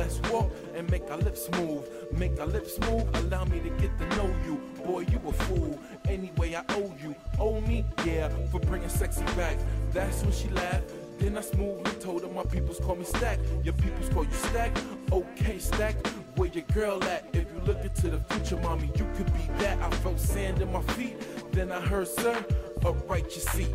[0.00, 1.86] Let's walk and make our lips move.
[2.12, 4.56] Make our lips move, allow me to get to know you.
[4.82, 5.78] Boy, you a fool.
[6.08, 7.14] Anyway, I owe you.
[7.38, 9.58] Owe me, yeah, for bringing sexy back.
[9.92, 10.84] That's when she laughed.
[11.18, 13.38] Then I smoothly told her my peoples call me Stack.
[13.62, 14.72] Your peoples call you Stack.
[15.12, 15.94] Okay, Stack.
[16.36, 17.26] Where your girl at?
[17.34, 19.78] If you look into the future, mommy, you could be that.
[19.82, 21.16] I felt sand in my feet.
[21.52, 22.42] Then I heard, sir,
[22.86, 23.74] upright your seat.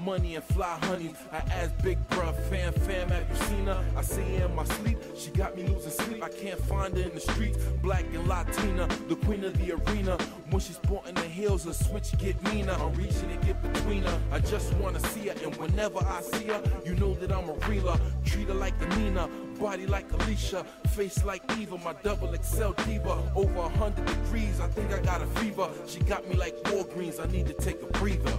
[0.00, 1.16] Money and fly honeys.
[1.32, 3.84] I asked Big Bruh, fam, fam, have you seen her?
[3.96, 4.98] I see her in my sleep.
[5.16, 6.22] She got me losing sleep.
[6.22, 7.58] I can't find her in the streets.
[7.82, 10.16] Black and Latina, the queen of the arena.
[10.50, 12.72] When she's sporting the heels, a switch get meaner.
[12.72, 14.20] I'm reaching to get between her.
[14.32, 17.54] I just wanna see her, and whenever I see her, you know that I'm a
[17.68, 17.98] reeler.
[18.24, 19.28] Treat her like a Nina,
[19.60, 23.32] body like Alicia, face like Eva, my double XL diva.
[23.36, 25.68] Over a hundred degrees, I think I got a fever.
[25.86, 28.32] She got me like Walgreens, I need to take a breather.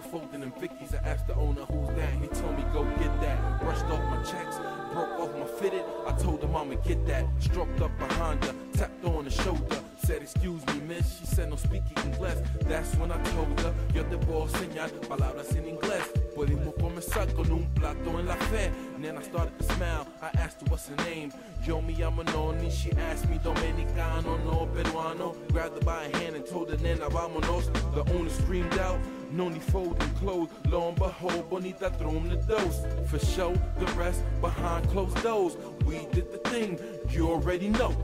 [0.00, 0.94] Folding in Vicky's.
[0.94, 2.12] I asked the owner who's that.
[2.20, 3.60] He told me go get that.
[3.60, 4.56] Brushed off my checks,
[4.92, 5.84] broke off my fitted.
[6.06, 7.24] I told him I'ma get that.
[7.38, 9.78] Stroked up behind her, tapped on the shoulder.
[10.04, 11.18] Said, excuse me, miss.
[11.20, 12.38] She said, no speaking English.
[12.62, 16.02] That's when I told her, yo te puedo enseñar palabras en inglés.
[16.34, 18.72] Podemos comenzar con un plato en la fe.
[18.94, 20.06] And then I started to smile.
[20.22, 21.32] I asked her what's her name.
[21.64, 22.70] Yo me llamo Noni.
[22.70, 25.36] She asked me Dominicano, no peruano.
[25.52, 27.70] Grabbed her by a hand and told her, nena, vámonos.
[27.94, 28.98] The owner screamed out.
[29.32, 30.50] No need folding clothes.
[30.66, 32.84] Lo and behold, Bonita threw him the dose.
[33.06, 35.56] For show, the rest behind closed doors.
[35.84, 36.78] We did the thing.
[37.08, 37.94] You already know.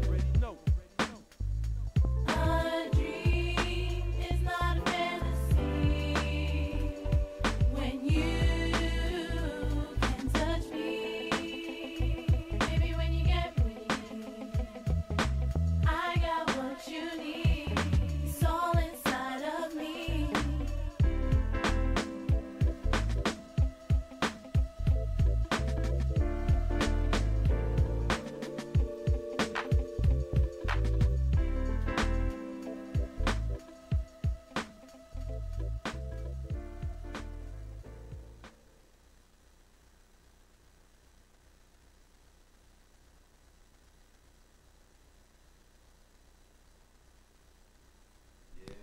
[2.28, 2.75] A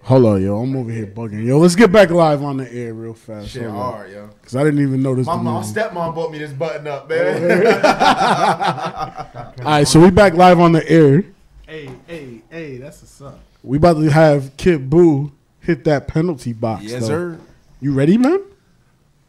[0.04, 0.60] Hold on, yo.
[0.60, 1.46] I'm over here bugging.
[1.46, 3.50] Yo, let's get back live on the air real fast.
[3.50, 4.30] Shit Hold hard, yo.
[4.42, 5.26] Cause I didn't even notice.
[5.26, 7.82] My the mom, stepmom bought me this button up, man.
[7.86, 11.24] Oh, all right, so we back live on the air.
[11.66, 13.40] Hey, hey, hey, that's what's up.
[13.64, 15.32] We about to have Khidd Boo
[15.62, 16.84] hit that penalty box.
[16.84, 17.08] Yes, though.
[17.08, 17.40] sir.
[17.80, 18.44] You ready, man?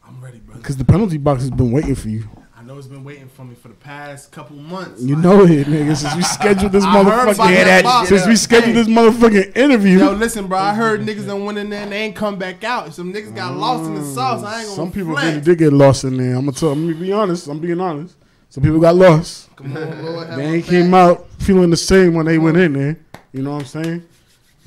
[0.04, 0.56] I'm ready, bro.
[0.56, 2.28] Because the penalty box has been waiting for you.
[2.64, 5.02] I know it's been waiting for me for the past couple months.
[5.02, 5.94] You like- know it, nigga.
[5.94, 8.82] Since we scheduled this motherfucking that since we scheduled Hey.
[8.82, 9.98] this motherfucking interview.
[9.98, 10.56] Yo, listen, bro.
[10.56, 12.94] I heard niggas done went in there and they ain't come back out.
[12.94, 14.42] Some niggas got lost in the mm, sauce.
[14.42, 16.36] I ain't gonna Some people really did get lost in there.
[16.36, 16.70] I'm gonna tell.
[16.70, 17.48] I'm gonna be honest.
[17.48, 18.16] I'm being honest.
[18.48, 19.54] Some people got lost.
[19.56, 21.18] Come on, Lord, They ain't came back.
[21.18, 22.96] out feeling the same when they went in there.
[23.34, 24.06] You know what I'm saying?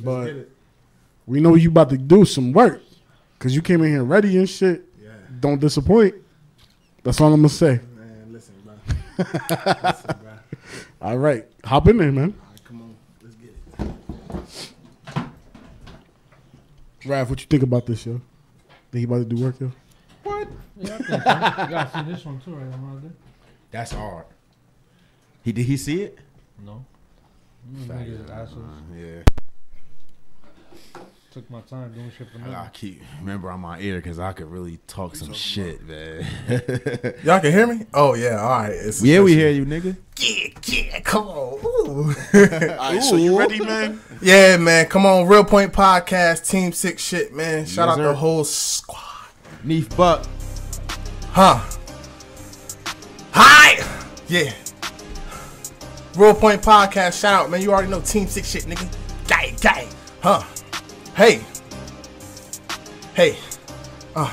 [0.02, 0.36] But
[1.26, 2.80] we know you about to do some work
[3.40, 4.84] because you came in here ready and shit.
[5.42, 6.14] Don't disappoint.
[7.08, 7.80] That's all I'm gonna say.
[7.96, 8.74] Man, listen, bro.
[9.82, 10.34] listen, bro.
[11.02, 12.36] All right, hop in there, man.
[12.38, 13.56] All right, come on, let's get
[15.16, 17.08] it.
[17.08, 18.20] Raph, what you think about this, yo?
[18.92, 19.72] Think you about to do work, yo?
[20.24, 20.50] What?
[20.76, 21.14] Yeah, I think so.
[21.16, 22.74] You gotta see this one too, right?
[22.74, 23.16] Am
[23.72, 24.26] That's hard.
[25.46, 26.20] He did he see it?
[26.62, 26.84] No.
[27.74, 28.66] Mm, niggas assholes.
[28.94, 29.24] Yeah.
[31.32, 32.70] Took my time doing shit for I nothing.
[32.74, 36.26] keep remember on my ear because I could really talk some shit, man.
[37.24, 37.86] Y'all can hear me?
[37.94, 38.72] Oh yeah, all right.
[38.72, 39.98] It's yeah, we hear you, nigga.
[40.18, 41.60] Yeah, yeah, come on.
[41.64, 42.14] Ooh.
[42.34, 44.00] All right, so you ready, man?
[44.20, 44.88] Yeah, man.
[44.88, 47.66] Come on, Real Point Podcast, Team Six shit, man.
[47.68, 48.04] Shout Yes, out sir.
[48.08, 49.28] the whole squad.
[49.64, 50.26] Neef Buck.
[51.32, 51.60] Huh.
[53.34, 53.86] Hi.
[54.28, 54.54] Yeah.
[56.16, 57.62] Real Point Podcast, shout out, man.
[57.62, 58.88] You already know Team Six shit, nigga.
[59.28, 59.88] Gang, gang.
[60.24, 60.42] Huh.
[61.18, 61.42] Hey.
[63.16, 63.40] Hey.
[64.16, 64.32] Uh.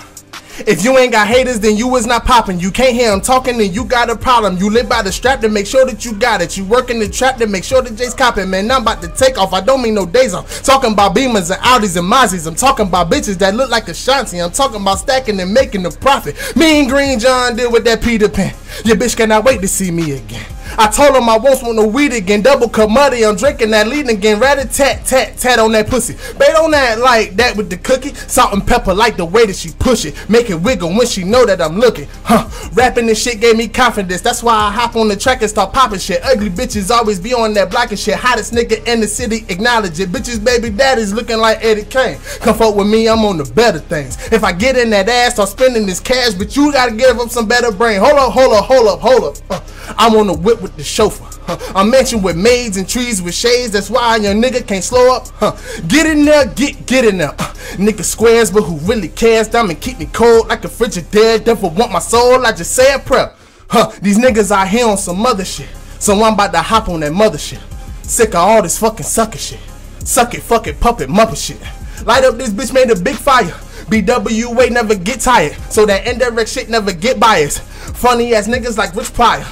[0.67, 2.61] If you ain't got haters, then you was not popping.
[2.61, 4.59] You can't hear them talking, then you got a problem.
[4.59, 6.59] You live by the strap to make sure that you got it.
[6.59, 8.51] You work in the trap to make sure that Jay's copping.
[8.51, 9.55] Man, I'm about to take off.
[9.55, 10.63] I don't mean no days off.
[10.63, 12.47] Talking about Beamers and Audis and Mazzies.
[12.47, 14.43] I'm talking about bitches that look like Ashanti.
[14.43, 16.37] I'm talking about stacking and making the profit.
[16.55, 18.55] Me and Green John deal with that Peter Pan.
[18.85, 20.54] Your bitch cannot wait to see me again.
[20.79, 22.43] I told him I won't smoke no weed again.
[22.43, 24.41] Double muddy, I'm drinking that lead again.
[24.41, 26.15] Rat a tat tat tat on that pussy.
[26.39, 28.15] Bait on that like that with the cookie.
[28.15, 30.15] Salt and pepper like the way that she push it.
[30.29, 32.09] Make it wiggle when she know that I'm looking.
[32.25, 32.49] Huh.
[32.75, 34.21] Rapping this shit gave me confidence.
[34.21, 36.23] That's why I hop on the track and start popping shit.
[36.25, 38.17] Ugly bitches always be on that block and shit.
[38.17, 40.11] Hottest nigga in the city, acknowledge it.
[40.11, 42.19] Bitches baby daddies looking like Eddie Kane.
[42.41, 44.17] Come fuck with me, I'm on the better things.
[44.33, 47.31] If I get in that ass, start spending this cash, but you gotta give up
[47.31, 48.01] some better brain.
[48.01, 49.37] Hold up, hold up, hold up, hold up.
[49.51, 49.61] Uh,
[49.97, 51.27] I'm on the whip with the chauffeur.
[51.47, 51.59] Huh.
[51.77, 53.73] I'm mentioned with maids and trees with shades.
[53.73, 55.29] That's why your nigga can't slow up.
[55.35, 55.55] Huh.
[55.87, 57.33] Get in there, get get in there.
[57.33, 59.49] Uh, nigga squares, but who really cares?
[59.49, 61.45] Diamond keep me cold like a Frigidaire.
[61.45, 62.45] Devil want my soul.
[62.47, 63.35] I just say a prayer.
[63.69, 63.93] Huh.
[64.01, 65.69] These niggas out here on some other shit.
[66.01, 67.61] So I'm about to hop on that mother shit.
[68.03, 69.61] Sick of all this fucking sucker shit.
[70.01, 71.61] Suck it, fuck it, puppet, muppet shit.
[72.07, 73.55] Light up this bitch made a big fire.
[73.89, 75.53] BWA never get tired.
[75.71, 77.61] So that indirect shit never get biased.
[77.61, 79.47] Funny ass niggas like Rich Pryor.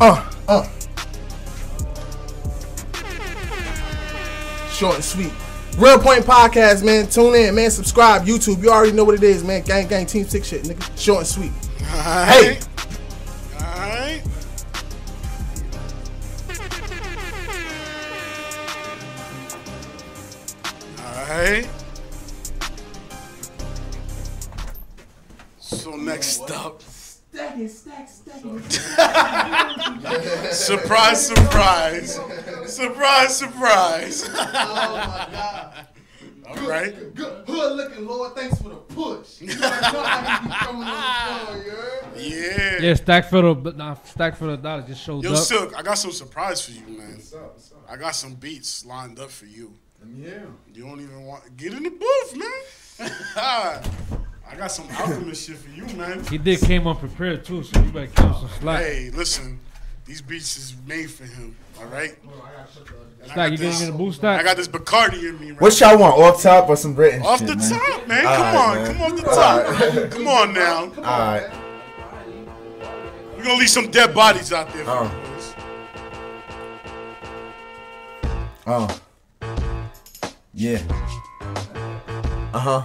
[0.00, 0.68] Uh, uh.
[4.70, 5.32] Short and sweet.
[5.78, 7.08] Real Point Podcast, man.
[7.08, 7.70] Tune in, man.
[7.70, 8.26] Subscribe.
[8.26, 8.62] YouTube.
[8.62, 9.62] You already know what it is, man.
[9.62, 10.98] Gang, gang, team six shit, nigga.
[10.98, 11.52] Short and sweet.
[11.78, 12.58] Hey.
[13.60, 14.22] Alright.
[21.00, 21.68] Alright.
[25.58, 26.82] So next up.
[30.52, 32.20] Surprise, surprise.
[32.66, 34.28] Surprise, surprise.
[34.34, 35.86] Oh my god.
[36.46, 37.14] All right.
[37.14, 38.34] Good hood looking, Lord.
[38.34, 39.40] Thanks for the push.
[39.40, 42.12] You know how you be coming on the floor.
[42.16, 42.78] Yeah.
[42.80, 45.38] Yeah, stack for the nah, stack for the dollar just showed Yo, up.
[45.38, 47.18] Silk, I got some surprise for you, man.
[47.88, 49.72] I got some beats lined up for you.
[50.14, 50.40] Yeah.
[50.74, 52.62] You don't even want get in the booth, man.
[54.52, 56.22] I got some alchemist shit for you, man.
[56.26, 58.80] He did came unprepared too, so you better keep him some slack.
[58.82, 59.58] Hey, listen,
[60.04, 61.56] these beats is made for him.
[61.78, 62.14] All right.
[62.22, 62.30] And
[63.22, 64.40] I Stack, got you this- getting in the booth, Stack?
[64.40, 65.52] I got this Bacardi in me.
[65.52, 66.18] Right What y'all want?
[66.20, 67.70] Off top or some British Off shit, the man?
[67.70, 68.26] top, man.
[68.26, 68.86] All Come right, on, man.
[68.92, 69.66] come off the top.
[69.80, 70.10] right.
[70.10, 70.76] Come on now.
[70.98, 71.50] All right.
[73.36, 74.84] We're gonna leave some dead bodies out there.
[74.84, 75.04] For Oh.
[78.24, 78.28] you.
[78.66, 79.00] Oh.
[80.54, 80.78] Yeah.
[82.52, 82.84] Uh huh.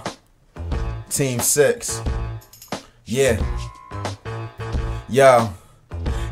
[1.10, 2.02] Team six.
[3.06, 3.42] Yeah.
[5.08, 5.50] Yo.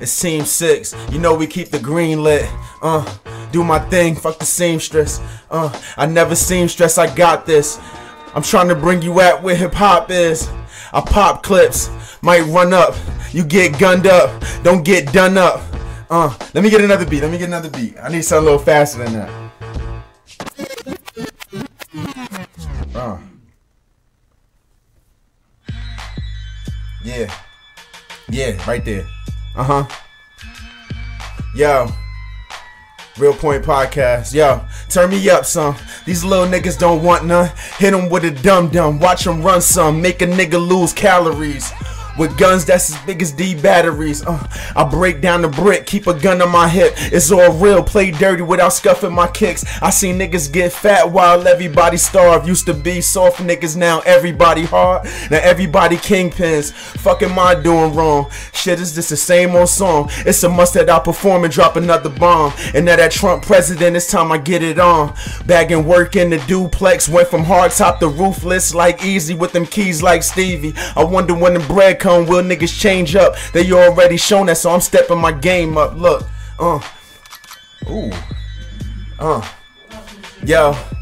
[0.01, 0.95] It's team six.
[1.11, 2.49] You know we keep the green lit.
[2.83, 3.05] Uh.
[3.53, 4.15] Do my thing.
[4.15, 5.21] Fuck the seamstress.
[5.51, 5.73] Uh.
[5.97, 6.99] I never seamstress.
[6.99, 7.81] I got this.
[8.35, 10.49] I'm trying to bring you at where hip hop is.
[10.93, 11.91] I pop clips.
[12.23, 12.95] Might run up.
[13.33, 14.45] You get gunned up.
[14.63, 15.63] Don't get done up.
[16.11, 16.37] Uh.
[16.53, 17.23] Let me get another beat.
[17.23, 17.97] Let me get another beat.
[18.01, 19.31] I need something a little faster than that.
[22.95, 23.19] Uh.
[27.07, 27.33] Yeah.
[28.29, 29.07] Yeah, right there.
[29.55, 29.87] Uh huh.
[31.55, 31.87] Yo.
[33.17, 34.35] Real Point Podcast.
[34.35, 35.77] Yo, turn me up some.
[36.05, 37.51] These little niggas don't want none.
[37.79, 38.99] Hit them with a dum dum.
[38.99, 40.03] Watch them run some.
[40.03, 41.71] Make a nigga lose calories.
[42.19, 44.25] With guns that's as big as D batteries.
[44.25, 46.95] Uh, I break down the brick, keep a gun on my hip.
[46.97, 49.65] It's all real, play dirty without scuffing my kicks.
[49.83, 52.47] I seen niggas get fat while everybody starved.
[52.47, 55.05] Used to be soft niggas, now everybody hard.
[55.31, 56.73] Now everybody kingpins.
[56.73, 58.31] Fuck am I doing wrong?
[58.53, 60.09] Shit, is this the same old song?
[60.25, 62.53] It's a must that I perform and drop another bomb.
[62.75, 65.15] And now that Trump president, it's time I get it on.
[65.47, 69.67] Bagging work in the duplex, went from hard top to roofless like easy with them
[69.67, 70.75] keys like Stevie.
[70.97, 73.35] I wonder when the bread come, will niggas change up?
[73.53, 75.97] They already shown that, so I'm stepping my game up.
[75.97, 76.23] Look,
[76.61, 76.81] uh,
[77.91, 78.13] ooh,
[79.19, 79.49] uh,
[80.45, 80.96] yo.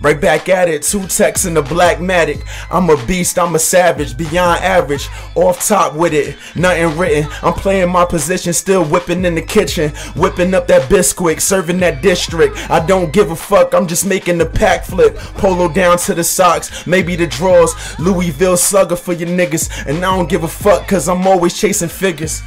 [0.00, 2.46] Right back at it, two texts in the black matic.
[2.70, 5.08] I'm a beast, I'm a savage, beyond average.
[5.34, 7.28] Off top with it, nothing written.
[7.42, 9.90] I'm playing my position, still whipping in the kitchen.
[10.14, 12.70] Whipping up that bisquick, serving that district.
[12.70, 15.16] I don't give a fuck, I'm just making the pack flip.
[15.16, 17.74] Polo down to the socks, maybe the drawers.
[17.98, 19.86] Louisville slugger for your niggas.
[19.86, 22.40] And I don't give a fuck, cause I'm always chasing figures.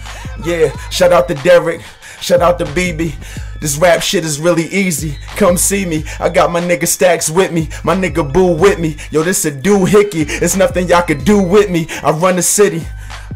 [0.45, 1.81] Yeah, shout out to Derek,
[2.21, 3.13] shout out to BB.
[3.59, 5.17] This rap shit is really easy.
[5.35, 6.03] Come see me.
[6.19, 7.69] I got my nigga stacks with me.
[7.83, 8.97] My nigga boo with me.
[9.11, 10.21] Yo, this a dude hickey.
[10.21, 11.87] It's nothing y'all could do with me.
[12.03, 12.81] I run the city.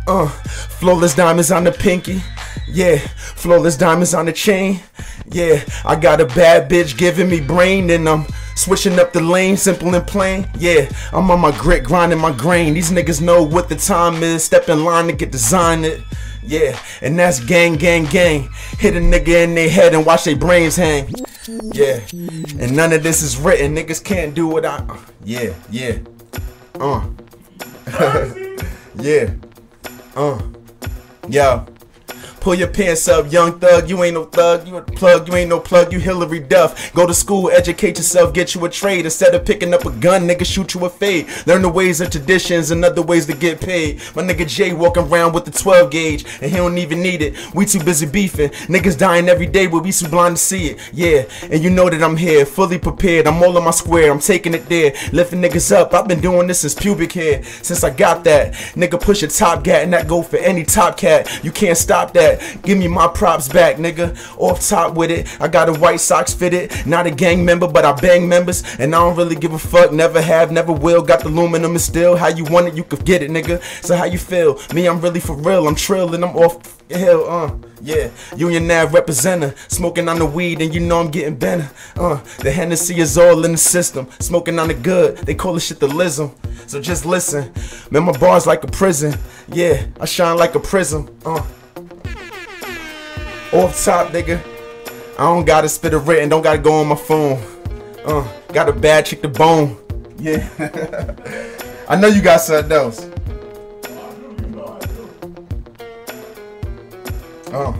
[0.07, 2.21] Uh, flawless diamonds on the pinky.
[2.67, 4.79] Yeah, flawless diamonds on the chain.
[5.29, 8.25] Yeah, I got a bad bitch giving me brain and I'm
[8.55, 10.47] switching up the lane, simple and plain.
[10.57, 12.73] Yeah, I'm on my grit, grinding my grain.
[12.73, 14.43] These niggas know what the time is.
[14.43, 16.01] Step in line to get designed it.
[16.47, 18.49] Yeah, and that's gang, gang, gang.
[18.77, 21.11] Hit a nigga in their head and watch their brains hang.
[21.73, 23.75] Yeah, and none of this is written.
[23.75, 24.77] Niggas can't do what I.
[24.77, 25.97] uh, yeah, yeah.
[26.79, 27.07] Uh.
[28.95, 29.31] yeah.
[30.15, 30.39] Uh.
[31.29, 31.65] Yo.
[32.45, 33.89] Pull your pants up, young thug.
[33.89, 34.67] You ain't no thug.
[34.67, 35.27] You a plug.
[35.27, 35.91] You ain't no plug.
[35.91, 36.93] You Hilary Duff.
[36.93, 39.05] Go to school, educate yourself, get you a trade.
[39.05, 41.27] Instead of picking up a gun, nigga, shoot you a fade.
[41.47, 43.99] Learn the ways and traditions and other ways to get paid.
[44.15, 47.33] My nigga Jay walking around with the 12 gauge, and he don't even need it.
[47.55, 48.51] We too busy beefing.
[48.67, 50.79] Niggas dying every day, but we too blind to see it.
[50.93, 53.25] Yeah, and you know that I'm here, fully prepared.
[53.25, 54.11] I'm all in my square.
[54.11, 55.95] I'm taking it there, lifting niggas up.
[55.95, 58.53] I've been doing this since pubic hair, since I got that.
[58.75, 61.43] Nigga, push a top gat, and that go for any top cat.
[61.43, 62.34] You can't stop that.
[62.63, 64.17] Give me my props back, nigga.
[64.37, 65.41] Off top with it.
[65.41, 66.85] I got a White Sox fitted.
[66.85, 68.63] Not a gang member, but I bang members.
[68.79, 69.91] And I don't really give a fuck.
[69.91, 71.01] Never have, never will.
[71.01, 72.15] Got the aluminum and steel.
[72.15, 73.61] How you want it, you could get it, nigga.
[73.83, 74.59] So how you feel?
[74.73, 75.67] Me, I'm really for real.
[75.67, 76.23] I'm trilling.
[76.23, 77.55] I'm off hill, uh.
[77.81, 79.63] Yeah, Union Nav representative.
[79.67, 81.69] Smoking on the weed, and you know I'm getting better.
[81.95, 84.07] Uh, the Hennessy is all in the system.
[84.19, 85.17] Smoking on the good.
[85.17, 86.33] They call this shit the lism.
[86.67, 87.51] So just listen.
[87.91, 89.13] Man, my bars like a prison.
[89.49, 91.15] Yeah, I shine like a prism.
[91.25, 91.45] Uh.
[93.55, 94.43] Off top, nigga.
[95.17, 97.41] I don't gotta spit a written, don't gotta go on my phone.
[98.03, 99.77] Uh, got a bad chick to bone.
[100.17, 100.45] Yeah.
[101.87, 103.09] I know you got something else.
[107.53, 107.73] Oh.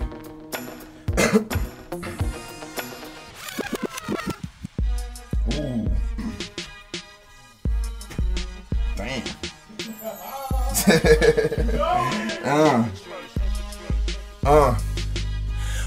[5.52, 5.90] Ooh.
[12.46, 12.88] Uh.
[14.44, 14.78] Uh.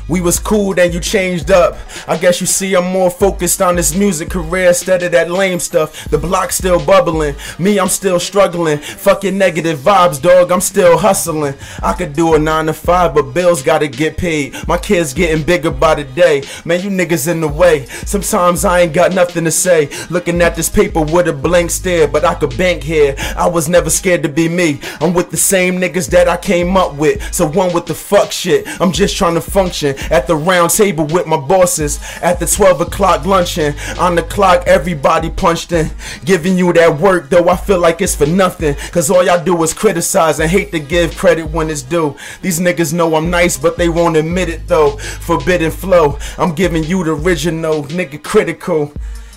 [0.09, 1.77] We was cool, then you changed up.
[2.07, 5.59] I guess you see I'm more focused on this music career instead of that lame
[5.59, 6.09] stuff.
[6.09, 7.35] The block's still bubbling.
[7.59, 8.79] Me, I'm still struggling.
[8.79, 10.51] Fucking negative vibes, dog.
[10.51, 11.53] I'm still hustling.
[11.83, 14.55] I could do a 9 to 5, but bills gotta get paid.
[14.67, 16.41] My kids getting bigger by the day.
[16.65, 17.85] Man, you niggas in the way.
[17.85, 19.89] Sometimes I ain't got nothing to say.
[20.09, 23.15] Looking at this paper with a blank stare, but I could bank here.
[23.37, 24.79] I was never scared to be me.
[25.01, 27.31] I'm with the same niggas that I came up with.
[27.31, 28.67] So one with the fuck shit.
[28.81, 31.99] I'm just trying to function at the round table with my bosses.
[32.21, 33.75] At the 12 o'clock luncheon.
[33.99, 35.91] On the clock, everybody punched in.
[36.25, 38.75] Giving you that work, though I feel like it's for nothing.
[38.91, 42.15] Cause all y'all do is criticize and hate to give credit when it's due.
[42.41, 44.97] These niggas know I'm nice, but they won't admit it though.
[44.97, 46.17] Forbidden flow.
[46.37, 48.93] I'm giving you the original, nigga critical.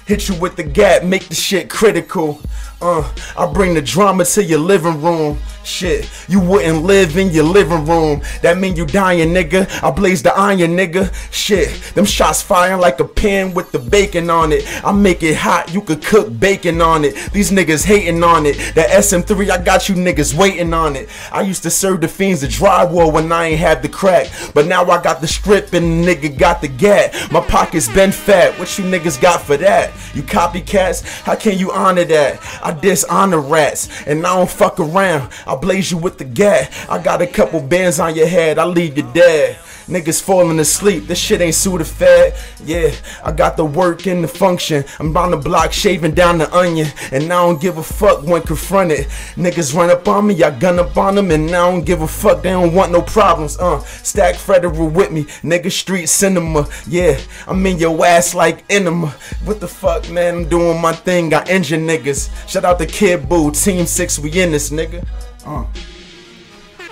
[0.07, 2.41] Hit you with the gap, make the shit critical.
[2.83, 5.39] Uh, I bring the drama to your living room.
[5.65, 8.21] Shit, you wouldn't live in your living room.
[8.43, 9.69] That mean you dying, nigga.
[9.81, 11.15] I blaze the iron, nigga.
[11.33, 14.65] Shit, them shots firing like a pan with the bacon on it.
[14.85, 17.15] I make it hot, you could cook bacon on it.
[17.33, 18.57] These niggas hating on it.
[18.75, 21.09] That SM3, I got you niggas waiting on it.
[21.31, 24.33] I used to serve the fiends the drywall when I ain't had the crack.
[24.55, 27.15] But now I got the strip and the nigga got the gat.
[27.31, 28.59] My pockets been fat.
[28.59, 29.93] What you niggas got for that?
[30.13, 31.23] You copycats?
[31.23, 32.41] How can you honor that?
[32.65, 35.31] I dishonor rats and I don't fuck around.
[35.47, 36.73] I blaze you with the gat.
[36.89, 38.59] I got a couple bands on your head.
[38.59, 39.59] I leave you dead.
[39.93, 41.07] Niggas falling asleep.
[41.07, 42.35] This shit ain't Sudafed.
[42.65, 44.85] Yeah, I got the work and the function.
[44.99, 46.87] I'm on the block shaving down the onion.
[47.11, 49.07] And I don't give a fuck when confronted.
[49.37, 51.31] Niggas run up on me, I gun up on them.
[51.31, 53.59] And I don't give a fuck, they don't want no problems.
[53.59, 55.25] Uh, Stack Federal with me.
[55.43, 56.67] Nigga, street cinema.
[56.89, 59.09] Yeah, I'm in your ass like enema.
[59.45, 60.37] What the fuck, man?
[60.37, 61.29] I'm doing my thing.
[61.29, 62.31] Got engine niggas.
[62.49, 63.51] Shout out to Khidd Boo.
[63.51, 65.07] Team 6, we in this, nigga.
[65.45, 65.67] Uh,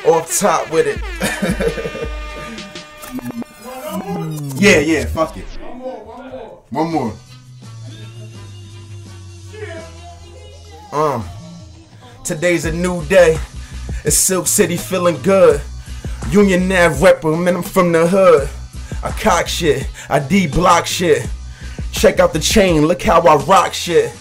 [0.07, 2.11] off top with it.
[3.91, 5.45] Yeah, yeah, fuck it.
[6.71, 7.13] One more.
[10.93, 11.23] Uh,
[12.25, 13.39] today's a new day.
[14.05, 15.61] It's Silk City feeling good.
[16.31, 18.49] Union Nav rapper, man, I'm from the hood.
[19.03, 21.29] I cock shit, I D block shit.
[21.91, 24.13] Check out the chain, look how I rock shit.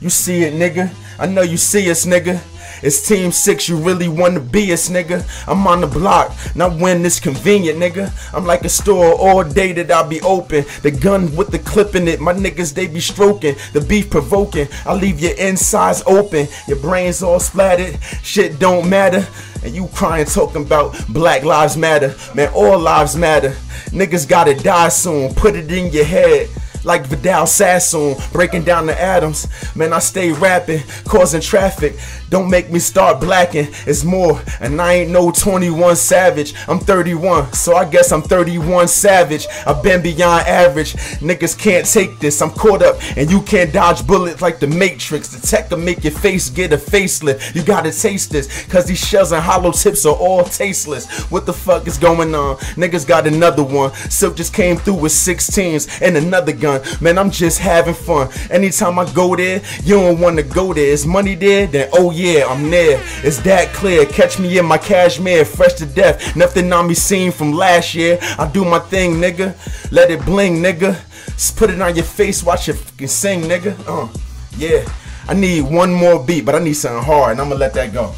[0.00, 0.92] You see it, nigga?
[1.18, 2.38] I know you see us, nigga.
[2.84, 5.24] It's Team 6, you really wanna be us, nigga.
[5.48, 8.12] I'm on the block, not when it's convenient, nigga.
[8.34, 10.66] I'm like a store all day that I'll be open.
[10.82, 13.56] The gun with the clip in it, my niggas, they be stroking.
[13.72, 16.46] The beef provoking, I leave your insides open.
[16.68, 19.26] Your brains all splattered, shit don't matter.
[19.64, 22.14] And you crying talking about Black Lives Matter.
[22.34, 23.56] Man, all lives matter.
[23.92, 26.50] Niggas gotta die soon, put it in your head
[26.84, 29.46] like Vidal Sassoon, breaking down the atoms.
[29.74, 31.96] Man, I stay rapping, causing traffic.
[32.34, 33.68] Don't make me start blacking.
[33.86, 36.52] It's more, and I ain't no 21 savage.
[36.66, 39.46] I'm 31, so I guess I'm 31 savage.
[39.64, 40.94] I've been beyond average.
[41.20, 42.42] Niggas can't take this.
[42.42, 45.28] I'm caught up, and you can't dodge bullets like the Matrix.
[45.28, 47.54] The tech will make your face get a facelift.
[47.54, 51.06] You gotta taste this, cause these shells and hollow tips are all tasteless.
[51.30, 52.56] What the fuck is going on?
[52.74, 53.92] Niggas got another one.
[54.10, 56.80] Silk just came through with 16s and another gun.
[57.00, 58.28] Man, I'm just having fun.
[58.50, 60.86] Anytime I go there, you don't wanna go there.
[60.86, 61.68] Is money there?
[61.68, 63.02] Then oh yeah, I'm there.
[63.22, 64.06] It's that clear.
[64.06, 66.34] Catch me in my cashmere, fresh to death.
[66.34, 68.18] Nothing on me seen from last year.
[68.38, 69.54] I do my thing, nigga.
[69.92, 70.98] Let it bling, nigga.
[71.26, 73.76] Just put it on your face, watch it fucking sing, nigga.
[73.86, 74.08] Uh,
[74.56, 74.84] yeah.
[75.28, 77.92] I need one more beat, but I need something hard, and I'm gonna let that
[77.92, 78.14] go.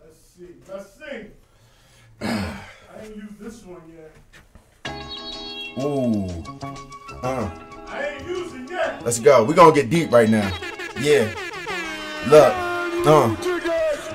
[0.00, 0.54] Let's see.
[0.70, 1.26] Let's see.
[2.20, 2.60] I
[3.02, 4.12] ain't used this one yet.
[5.82, 6.44] Ooh.
[7.22, 7.67] Uh.
[9.04, 9.44] Let's go.
[9.44, 10.52] we gonna get deep right now.
[11.00, 11.32] Yeah.
[12.26, 12.54] Look.
[13.06, 13.36] Uh.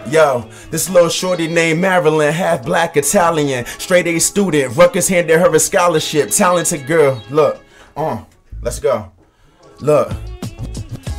[0.09, 4.75] Yo, this little shorty named Marilyn, half black Italian, straight A student.
[4.75, 6.29] Rutgers handed her a scholarship.
[6.29, 7.21] Talented girl.
[7.29, 7.63] Look.
[7.95, 8.23] Uh.
[8.61, 9.11] Let's go.
[9.79, 10.11] Look.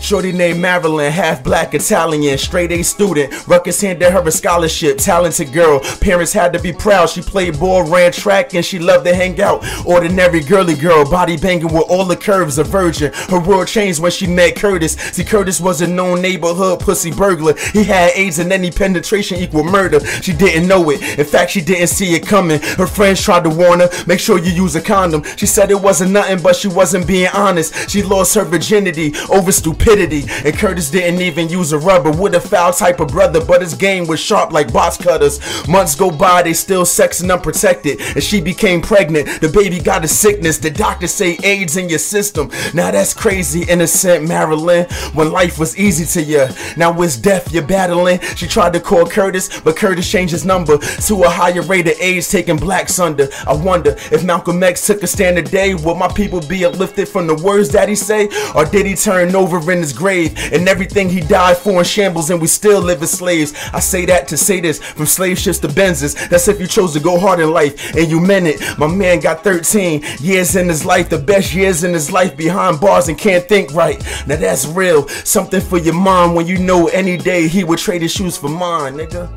[0.05, 3.49] Shorty named Marilyn, half black Italian, straight A student.
[3.49, 5.81] Rutgers handed her a scholarship, talented girl.
[6.03, 7.09] Parents had to be proud.
[7.09, 9.65] She played ball, ran track, and she loved to hang out.
[9.87, 13.15] Ordinary girly girl, body banging with all the curves, a virgin.
[13.31, 14.93] Her world changed when she met Curtis.
[14.93, 17.55] See, Curtis was a known neighborhood pussy burglar.
[17.73, 20.05] He had AIDS and any penetration equal murder.
[20.21, 21.19] She didn't know it.
[21.19, 22.61] In fact, she didn't see it coming.
[22.61, 25.25] Her friends tried to warn her, make sure you use a condom.
[25.39, 27.89] She said it wasn't nothing, but she wasn't being honest.
[27.89, 29.94] She lost her virginity over stupidity.
[29.95, 33.75] And Curtis didn't even use a rubber with a foul type of brother, but his
[33.75, 35.41] game was sharp like box cutters.
[35.69, 38.01] Months go by, they still sexing unprotected.
[38.01, 39.41] And she became pregnant.
[39.41, 40.59] The baby got a sickness.
[40.59, 42.51] The doctors say AIDS in your system.
[42.73, 44.87] Now that's crazy, innocent Marilyn.
[45.15, 48.21] When life was easy to you, now it's death you're battling.
[48.37, 51.95] She tried to call Curtis, but Curtis changed his number to a higher rate of
[52.01, 53.29] AIDS taking blacks under.
[53.47, 57.27] I wonder if Malcolm X took a stand today, would my people be uplifted from
[57.27, 58.29] the words that he say?
[58.55, 62.31] Or did he turn over in his grave and everything he died for in shambles
[62.31, 63.53] and we still live as slaves?
[63.73, 66.29] I say that to say this from slave ships to Benzes.
[66.29, 68.61] That's if you chose to go hard in life and you meant it.
[68.79, 72.81] My man got 13 years in his life, the best years in his life behind
[72.81, 73.99] bars and can't think right.
[74.27, 75.07] Now that's real.
[75.09, 78.49] Something for your mom when you know any day he would trade his shoes for
[78.49, 79.29] mine, nigga.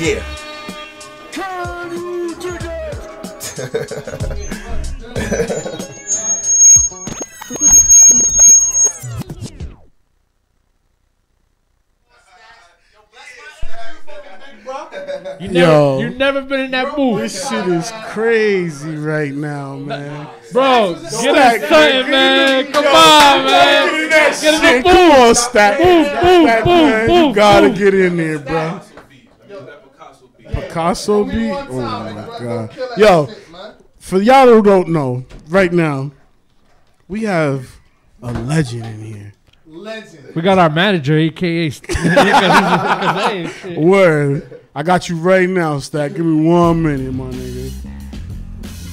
[0.00, 0.22] Yeah.
[15.42, 15.98] You Yo.
[15.98, 17.18] never, you never been in that booth.
[17.20, 20.28] This shit is crazy right now, man.
[20.52, 22.72] Bro, get Stack, us something, man.
[22.72, 23.86] Come on, man.
[23.90, 24.84] Get in that Get in the shit.
[24.84, 24.92] booth.
[24.92, 25.78] Come on, Stack.
[25.78, 27.06] Boom, boom, Stack, boom, man.
[27.08, 27.76] boom, You gotta boom.
[27.76, 28.80] get in there, bro.
[30.52, 31.50] Picasso beat?
[31.50, 32.76] Oh my god.
[32.96, 33.28] Yo,
[33.98, 36.12] for y'all who don't know, right now,
[37.08, 37.80] we have
[38.22, 39.32] a legend in here.
[39.66, 40.34] Legend.
[40.36, 41.70] We got our manager, aka.
[41.70, 41.88] Shit.
[43.78, 44.60] Word.
[44.74, 46.14] I got you right now, Stack.
[46.14, 47.72] Give me one minute, my nigga.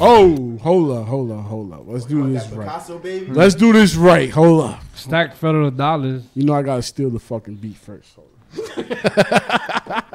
[0.01, 1.83] Oh, hold up, hold up, hold up.
[1.85, 2.67] Let's do this right.
[2.67, 3.27] Picasso, baby?
[3.27, 4.29] Let's do this right.
[4.29, 4.81] Hold up.
[4.95, 6.23] Stack Federal Dollahs.
[6.35, 8.13] You know I gotta steal the fucking beat first.
[8.15, 8.29] Hold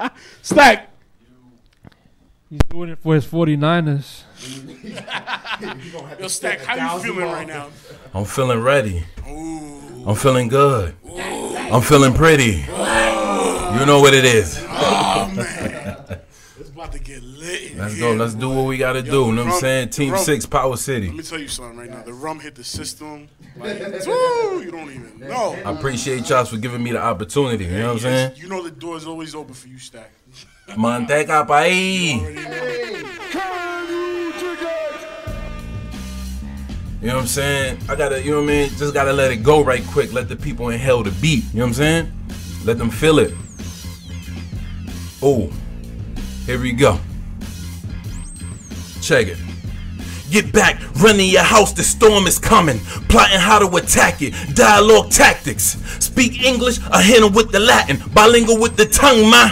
[0.03, 0.17] up.
[0.43, 0.91] Stack.
[2.51, 4.23] He's doing it for his 49ers.
[6.21, 7.69] Yo, Stack, how you feeling right now?
[8.13, 9.05] I'm feeling ready.
[10.07, 10.95] I'm feeling good.
[11.07, 12.65] I'm feeling pretty.
[13.79, 14.63] You know what it is.
[14.69, 16.19] Oh man,
[16.61, 17.77] it's about to get lit.
[17.77, 18.15] Let's here, go.
[18.15, 19.27] Let's do what we gotta Yo, do.
[19.27, 19.89] You know what I'm saying?
[19.91, 21.09] Team rum- Six, Power City.
[21.09, 22.03] Let me tell you something right now.
[22.03, 23.29] The rum hit the system.
[23.57, 25.57] Like, woo, you don't even know.
[25.65, 27.65] I appreciate y'all for giving me the opportunity.
[27.65, 28.33] You know what I'm saying?
[28.37, 30.13] You know the door's always open for you, Stack.
[30.69, 32.21] Manteca país.
[37.05, 37.79] You know what I'm saying?
[37.87, 38.71] I gotta, you know what I mean?
[38.79, 40.15] Just gotta let it go right quick.
[40.15, 41.45] Let the people inhale the beat.
[41.53, 42.13] You know what I'm saying?
[42.65, 43.35] Let them feel it.
[45.21, 45.53] Oh,
[46.47, 46.99] here we go.
[49.03, 49.37] Check it.
[50.31, 52.79] Get back, running your house, the storm is coming.
[53.11, 55.77] Plotting how to attack it, dialogue tactics.
[56.03, 57.99] Speak English, a handle with the Latin.
[58.15, 59.51] Bilingual with the tongue, ma.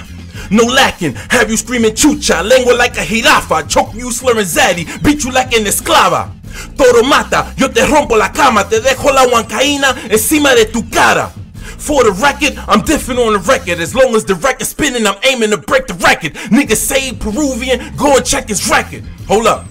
[0.53, 5.25] No lacking, have you screaming chucha, lengua like a jirafa, choke you slurring zaddy, beat
[5.25, 6.31] you like an esclava.
[6.77, 11.33] Toro mata, yo te rompo la cama, te dejo la huancaína encima de tu cara.
[11.79, 13.81] For the record, I'm different on the record.
[13.81, 16.35] As long as the record's spinning, I'm aiming to break the record.
[16.35, 19.03] Niggas say Peruvian, go and check his record.
[19.27, 19.67] Hold up.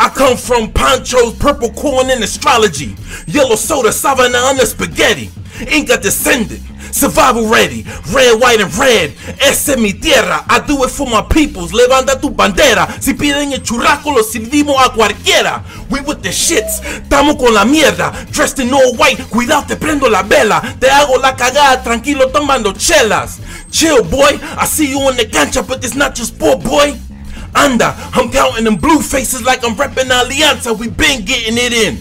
[0.00, 2.96] I come from ponchos, purple corn, and astrology.
[3.26, 5.30] Yellow soda, savannah under spaghetti.
[5.70, 6.62] Inca descendant,
[6.92, 7.84] survival ready.
[8.12, 9.14] Red, white, and red.
[9.40, 10.44] Esa es mi tierra.
[10.48, 11.72] I do it for my peoples.
[11.72, 13.00] Levanta tu bandera.
[13.00, 15.62] Si piden el churrasco, lo servimos a cualquiera.
[15.90, 16.80] We with the shits.
[16.80, 18.12] Estamos con la mierda.
[18.30, 19.22] Dressed in all white.
[19.30, 20.60] Cuidado, te prendo la vela.
[20.78, 21.82] Te hago la cagada.
[21.82, 23.38] Tranquilo, tomando chelas.
[23.70, 24.38] Chill, boy.
[24.58, 26.98] I see you on the cancha, but it's not your sport, boy.
[27.54, 30.78] Anda, I'm counting them blue faces like I'm repping Alianza.
[30.78, 31.98] We been getting it in.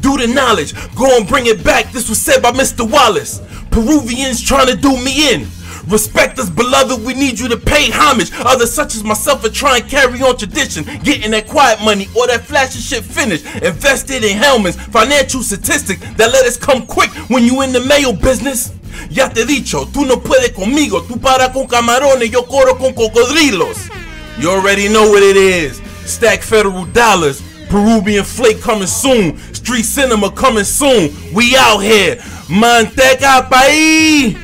[0.00, 1.90] Do the knowledge, go and bring it back.
[1.92, 2.88] This was said by Mr.
[2.88, 3.40] Wallace.
[3.74, 5.48] Peruvians trying to do me in.
[5.88, 7.04] Respect us, beloved.
[7.04, 8.30] We need you to pay homage.
[8.32, 10.84] Others such as myself are trying to carry on tradition.
[11.02, 13.44] Getting that quiet money or that flashy shit finished.
[13.64, 18.12] Invested in helmets, financial statistics that let us come quick when you in the mail
[18.12, 18.72] business.
[19.10, 21.02] Ya te dicho, tú no puedes conmigo.
[21.02, 23.90] Tú para con camarones, yo corro con cocodrilos.
[24.38, 25.82] You already know what it is.
[26.06, 27.42] Stack Federal Dollahs.
[27.74, 29.36] Peruvian flake coming soon.
[29.52, 31.12] Street cinema coming soon.
[31.34, 32.14] We out here.
[32.46, 34.38] Manteca país.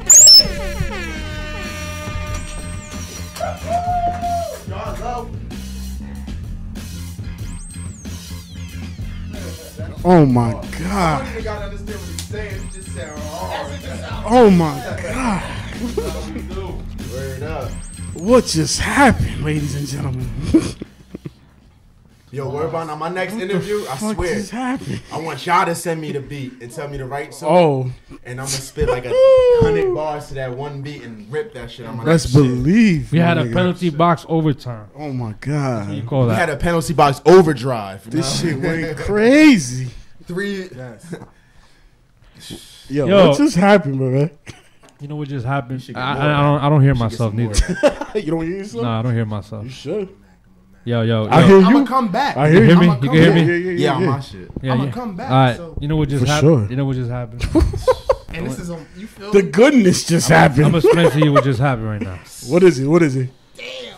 [10.05, 11.23] Oh my god.
[14.27, 15.43] Oh my god.
[18.15, 20.29] What just happened, ladies and gentlemen?
[22.33, 24.35] Yo, word on my next What the interview, I fuck swear.
[24.37, 24.55] just?
[24.55, 27.57] I want y'all to send me the beat and tell me to write something.
[27.57, 27.83] Oh.
[28.25, 29.13] And I'm gonna spit like a
[29.63, 32.43] hundred bars to that one beat and rip that shit on my Let's next shit.
[32.43, 33.11] believe.
[33.11, 33.53] We had a nigga.
[33.53, 34.89] penalty box overtime.
[34.95, 35.93] Oh my god.
[35.93, 36.35] you call that?
[36.35, 38.09] We had a penalty box overdrive.
[38.09, 38.51] This No.
[38.51, 39.91] shit went crazy.
[40.25, 40.69] Three.
[42.89, 43.29] Yo, Yo.
[43.31, 44.31] what just happened, bro?
[45.01, 45.83] You know what just happened?
[45.97, 46.13] I, I.
[46.13, 46.61] I don't.
[46.61, 48.19] I don't hear You should get myself neither.
[48.21, 48.85] you don't hear yourself?
[48.85, 49.65] No, I don't hear myself.
[49.65, 50.09] You should.
[50.91, 51.47] Yo, yo, I yo.
[51.47, 51.67] hear you.
[51.67, 52.37] I'ma come back.
[52.37, 52.81] I hear can hear you.
[52.81, 52.87] me?
[52.89, 53.41] I'ma You can hear me?
[53.41, 54.09] Yeah, yeah, Yeah, yeah, on yeah.
[54.11, 54.51] my shit.
[54.61, 54.91] Yeah, I'ma yeah.
[54.91, 55.57] come back, All right.
[55.57, 56.51] so- You know what just For happened?
[56.63, 56.71] sure.
[56.71, 57.45] You know what just happened?
[58.33, 58.87] And this is on.
[58.97, 60.65] You feel The goodness just happened.
[60.67, 60.93] I'm happened.
[60.95, 62.19] gonna explain to you what just happened right now.
[62.49, 62.87] What is it?
[62.87, 63.29] What is it?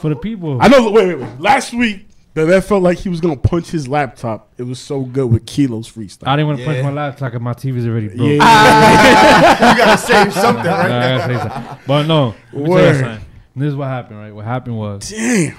[0.00, 0.90] For the people, I know.
[0.90, 1.38] Wait, wait, wait.
[1.40, 4.48] Last week, that that felt like he was gonna punch his laptop.
[4.58, 6.28] It was so good with Kilo's freestyle.
[6.28, 8.20] I didn't want to punch my laptop because my TV's already broke.
[8.20, 8.38] Yeah.
[8.40, 9.70] Ah.
[9.72, 11.76] you gotta save something, Nah, I gotta say something.
[11.86, 13.24] But no, let me tell you something.
[13.54, 14.34] This is what happened, right?
[14.34, 15.56] What happened was Damn.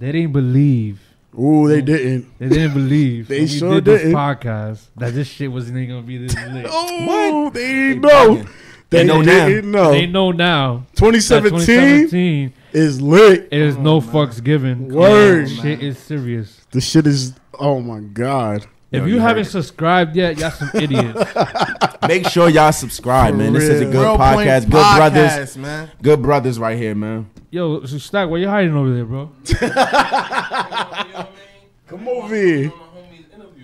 [0.00, 1.00] They didn't believe.
[1.38, 2.26] Ooh, they didn't.
[2.40, 3.28] They didn't believe.
[3.28, 4.12] They when sure we did didn't.
[4.14, 6.66] podcast that this shit wasn't even gonna be this lit.
[6.70, 8.08] Oh, they didn't know.
[8.08, 8.50] bugging.
[8.90, 9.46] They, They know now.
[9.46, 9.90] didn't know.
[9.92, 10.86] They know now.
[10.96, 13.48] 2017 2017 is lit.
[13.52, 14.88] it is oh no fucks given.
[14.88, 15.48] Word.
[15.48, 16.66] Shit is serious.
[16.72, 17.34] The shit is.
[17.58, 18.66] Oh my god.
[18.92, 19.50] If Yo, you, you haven't it.
[19.50, 21.22] subscribed yet, y'all some idiots.
[22.08, 23.52] Make sure y'all subscribe, For man.
[23.52, 24.62] This is a good Real podcast.
[24.64, 25.90] Good Podcast, brothers, man.
[26.02, 27.30] Good brothers right here, man.
[27.50, 29.30] Yo, so Stack, why you hiding over there, bro?
[31.86, 32.72] Come over here.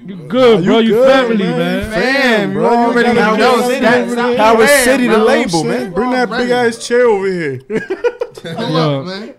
[0.05, 0.79] You good, Nah, bro?
[0.79, 1.91] you You, good, family, man.
[1.91, 1.91] man.
[1.91, 2.63] Fam, bro.
[2.71, 3.61] You already Howard know.
[3.69, 5.93] City, Stop- stop Power City, the label, man.
[5.93, 7.61] Bring that big ass chair over here.
[8.45, 9.35] Yo, man.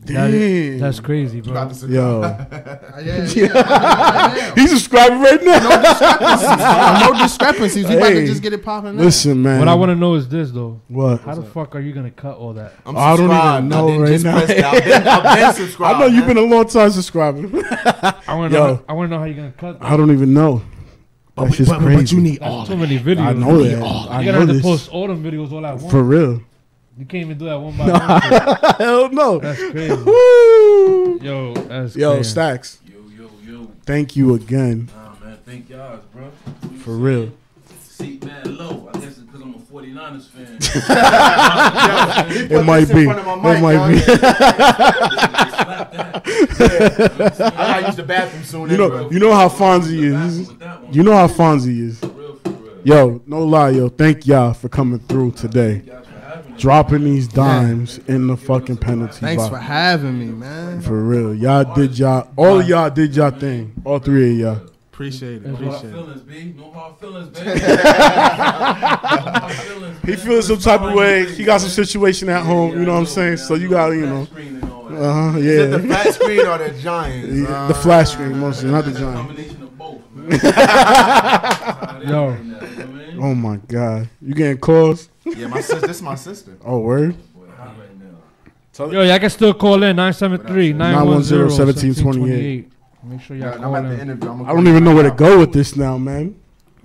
[0.00, 0.78] That- Damn.
[0.78, 1.70] that's crazy, bro.
[1.88, 2.20] Yo.
[3.02, 5.58] yeah, He's subscribing right now.
[5.58, 7.00] No discrepancies.
[7.00, 7.88] no discrepancies.
[7.88, 9.02] We about to just get it popping now.
[9.02, 9.58] Listen, man.
[9.58, 10.80] What I want to know is this though.
[10.88, 11.20] What?
[11.22, 12.72] How the fuck are you gonna cut all that?
[12.86, 14.36] I'm I don't even know I didn't right now.
[14.38, 16.34] I've been- I've been I know you've man.
[16.34, 17.46] been a long time subscribing.
[17.64, 18.66] I want to Yo.
[18.66, 18.84] know.
[18.88, 19.80] I want to know how you're gonna cut.
[19.80, 19.86] That.
[19.90, 20.62] I don't even know.
[21.36, 22.16] That's just but- but crazy.
[22.16, 23.18] you need That's all too many videos.
[23.26, 23.80] I know You that.
[23.80, 25.90] gotta I have know to post all them videos all at once.
[25.90, 26.40] For real.
[26.98, 28.00] You can't even do that one by one.
[28.78, 29.38] Hell no.
[29.38, 29.94] That's crazy.
[30.04, 31.20] Woo.
[31.20, 32.28] Yo, that's Yo, crazy.
[32.28, 32.80] Stacks.
[32.84, 33.70] Yo, yo, yo.
[33.86, 34.90] Thank you again.
[34.92, 36.32] Nah, man, thank y'all, bro.
[36.80, 37.30] For real.
[37.84, 38.90] Seat man low.
[38.92, 40.58] I guess it's because I'm a 49ers fan.
[42.50, 43.04] It might be.
[43.04, 44.02] It might be.
[47.40, 48.70] I gotta use the bathroom soon.
[48.70, 49.14] You know, anyway.
[49.14, 50.50] you know how Fonzie is.
[50.90, 52.02] You know how Fonzie is.
[52.82, 53.88] Yo, no lie, yo.
[53.88, 55.82] Thank y'all for coming through today.
[56.58, 59.54] Dropping these dimes in the fucking penalty Thanks box.
[59.54, 60.80] for having me, man.
[60.80, 61.32] For real.
[61.34, 63.72] Y'all did y'all all of y'all did y'all thing.
[63.84, 64.68] All three of y'all.
[64.92, 65.46] Appreciate it.
[65.46, 65.92] No hard Appreciate it.
[65.92, 66.54] feelings, B.
[66.58, 67.60] No hard feelings, baby.
[70.08, 71.30] He feels some type of way.
[71.34, 73.36] He got some situation at home, you know what I'm saying?
[73.36, 74.26] So you got, you know.
[74.90, 75.38] Uh huh.
[75.38, 76.02] Is it the Yeah.
[76.02, 77.48] flat screen or the giant?
[77.68, 79.16] The flash screen mostly, not the giant.
[79.16, 80.17] Combination of both, man.
[82.08, 82.36] Yo,
[83.20, 84.08] Oh my god.
[84.20, 85.08] You getting calls?
[85.24, 85.86] Yeah, my sister.
[85.86, 86.56] This is my sister.
[86.64, 87.16] Oh word?
[88.78, 92.70] yo, y'all can still call in 973 910 910-1728.
[93.04, 94.00] Make sure y'all Yeah, call I'm at the in.
[94.02, 94.30] interview.
[94.30, 96.34] I'm I don't even know where to go with this now, man.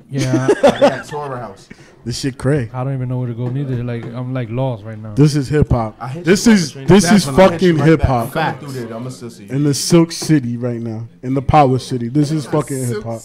[0.10, 1.70] Yeah, at Torah House.
[2.06, 2.70] This shit cray.
[2.74, 3.82] I don't even know where to go neither.
[3.84, 5.14] Like I'm like lost right now.
[5.14, 5.98] This is hip hop.
[6.16, 8.34] This is this is That's when I hit you fucking hip hop.
[8.34, 9.50] Coming through I'm a sissy.
[9.50, 11.08] In the Silk City right now.
[11.22, 12.10] In the Power City.
[12.10, 13.22] This is fucking hip hop.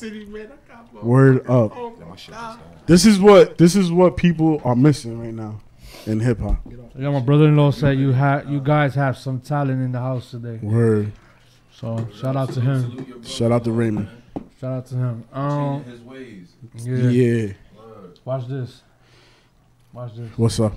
[1.02, 1.76] Word up.
[2.86, 5.60] This is what this is what people are missing right now
[6.06, 6.56] in hip hop.
[6.96, 10.59] Yeah, my brother-in-law said you have you guys have some talent in the house today.
[10.62, 11.12] Word.
[11.70, 13.22] So shout out to him.
[13.24, 14.09] Shout out to Raymond.
[14.60, 15.24] Shout out to him.
[15.32, 16.48] Um, His ways.
[16.74, 16.96] yeah.
[17.10, 17.52] Yeah.
[18.28, 18.82] Watch this.
[19.90, 20.28] Watch this.
[20.36, 20.74] What's up?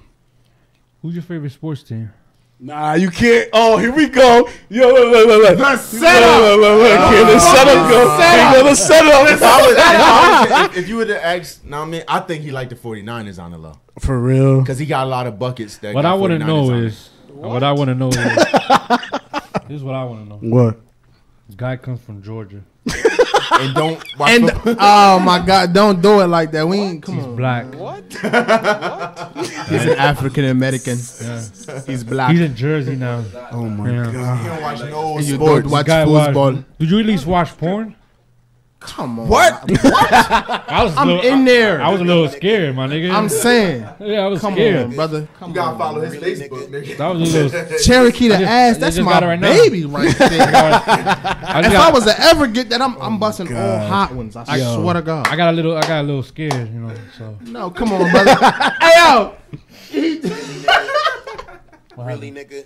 [1.02, 2.14] Who's your favorite sports team?
[2.62, 3.50] Nah, you can't.
[3.52, 4.48] Oh, here we go.
[4.70, 5.58] Yo, look, look, look, look.
[5.58, 6.40] The setup.
[6.44, 7.12] Look, look, look, look.
[7.12, 8.18] Here the setup go.
[8.22, 9.28] Here go the setup.
[9.28, 12.04] If, I was, if, I was- if- if you would have asked, now I mean,
[12.08, 14.62] I think he liked the 49ers on the low For real.
[14.62, 15.78] because he got a lot of buckets.
[15.80, 16.86] That What I want to 49ers know on it.
[16.86, 18.16] is what I want to know is
[19.68, 20.38] this is what I want to know.
[20.56, 20.80] What?
[21.48, 22.62] This guy comes from Georgia.
[23.60, 24.76] And don't watch And football.
[24.80, 26.68] oh my God, don't do it like that.
[26.68, 27.36] We ain't come He's on.
[27.36, 27.66] black.
[27.76, 28.04] What?
[29.70, 30.98] He's an African American.
[31.22, 31.44] Yeah.
[31.86, 32.32] He's black.
[32.32, 33.24] He's in Jersey now.
[33.52, 34.06] Oh my Yeah.
[34.08, 34.46] He god.
[34.46, 35.64] don't watch no you sports.
[35.64, 36.54] don't watch Guy football.
[36.54, 37.96] watch- Did you at least watch porn?
[38.82, 39.28] Come on.
[39.28, 39.54] What?
[39.86, 40.96] I was.
[40.96, 41.80] a I'm little- in there.
[41.82, 43.14] I, I was a little scared, my nigga.
[43.14, 43.88] I'm saying.
[44.02, 44.86] Yeah, I was Come scared.
[44.88, 45.28] on, brother.
[45.46, 46.98] You gotta follow his Facebook, nigga.
[46.98, 47.80] That was a little.
[47.80, 48.78] Cherokee the I just- ass.
[48.80, 49.50] That's just my got it right now.
[49.54, 50.30] baby right there.
[50.42, 54.14] I if got- I was to ever get that, I'm, I'm oh busting all hot
[54.16, 54.36] ones.
[54.36, 54.82] I Yo.
[54.82, 55.28] swear to God.
[55.28, 55.78] I got a little.
[55.78, 56.96] I got a little scared, you know.
[57.18, 58.34] So no, come on, brother.
[58.82, 59.36] hey yo.
[61.98, 62.66] Really, nigga?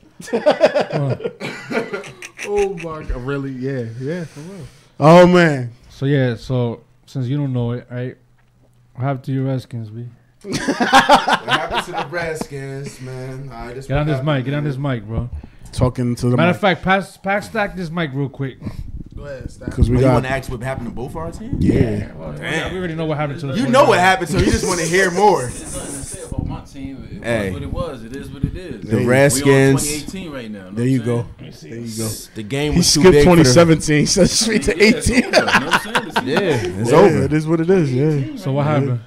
[2.48, 3.22] Oh my God.
[3.24, 3.52] Really?
[3.52, 3.86] Yeah.
[4.00, 4.24] Yeah.
[4.26, 4.66] For real.
[5.00, 5.72] Oh man.
[5.96, 6.36] So yeah.
[6.36, 8.18] So since you don't know it, right?
[8.96, 10.06] What happened to your Redskins, B?
[10.44, 13.50] What happened to the Redskins, man?
[13.50, 14.44] All right, this Get on this mic.
[14.44, 15.30] Get on this mic, bro.
[15.72, 16.56] Talking to the Matter mic.
[16.56, 18.58] of fact, pass, pass, stack this mic real quick.
[19.16, 19.70] Go ahead, Stan.
[19.70, 21.64] Because we Oh, you want to ask what happened to both our teams?
[21.64, 22.12] Yeah.
[22.16, 22.74] Well, Damn.
[22.74, 23.54] we already know what happened to the.
[23.58, 25.42] You know what happened, so you just want to hear more.
[25.48, 27.08] There's nothing to say about my team.
[27.10, 27.46] It Hey.
[27.46, 28.04] was what it was.
[28.04, 28.82] It is what it is.
[28.82, 29.84] The We on Redskins.
[29.84, 30.64] 2018 right now.
[30.66, 31.26] know There you I'm go.
[31.52, 31.74] saying?
[31.74, 32.10] There you go.
[32.36, 34.06] The game He was too skipped big 2017.
[34.08, 35.24] Said straight to Yeah, 18.
[35.24, 36.08] over, you know what I'm saying?
[36.08, 36.40] It's Yeah,
[36.82, 37.24] it's Yeah, over.
[37.24, 37.94] It is what it is.
[37.94, 38.36] Yeah.
[38.36, 39.00] So what happened?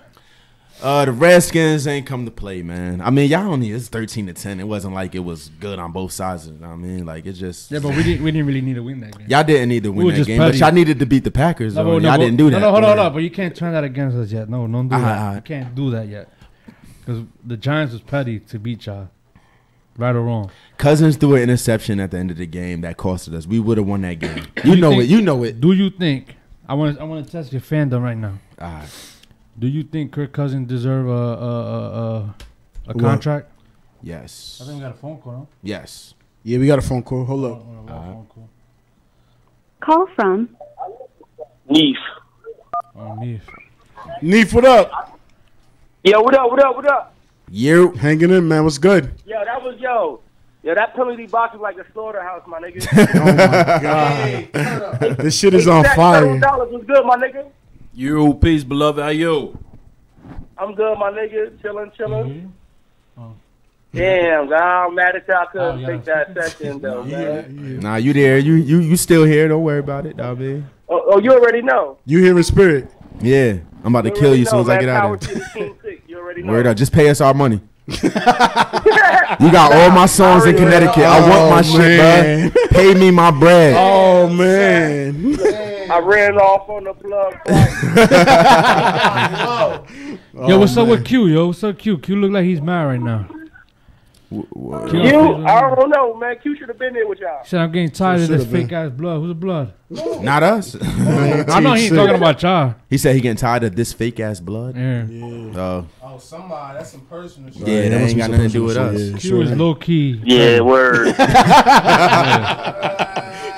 [0.80, 3.00] Uh, the Redskins ain't come to play, man.
[3.00, 4.60] I mean, y'all only it's thirteen to ten.
[4.60, 6.46] It wasn't like it was good on both sides.
[6.46, 8.22] You know what I mean, like it just Yeah, but we didn't.
[8.22, 9.26] We didn't really need to win that game.
[9.28, 11.74] y'all didn't need to win were that game, but y'all needed to beat the Packers.
[11.74, 12.60] No, though, and no, y'all but- didn't do that.
[12.60, 13.12] No, no, hold on, hold on.
[13.14, 14.48] But you can't turn that against us yet.
[14.48, 15.34] No, don't do Alright, that.
[15.36, 16.32] You can't do that yet.
[17.00, 19.09] Because the Giants was petty to beat y'all.
[19.96, 20.52] Right or wrong.
[20.76, 23.48] Cousins threw an interception at the end of the game that costed us.
[23.48, 24.46] We would have won that game.
[24.62, 25.09] Do You know think- it.
[25.09, 25.60] You know it.
[25.60, 26.36] Do you think?
[26.68, 27.00] I want.
[27.00, 28.38] I want to test your fandom right now.
[28.60, 28.88] All right.
[29.59, 32.35] Do you think Kirk Cousins deserve a a a, a,
[32.89, 33.51] a contract?
[34.02, 34.60] Yes.
[34.62, 35.32] I think we got a phone call.
[35.32, 35.48] No?
[35.62, 36.14] Yes.
[36.44, 37.24] Yeah, we got a phone call.
[37.24, 37.62] Hold up.
[37.62, 38.12] Hold on, we got a uh-huh.
[38.12, 38.48] phone call.
[39.80, 40.56] Call from
[41.68, 41.97] Neef.
[42.94, 43.43] Oh, Neef.
[44.22, 45.18] Neef, what up?
[46.05, 46.51] Yo, what up?
[46.51, 46.76] What up?
[46.76, 47.14] What up?
[47.51, 48.62] You hanging in, man?
[48.62, 49.12] What's good?
[49.26, 50.20] Yo, that was yo.
[50.62, 52.86] Yo, that penalty box is like a slaughterhouse, my nigga.
[53.14, 56.39] oh my god, this shit is on fire.
[56.39, 57.51] Dollars was good, my nigga.
[57.99, 59.03] You peace, beloved.
[59.03, 59.59] How you?
[60.57, 61.61] I'm good, my nigga.
[61.61, 62.53] Chilling, chilling.
[63.16, 63.20] Mm-hmm.
[63.20, 63.35] Oh.
[63.93, 67.81] Damn, God, I'm mad at y'all couldn't oh, take that session though, man.
[67.81, 68.39] Nah, you there?
[68.39, 69.49] You you you still here?
[69.49, 70.39] Don't worry about it, dog.
[70.39, 70.70] man.
[70.89, 71.99] Oh, oh, you already know.
[72.07, 72.89] You here in spirit?
[73.20, 75.35] Yeah, I'm about to kill you as soon as I get out of here.
[75.41, 76.03] the King Six.
[76.07, 76.53] You already know.
[76.53, 77.61] Word up, just pay us our money.
[77.89, 78.11] you
[79.51, 80.99] got all my songs in Connecticut.
[81.03, 82.51] I want my Oh, shit, man.
[82.51, 82.62] bro.
[82.70, 83.75] Pay me my bread.
[83.77, 85.35] Oh man.
[85.90, 87.35] I ran off on the plug.
[90.48, 91.27] Yo, what's up with Q?
[91.28, 91.98] Yo, what's up, Q?
[91.98, 93.28] Q look like he's mad right now.
[94.31, 94.47] You,
[95.47, 96.36] I don't know, man.
[96.40, 97.44] Q should have been there with y'all.
[97.44, 98.62] Said I'm getting tired of Should've this been.
[98.69, 99.20] fake ass blood.
[99.20, 99.73] Who's the blood?
[99.90, 100.74] Not us.
[100.82, 102.74] I know he ain't talking about y'all.
[102.90, 104.77] He said he getting tired of this fake ass blood.
[104.77, 105.06] Yeah.
[105.56, 105.86] Oh.
[106.02, 106.78] Oh, somebody.
[106.78, 107.66] That's some personal shit.
[107.66, 109.20] Yeah, that ain't got nothing to do with us.
[109.23, 110.20] Q is low key.
[110.24, 111.15] Yeah, word.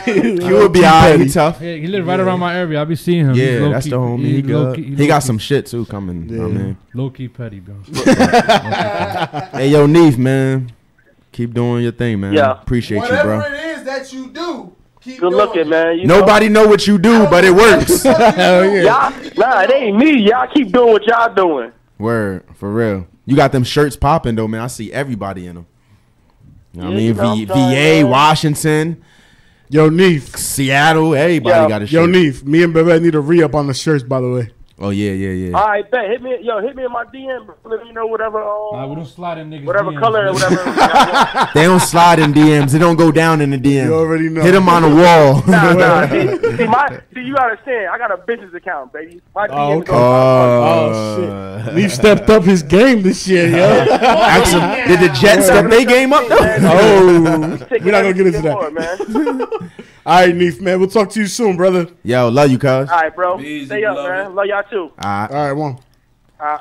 [0.04, 1.20] Q would be alright.
[1.20, 1.60] He tough.
[1.60, 2.80] Yeah, he live right around my area.
[2.80, 3.34] I be seeing him.
[3.34, 4.24] Yeah, that's key- the homie.
[4.24, 6.22] He, He, low key, He, got key- some shit too coming.
[6.30, 6.76] I mean.
[6.94, 7.74] low key petty, bro.
[9.52, 10.72] hey, yo, Neef, man.
[11.32, 12.32] Keep doing your thing, man.
[12.34, 12.60] Yeah.
[12.60, 13.38] Appreciate you, bro.
[13.38, 13.58] Whatever bro.
[13.58, 15.68] it is that you do, keep Good looking, it.
[15.68, 15.98] man.
[15.98, 18.04] You Nobody know what you do, but it works.
[18.04, 18.62] Know?
[18.62, 20.18] Y'all, nah, it ain't me.
[20.28, 21.72] Y'all keep doing what y'all doing.
[21.98, 23.06] Word, for real.
[23.26, 24.60] You got them shirts popping though, man.
[24.62, 25.66] I see everybody in them.
[26.72, 27.14] You know what I mean?
[27.14, 28.08] v- what VA, man.
[28.10, 29.04] Washington,
[29.68, 30.36] Yo, Neef.
[30.36, 31.92] Seattle, everybody got a shirt.
[31.92, 32.42] Yo, Neef.
[32.44, 34.50] Me and Bebe need a re up on the shirts, by the way.
[34.82, 35.58] Oh yeah, yeah, yeah.
[35.58, 36.08] All right, bet.
[36.08, 37.44] Hit me, yo, hit me in my DM.
[37.44, 37.54] bro.
[37.64, 38.42] Let me know whatever.
[38.42, 39.66] Um, Nah, we don't slide in niggas.
[39.66, 40.32] whatever DMs, color, man.
[40.32, 41.50] whatever.
[41.54, 42.72] They don't slide in DMs.
[42.72, 43.84] They don't go down in the DM.
[43.84, 44.40] You already know.
[44.40, 45.42] Hit them on the wall.
[45.46, 46.08] nah, nah.
[46.10, 47.88] See, see, my, see, you understand?
[47.92, 49.20] I got a business account, baby.
[49.34, 49.86] My Oh, DM okay.
[49.90, 51.74] goes- Oh, shit.
[51.74, 53.84] Neef stepped up his game this year, yo.
[53.90, 56.38] Ask him, did the Jets step their game up though?
[56.40, 59.08] Oh, we're not gonna get into More, that.
[59.10, 59.70] man.
[60.06, 60.80] All right, Neef, man.
[60.80, 61.88] We'll talk to you soon, brother.
[62.02, 62.66] Yo, love you, cuz.
[62.68, 63.38] All right, bro.
[63.40, 64.10] Easy, Stay up, beloved.
[64.10, 64.34] man.
[64.34, 64.78] Love y'all too.
[64.78, 65.30] All right.
[65.30, 65.78] All right, one.
[66.40, 66.60] All right.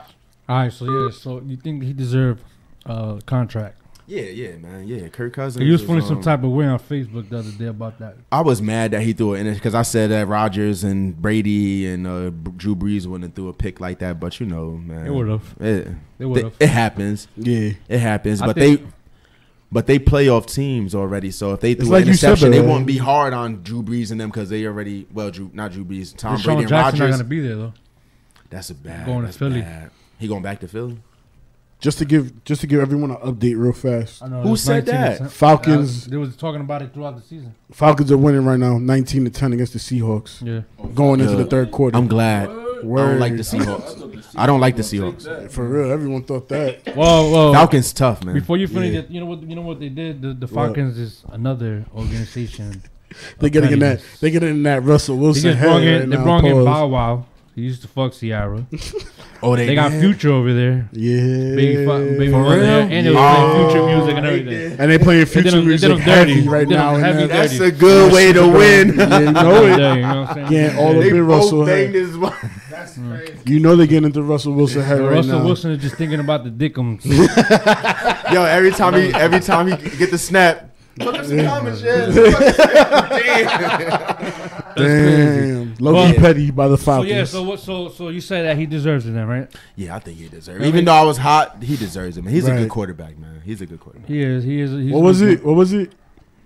[0.50, 2.44] All right, so yeah, so you think he deserved
[2.86, 3.78] a contract?
[4.08, 4.88] Yeah, yeah, man.
[4.88, 5.64] Yeah, Kirk Cousins.
[5.64, 8.00] He was is, feeling some um, type of way on Facebook the other day about
[8.00, 8.16] that.
[8.32, 11.16] I was mad that he threw it in it because I said that Rodgers and
[11.16, 14.72] Brady and uh, Drew Brees wouldn't have threw a pick like that, but you know,
[14.72, 15.56] man, They would've.
[15.62, 15.88] It,
[16.18, 16.56] They would've.
[16.60, 17.28] It happens.
[17.38, 17.74] Yeah.
[17.88, 18.42] it happens.
[18.42, 18.88] I but think- they,
[19.72, 21.32] but they playoff teams already.
[21.32, 23.84] So if they threw like an you said, interception, they won't be hard on Drew
[23.84, 26.70] Brees and them because they already well, Drew not Drew Brees, Tom DeSean Brady and
[26.70, 27.74] Jackson not gonna be there though.
[28.50, 29.06] That's a bad.
[29.06, 29.62] Going to Philly.
[29.62, 29.92] bad.
[30.18, 30.98] He going back to Philly.
[31.80, 34.22] Just to give, just to give everyone an update real fast.
[34.22, 35.32] I know, Who said that?
[35.32, 37.56] Falcons- Uh, they was talking about it throughout the season.
[37.72, 40.46] Falcons are winning right now, nineteen to ten against the Seahawks.
[40.46, 40.64] Yeah.
[40.94, 41.96] Going into the third quarter.
[41.98, 42.50] I'm glad.
[42.80, 44.26] I don't like the Seahawks.
[44.36, 45.52] I don't like the Seahawks.
[45.52, 46.86] For real, everyone thought that.
[46.96, 47.54] Whoa, whoa.
[47.54, 48.36] Falcons tough, man.
[48.36, 49.00] Before you finish, Yeah.
[49.02, 49.42] it, you know what?
[49.44, 50.22] You know what they did.
[50.22, 52.82] The, the Falcons is another organization.
[53.40, 53.98] They of getting in that.
[54.00, 54.20] pettiness.
[54.20, 56.00] They getting in that Russell They Wilson just head brought in.
[56.02, 56.66] right they now, brought in pause.
[56.66, 57.26] Bow Wow.
[57.56, 58.66] He used to fuck Ciara.
[59.42, 60.02] Oh, they They got did?
[60.02, 60.90] Future over there.
[60.92, 62.92] Yeah, Baby, fu- baby For over there, real?
[62.92, 64.80] and they was Oh, playing Future music and everything.
[64.80, 66.48] And they playing They future them- they music did them heavy dirty.
[66.50, 66.96] right now.
[66.98, 67.76] heavy That's dirty.
[67.76, 68.96] a good way to win.
[68.98, 69.96] Yeah, you know Dirty, it.
[69.96, 70.50] you know what I'm saying?
[70.50, 71.66] Getting all They up in both Russell
[73.00, 73.20] banged head.
[73.20, 73.28] his wife.
[73.30, 73.54] That's crazy.
[73.54, 75.46] You know they're getting into Russell Wilson head So right Russell now.
[75.46, 77.06] Wilson is just thinking about the dickums.
[78.34, 82.06] Yo, every time he every time he get the snap, look at some comments, yeah.
[84.76, 84.76] Damn.
[84.76, 87.12] Damn, low key petty by the so Falcons.
[87.12, 87.60] yeah, so what?
[87.60, 89.54] So so you say that he deserves it then, right?
[89.76, 90.48] Yeah, I think he deserves.
[90.50, 90.54] it.
[90.54, 90.68] Really?
[90.70, 92.34] Even though I was hot, he deserves it, man.
[92.34, 93.42] He's a good quarterback, man.
[93.44, 94.08] He's a good quarterback.
[94.08, 94.44] He is.
[94.44, 94.72] He is.
[94.72, 95.46] He's what was he's- it?
[95.46, 95.92] What was it?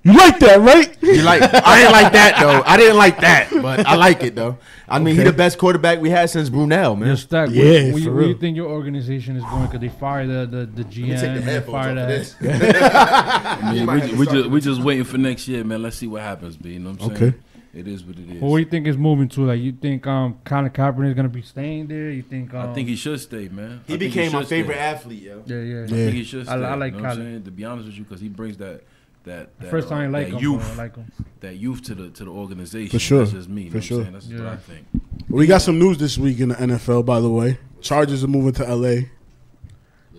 [0.06, 0.98] You like that, right?
[1.02, 1.42] You like?
[1.42, 2.62] I didn't like that though.
[2.66, 4.58] I didn't like that, but I like it though.
[4.88, 5.30] I mean, he Okay.
[5.32, 7.08] the best quarterback we had since Brunell, man.
[7.08, 7.50] Your stack.
[7.52, 9.66] Yeah, where, where, for you- where you think your organization is going?
[9.68, 11.02] Because they fired the the, the GM.
[11.08, 12.54] me take the they headphones fired off that.
[12.56, 12.76] of this.
[13.62, 15.82] I mean, we, have to we just we just waiting for next year, man.
[15.82, 16.74] Let's see what happens, B.
[16.74, 17.30] You know what I'm saying?
[17.30, 17.38] Okay.
[17.74, 18.40] It is what it is.
[18.42, 19.46] Well, what do you think is moving to?
[19.46, 22.12] Like, you think um Colin Kaepernick is gonna be staying there?
[22.12, 22.54] You think?
[22.54, 23.82] Um, I think he should stay, man.
[23.88, 24.84] He I think became my favorite stay.
[24.84, 25.44] athlete, yo.
[25.46, 25.84] Yeah, yeah.
[25.86, 26.54] I think he should stay.
[26.54, 27.32] I, I like you know what I'm Colin.
[27.32, 27.44] saying?
[27.46, 28.82] To be honest with you, because he brings that
[29.24, 31.12] that, that First time I uh, like that him, youth, I like him.
[31.40, 32.92] that youth to the to the organization.
[32.92, 33.20] For sure.
[33.20, 33.70] That's just me.
[33.70, 34.00] For sure.
[34.00, 34.14] What I'm?
[34.14, 34.56] That's what I Yeah.
[34.58, 34.86] think.
[35.30, 37.58] We got some news this week in the NFL, by the way.
[37.82, 39.08] Chargers are moving to LA.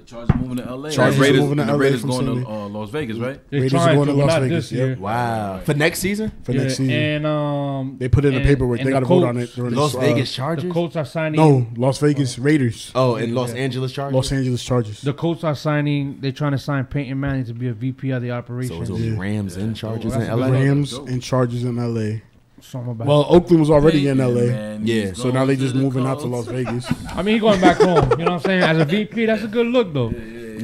[0.04, 0.90] The Chargers moving to LA.
[0.90, 2.50] Chargers the Raiders, moving to LA Raiders from going to Sunday.
[2.50, 3.50] uh, Las Vegas, right?
[3.50, 4.86] They Raiders are going to, to but Las Vegas, this yep.
[4.86, 4.96] year.
[4.98, 5.60] Wow.
[5.64, 6.90] For next season, For Yeah, next season.
[6.90, 8.78] And um, They put in the paperwork.
[8.78, 10.64] They the got to vote on it during Las this, Vegas The Chargers.
[10.64, 11.40] The Colts are signing.
[11.40, 12.92] No, Las Vegas Raiders.
[12.94, 14.14] Oh, and Los Angeles Chargers.
[14.14, 15.00] Los Angeles Chargers.
[15.00, 16.20] The Colts are signing.
[16.20, 18.68] They're trying to sign Peyton Manning to be a VP of the operation.
[18.68, 18.94] So operation.
[18.96, 20.48] it's gonna be Rams and Chargers That's in LA.
[20.48, 22.20] Rams and Chargers in LA.
[22.64, 23.06] Something about.
[23.06, 24.46] Well, Oakland was already in LA.
[24.46, 26.86] man, yeah, so now they to just the moving out to Las Vegas.
[27.10, 28.10] I mean, he going back home.
[28.12, 28.62] You know what I'm saying?
[28.62, 30.08] As a VP, that's a good look though.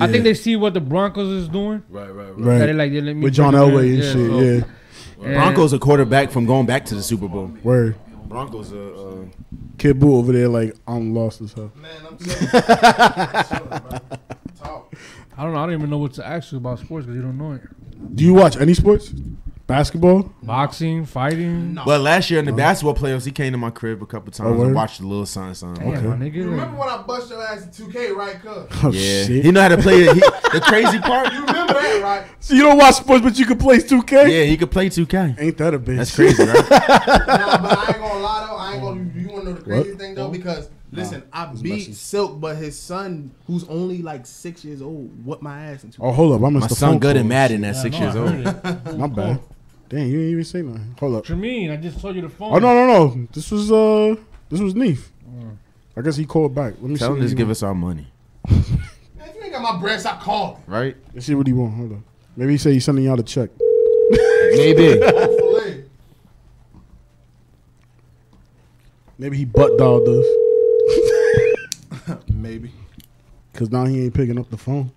[0.00, 1.82] I think they see what the Broncos is doing.
[1.90, 2.38] Right, right, right.
[2.38, 2.58] Right.
[2.66, 3.74] They like, yeah, let me With John bring him in.
[3.74, 4.30] Elway and Yeah, shit.
[4.30, 4.64] so- Yeah.
[5.26, 7.50] And- Broncos a quarterback from going back to the Super Bowl.
[7.62, 7.96] Word.
[8.26, 8.94] Broncos are.
[8.94, 9.24] Uh,
[9.76, 11.70] Khidd Boo over there like I'm lost as hell.
[11.82, 11.84] I
[15.44, 15.58] don't know.
[15.58, 17.62] I don't even know what to ask you about sports because you don't know it.
[18.16, 19.12] Do you watch any sports?
[19.70, 20.32] Basketball?
[20.42, 21.78] Boxing, fighting.
[21.86, 24.50] Well, last year in the basketball playoffs, he came to my crib a couple times
[24.50, 24.66] Oh, word?
[24.66, 25.54] and watched the little son.
[25.54, 25.88] something.
[25.92, 26.34] Damn, my nigga.
[26.34, 28.66] You remember when I bust your ass in 2K, right, cuz?
[28.82, 29.44] Oh, yeah, shit.
[29.44, 30.14] he know how to play it.
[30.14, 30.20] He,
[30.52, 32.26] the crazy part, You remember that, right?
[32.40, 34.28] So you don't watch sports, but you can play 2K?
[34.28, 35.40] yeah, he could play 2K.
[35.40, 35.98] Ain't that a bitch?
[35.98, 36.54] That's crazy, right?
[36.70, 38.56] nah, but I ain't gonna lie though.
[38.56, 39.10] I ain't gonna.
[39.14, 39.98] You wanna know the crazy What?
[40.00, 40.30] thing though?
[40.30, 45.42] Because listen, I beat Silk, but his son, who's only like six years old, whooped
[45.42, 45.96] my ass in 2K.
[46.00, 46.42] Oh, hold up.
[46.44, 47.20] I missed My the son phone good call.
[47.20, 48.44] and mad in that six no, years old.
[48.98, 49.40] My bad.
[49.90, 50.94] Damn, you didn't even say nothing.
[51.00, 51.22] Hold up.
[51.22, 51.70] What you mean?
[51.70, 52.54] I just told you the phone.
[52.54, 53.26] Oh no no no!
[53.32, 54.14] This was uh
[54.48, 55.10] this was Neef.
[55.96, 56.74] I guess he called back.
[56.80, 57.12] Let me Tell see.
[57.12, 57.50] him what just give want.
[57.56, 58.06] us our money,
[58.48, 60.62] Man, if you ain't got my bread, stop calling.
[60.68, 60.96] right?
[61.12, 61.74] Let's see what he want.
[61.74, 62.04] Hold on.
[62.36, 63.50] Maybe he said he's sending y'all the check.
[64.10, 65.00] Maybe.
[65.00, 65.84] Hopefully.
[69.18, 70.26] Maybe he butt dialed us
[72.32, 72.70] Maybe.
[73.52, 74.92] because now he ain't picking up the phone.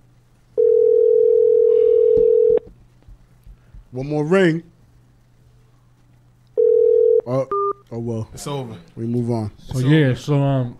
[3.91, 4.64] One more ring.
[7.26, 7.48] Oh,
[7.91, 8.30] oh well.
[8.34, 8.78] It's over.
[8.95, 9.52] We move on.
[9.58, 10.78] So yeah, so um,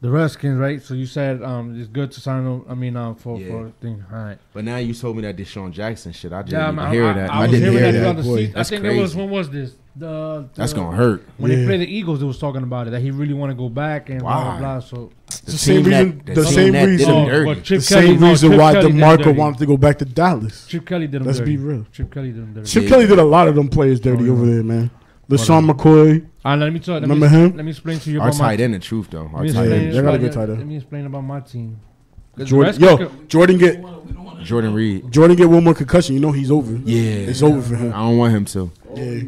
[0.00, 0.82] the Redskins, right?
[0.82, 2.44] So you said um, it's good to sign.
[2.44, 3.48] them- I mean, um, for Yeah.
[3.50, 4.04] for thing.
[4.12, 4.38] All right.
[4.52, 6.32] But now you told me that DeSean Jackson shit.
[6.32, 7.30] I didn't Yeah, even I, hear I, that.
[7.30, 8.12] I, I, was didn't hear that that.
[8.14, 8.42] throughout boy.
[8.42, 9.18] I That's think it was crazy.
[9.18, 9.74] when was this?
[9.96, 11.22] The, That's gonna hurt.
[11.38, 11.58] When Yeah.
[11.58, 13.68] they play the Eagles, it was talking about it that he really want to go
[13.68, 14.58] back and blah blah Why?
[14.58, 14.80] blah.
[14.80, 16.22] So It's the same team that- reason.
[16.26, 17.10] the The same reason.
[17.12, 17.54] Oh, dirty.
[17.54, 19.98] but Chip The same no, reason Chip why Kelly did DeMarco wanted to go back
[19.98, 20.66] to Dallas.
[20.66, 21.56] Chip Kelly did him Let's dirty.
[21.56, 21.86] be real.
[21.92, 22.66] Chip Kelly did him dirty.
[22.66, 22.88] Chip Yeah.
[22.88, 24.90] Kelly did a lot of them players dirty Oh, over there, man.
[25.30, 26.24] LeSean McCoy.
[26.44, 26.94] Uh, let me tell.
[26.94, 27.56] Let Remember me, him?
[27.56, 29.30] Let me explain to you Our about my tight end, the truth though.
[29.32, 30.58] Our Let me tight explain, end, they got a about good tight end.
[30.58, 31.76] Let me explain about my team.
[32.44, 33.84] Jordan, yo, Jordan get
[34.42, 35.10] Jordan Reed.
[35.12, 36.14] Jordan get one more concussion.
[36.16, 36.74] You know he's over.
[36.84, 37.00] Yeah,
[37.30, 37.92] It's over for him.
[37.94, 38.70] I don't want him to.
[38.96, 39.20] Yeah.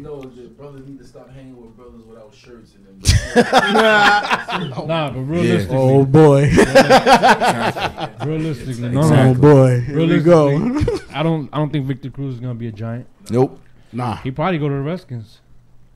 [0.73, 2.97] We know is that brothers need to stop hanging with brothers without shirts in them.
[4.87, 6.41] Nah, but realistically, Oh boy.
[8.25, 9.39] realistically, no, Oh no.
[9.39, 9.81] boy.
[9.81, 10.79] Here we go.
[11.13, 11.49] I don't.
[11.53, 13.07] I don't think Victor Cruz is gonna be a giant.
[13.29, 13.59] Nope.
[13.91, 14.17] Nah.
[14.17, 15.41] He probably go to the Redskins.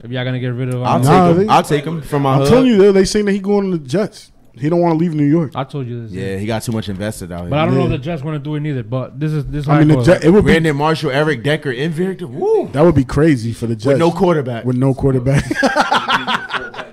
[0.03, 1.49] If y'all gonna get rid of, I'll um, take him.
[1.49, 2.49] I'll take him from my I'm hood.
[2.49, 4.31] telling you, they they saying that he going to the Jets.
[4.53, 5.51] He don't want to leave New York.
[5.55, 6.11] I told you this.
[6.11, 7.49] Yeah, he got too much invested out here.
[7.49, 8.83] But I don't know if the Jets want to do it neither.
[8.83, 9.67] But this is this.
[9.67, 10.05] I mean, the goes.
[10.05, 12.27] Jet, it would be Brandon Marshall, Eric Decker, and Victor.
[12.27, 12.67] Woo.
[12.73, 14.65] that would be crazy for the Jets With no quarterback.
[14.65, 15.43] With no quarterback.
[15.63, 16.85] I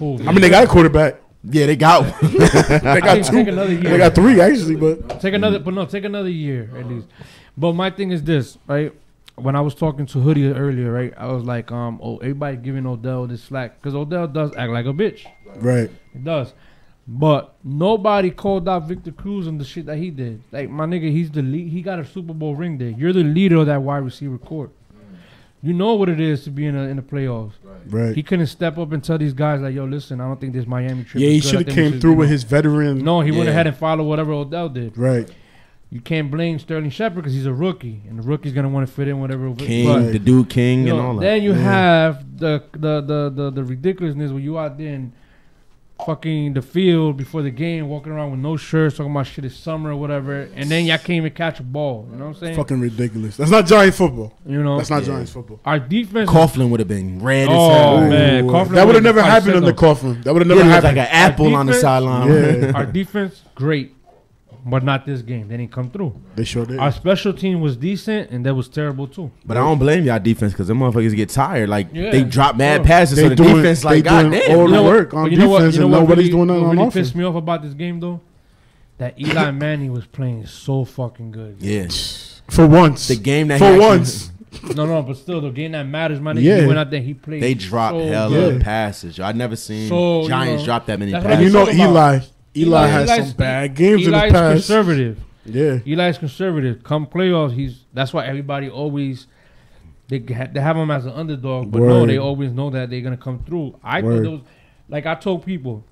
[0.00, 1.20] mean, they got a quarterback.
[1.44, 2.32] Yeah, they got one.
[2.32, 3.32] They got two.
[3.32, 3.82] take another year.
[3.82, 7.06] They got three actually, but Take another, but no, take another year at least.
[7.56, 8.92] But my thing is this, right?
[9.36, 11.14] When I was talking to Hoodie earlier, right?
[11.16, 14.84] I was like, um, oh, everybody giving Odell this slack because Odell does act like
[14.84, 15.26] a bitch.
[15.56, 15.90] right.
[16.12, 16.52] He does.
[17.08, 20.42] But nobody called out Victor Cruz and the shit that he did.
[20.52, 21.68] Like my nigga, he's the lead.
[21.72, 22.90] He got a Super Bowl ring there.
[22.90, 24.70] You're the leader of that wide receiver court.
[25.62, 27.52] You know what it is to be in a, in the playoffs.
[27.86, 28.14] Right.
[28.14, 30.66] He couldn't step up and tell these guys like, "Yo, listen, I don't think this
[30.66, 32.98] Miami trip." Yeah, he should have came through with know." his veteran.
[33.04, 33.50] No, he went Yeah.
[33.50, 34.96] ahead and followed whatever Odell did.
[34.96, 35.28] Right.
[35.90, 38.92] You can't blame Sterling Shepard because he's a rookie, and the rookie's gonna want to
[38.94, 39.52] fit in whatever.
[39.54, 41.20] King, but, the dude King, you know, and know, all that.
[41.22, 41.58] then you Yeah.
[41.58, 45.12] have the, the the the the ridiculousness when you out there in
[46.06, 49.56] fucking the field before the game, walking around with no shirts, talking about shit is
[49.56, 52.08] summer or whatever, and then y'all can't even catch a ball.
[52.10, 52.56] You know what I'm saying?
[52.56, 53.36] Fucking ridiculous.
[53.36, 54.32] That's not Giants football.
[54.46, 55.08] you know, That's not Yeah.
[55.08, 55.60] Giants football.
[55.64, 56.28] our defense.
[56.30, 58.00] Coughlin would have been red Oh, as hell.
[58.08, 58.46] man.
[58.48, 59.76] Coughlin that would have never happened said in the no.
[59.76, 60.24] Coughlin.
[60.24, 60.96] That would have never looked happened.
[60.96, 62.28] like an apple on the sideline.
[62.30, 62.72] Yeah.
[62.74, 63.94] our defense great,
[64.64, 65.48] but not this game.
[65.48, 66.20] They didn't come through.
[66.36, 66.78] They sure did.
[66.78, 69.30] Our special team was decent, and that was terrible too.
[69.44, 71.68] But I don't blame y'all defense because them motherfuckers get tired.
[71.68, 72.84] Like Yeah, they drop mad sure.
[72.84, 74.40] passes, They so the doing- defense they like, doing God all damn.
[74.66, 76.30] the know what- work on you know what- defense you know and what nobody's really-
[76.30, 77.08] doing nothing what on really offense.
[77.08, 78.20] pissed me off about this game though?
[78.98, 81.56] That Eli Manning was playing so fucking good.
[81.60, 81.86] Yeah,
[82.48, 83.08] For once.
[83.08, 84.30] the game that For he actually- once.
[84.74, 86.36] No, no, but still, the game that matters, man.
[86.38, 86.62] Yeah.
[86.62, 87.40] He went out there, he played.
[87.40, 88.60] they dropped so hella good.
[88.60, 89.20] passes.
[89.20, 91.70] I never seen So, you Giants know, drop that many that's what And you know
[91.70, 92.28] Eli, about.
[92.56, 92.66] Eli.
[92.78, 94.32] Eli, has Eli's- some bad games in the past.
[94.68, 95.20] conservative.
[95.44, 95.78] Yeah.
[95.86, 96.82] Eli's conservative.
[96.82, 97.84] Come playoffs, he's.
[97.94, 99.26] That's why everybody always.
[100.08, 103.00] They ha- they have him as an underdog, but no, they always know that they're
[103.00, 103.76] gonna come through.
[103.82, 104.16] I Word.
[104.16, 104.40] thought those,
[104.88, 105.84] like I told people,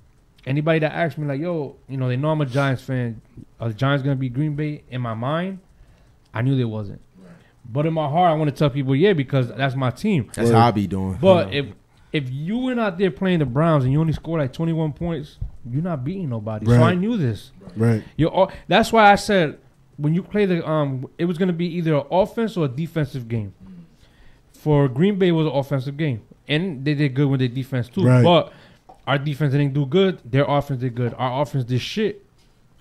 [0.45, 3.21] anybody that asked me like, "Yo, you know, they know I'm a Giants fan.
[3.61, 5.59] Are the Giants gonna be Green Bay?" In my mind,
[6.33, 6.99] I knew they wasn't.
[7.71, 10.29] But in my heart, I want to tell people, yeah, because that's my team.
[10.33, 11.17] That's how I be doing.
[11.21, 11.67] But if
[12.11, 15.37] if you went out there playing the Browns and you only scored like 21 points,
[15.71, 16.65] you're not beating nobody.
[16.65, 17.51] So I knew this.
[17.75, 18.03] Right.
[18.17, 19.57] You're all, that's why I said
[19.97, 23.27] when you play the um, it was gonna be either an offense or a defensive
[23.27, 23.53] game.
[24.53, 28.03] for Green Bay was an offensive game, and they did good with their defense too.
[28.03, 28.23] Right.
[28.23, 28.51] But
[29.07, 30.19] our defense didn't do good.
[30.29, 31.13] Their offense did good.
[31.17, 32.25] Our offense did shit,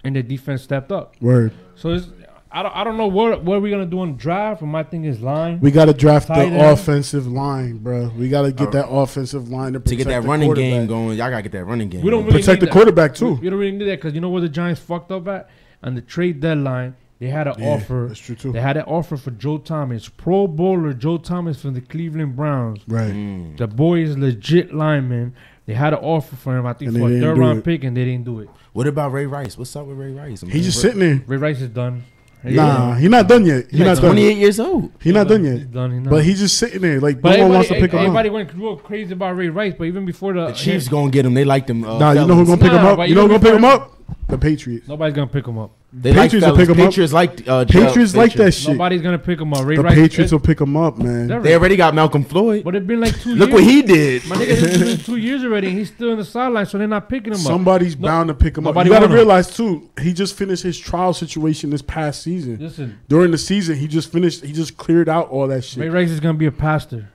[0.04, 1.14] and their defense stepped up.
[1.20, 1.52] Word.
[1.74, 2.08] So it's
[2.50, 4.60] I don't I don't know what what are we gonna do on draft.
[4.60, 5.60] But my thing is line.
[5.60, 6.72] We got to draft tight the end.
[6.72, 8.10] offensive line, bro.
[8.16, 10.86] We got to get that offensive line to, To get protect that the running game
[10.86, 12.00] going, y'all gotta get that running game.
[12.02, 12.28] We don't going.
[12.32, 12.72] really Protect need the that.
[12.72, 13.34] quarterback, too.
[13.34, 15.50] We, we don't really need that because you know where the Giants fucked up at
[15.82, 16.96] on the trade deadline.
[17.18, 18.06] They had an Yeah, offer.
[18.08, 18.52] that's true, too.
[18.52, 22.80] They had an offer for Joe Thomas, Pro Bowler Joe Thomas from the Cleveland Browns.
[22.86, 23.12] Right.
[23.12, 23.56] Mm.
[23.58, 25.34] The boy is legit lineman.
[25.66, 27.40] They had an offer for him, I think, And they for a didn't third do
[27.40, 27.64] round it.
[27.64, 28.48] pick, and they didn't do it.
[28.72, 29.58] What about Ray Rice?
[29.58, 30.40] What's up with Ray Rice?
[30.42, 31.22] He's just sitting there.
[31.26, 32.04] Ray Rice is done.
[32.44, 33.64] Nah, he not done yet.
[33.70, 34.10] He He's like not done.
[34.12, 34.92] 28 years old.
[35.02, 35.72] He not done He's yet.
[35.72, 36.10] done, he's not.
[36.10, 37.00] But he's just sitting there.
[37.00, 38.04] Like But no one wants to everybody, pick him up.
[38.18, 38.34] everybody up.
[38.34, 41.34] went real crazy about Ray Rice, but even before the The Chiefs gonna get him.
[41.34, 41.84] They like them.
[41.84, 42.96] Uh, Nah, you know who's gonna pick him Nah, up?
[42.98, 43.97] but You know who's even gonna pick him before- up?
[44.28, 44.86] The Patriots.
[44.88, 45.70] Nobody's gonna pick him up.
[45.90, 46.86] They like Patriots will pick him up.
[46.90, 48.72] Patriots like uh, Patriots like that shit.
[48.72, 49.64] Nobody's gonna pick him up.
[49.64, 49.94] Ray The Rice.
[49.94, 51.28] Patriots will pick him up, man.
[51.28, 52.62] They're They already got Malcolm Floyd.
[52.62, 53.54] But it's been like two Look years.
[53.62, 54.26] what he did.
[54.26, 56.86] My nigga, it's been two years already, and he's still in the sideline, so they're
[56.86, 57.46] not picking him up.
[57.46, 58.74] Somebody's No- bound to pick him up.
[58.76, 59.12] You got to want him.
[59.12, 62.58] realize too, he just finished his trial situation this past season.
[62.60, 62.98] Listen.
[63.08, 64.44] During the season, he just finished.
[64.44, 65.80] He just cleared out all that shit.
[65.82, 67.08] Ray Rice is gonna be a pastor.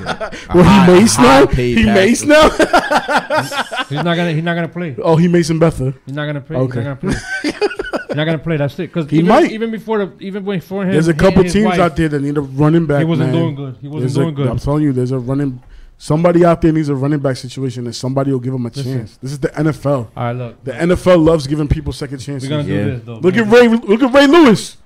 [0.54, 1.46] Well, he mace now.
[1.46, 2.66] He mace pastor.
[2.66, 3.84] now.
[3.88, 4.32] He's not gonna.
[4.32, 4.96] He's not gonna play.
[5.02, 5.94] oh, he Mason Betha.
[6.06, 6.56] He's not gonna play.
[6.56, 6.78] Okay.
[6.78, 7.50] He's not gonna play.
[7.50, 8.56] he's not gonna play.
[8.56, 8.92] That's it.
[8.92, 9.50] Because He even, might.
[9.50, 12.36] even before the even before him, There's a couple teams wife, out there that need
[12.36, 12.98] a running back.
[13.00, 13.40] He wasn't man.
[13.42, 13.76] doing good.
[13.80, 14.48] He wasn't There's doing a, good.
[14.48, 15.62] I'm telling you, there's a running.
[15.98, 18.84] Somebody out there needs a running back situation, and somebody will give him a Listen.
[18.84, 19.16] chance.
[19.22, 20.08] This is the NFL.
[20.16, 20.64] All right, look.
[20.64, 22.50] The NFL loves giving people second chances.
[22.50, 22.84] We're gonna do Yeah.
[22.86, 23.14] this though.
[23.18, 23.68] Look We're at Ray.
[23.68, 24.78] Look at Ray Lewis.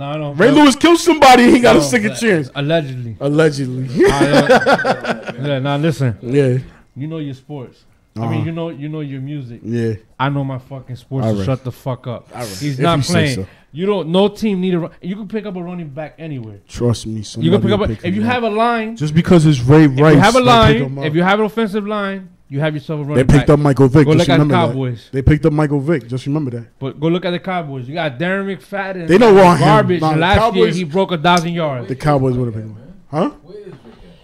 [0.00, 0.32] No, no.
[0.32, 0.56] Ray no.
[0.62, 1.50] Lewis killed somebody.
[1.50, 2.50] He got a second uh, chance.
[2.54, 3.16] Allegedly.
[3.20, 4.04] Allegedly.
[4.04, 5.34] All right, look.
[5.46, 5.58] yeah.
[5.58, 6.16] Now listen.
[6.22, 6.58] yeah.
[6.96, 7.84] You know your sports.
[8.16, 8.30] I Uh-huh.
[8.30, 9.60] mean, you know, you know your music.
[9.62, 9.94] Yeah.
[10.18, 11.26] I know my fucking sports.
[11.26, 12.22] All so shut the fuck up.
[12.34, 12.46] Right.
[12.48, 13.34] He's If not playing.
[13.36, 13.46] so.
[13.72, 14.08] You don't.
[14.08, 14.78] No team need a.
[14.80, 16.58] run- You can pick up a running back anywhere.
[16.66, 17.22] Trust me.
[17.38, 18.96] You can pick up a, if you him have a line.
[18.96, 21.38] just because it's Ray If you have a they pick him line, if you have
[21.38, 23.54] an offensive line, you have yourself a running they picked back.
[23.54, 24.04] up Michael Vick.
[24.04, 25.04] Go just look at the remember Cowboys.
[25.04, 25.12] that.
[25.12, 26.06] They picked up Michael Vick.
[26.08, 26.78] Just remember that.
[26.78, 27.88] But go look at the Cowboys.
[27.88, 29.06] You got Darren McFadden.
[29.08, 29.66] They don't want him.
[29.68, 30.00] garbage.
[30.00, 31.88] Nah, and the last year Cowboys- he broke a thousand yards.
[31.88, 32.76] The Cowboys would have picked him.
[33.12, 33.30] up.
[33.46, 33.52] Huh?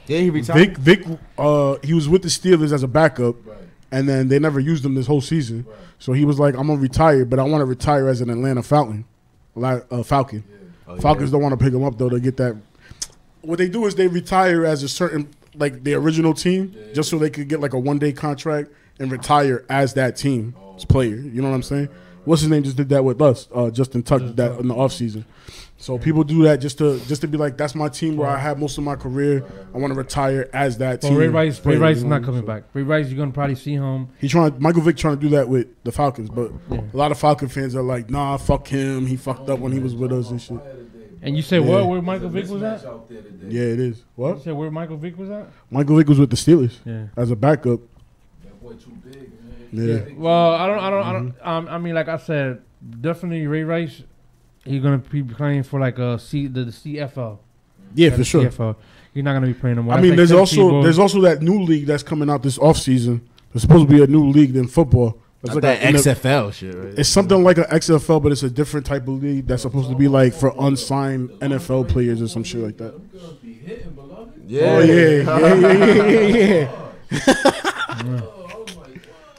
[0.07, 0.77] Yeah, he retired.
[0.77, 3.35] Vic, Vic, uh, he was with the Steelers as a backup,
[3.91, 5.67] and then they never used him this whole season.
[5.99, 8.63] So he was like, "I'm gonna retire, but I want to retire as an Atlanta
[8.63, 9.05] Falcon,
[9.55, 10.45] like uh, Falcon.
[10.87, 12.57] Oh, Falcons don't want to pick him up though to get that.
[13.41, 15.29] What they do is they retire as a certain
[15.59, 19.11] like the original team, just so they could get like a one day contract and
[19.11, 21.17] retire as that team's player.
[21.17, 21.89] You know what I'm saying?
[22.25, 24.75] What's his name just did that with us, uh, Justin Tuck, did that in the
[24.75, 25.25] offseason.
[25.79, 28.39] So people do that just to just to be like, that's my team where I
[28.39, 29.45] had most of my career.
[29.75, 31.19] I want to retire as that So team.
[31.19, 32.17] Ray Rice, Ray player, Rice you is know?
[32.17, 32.65] not coming back.
[32.73, 34.09] Ray Rice, you're gonna probably see him.
[34.19, 37.19] He trying Michael Vick trying to do that with the Falcons, but a lot of
[37.19, 39.07] Falcon fans are like, nah, fuck him.
[39.07, 40.59] He fucked up when he was with us and shit.
[41.23, 41.69] And you said Yeah.
[41.71, 41.89] what?
[41.89, 42.85] Where Michael Vick was at?
[43.49, 44.05] Yeah, it is.
[44.15, 44.29] What?
[44.29, 44.43] You What?
[44.45, 45.49] said where Michael Vick was at?
[45.71, 47.07] Michael Vick was with the Steelers Yeah.
[47.17, 47.81] as a backup.
[48.45, 49.31] That boy too big.
[49.73, 50.15] Yeah.
[50.17, 51.33] Well, I don't, I don't, I don't.
[51.33, 51.49] Mm-hmm.
[51.49, 52.61] Um, I mean, like I said,
[53.01, 54.03] definitely Ray Rice.
[54.65, 57.39] He's gonna be playing for like a C, the, the CFL.
[57.95, 58.45] Yeah, for sure.
[58.45, 58.77] CFL.
[59.15, 59.95] He's not gonna be playing no more.
[59.95, 60.83] I mean, like there's Tim also Tebow.
[60.83, 63.21] there's also that new league that's coming out this offseason.
[63.53, 65.19] There's supposed to be a new league in football.
[65.47, 66.95] It's Not that a- XFL shit, right?
[66.99, 69.97] It's something like an XFL, but it's a different type of league that's supposed to
[69.97, 72.95] be like for unsigned NFL players or some shit like that.
[74.47, 74.63] Yeah.
[74.63, 76.69] Oh yeah, yeah, yeah, yeah,
[77.11, 78.21] yeah.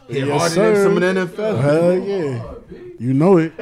[0.10, 1.62] Hit harder than some of the NFL.
[1.62, 2.54] Hell yeah,
[3.00, 3.54] you know it.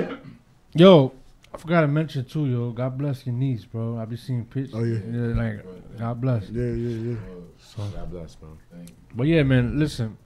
[0.73, 1.13] Yo,
[1.53, 2.71] I forgot to mention too, yo.
[2.71, 3.97] God bless your niece, bro.
[3.97, 4.73] I be seeing pictures.
[4.75, 4.99] Oh, yeah.
[5.35, 5.65] like
[5.97, 6.49] God bless.
[6.49, 7.15] Yeah, yeah, yeah.
[7.59, 8.49] So, God bless, bro.
[9.15, 9.79] but yeah, man.
[9.79, 10.17] Listen,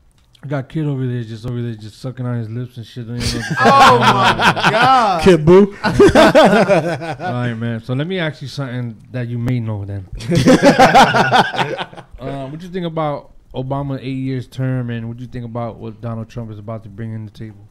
[0.41, 3.05] I got kid over there, just over there, just sucking on his lips and shit.
[3.07, 5.21] Don't even know what the Oh my god.
[5.21, 5.75] Khidd Boo.
[5.83, 7.81] All right, man.
[7.83, 10.07] So let me ask you something that you may know then.
[12.19, 15.99] um, what you think about Obama eight years term, and what you think about what
[15.99, 17.67] Donald Trump is about to bring in the table?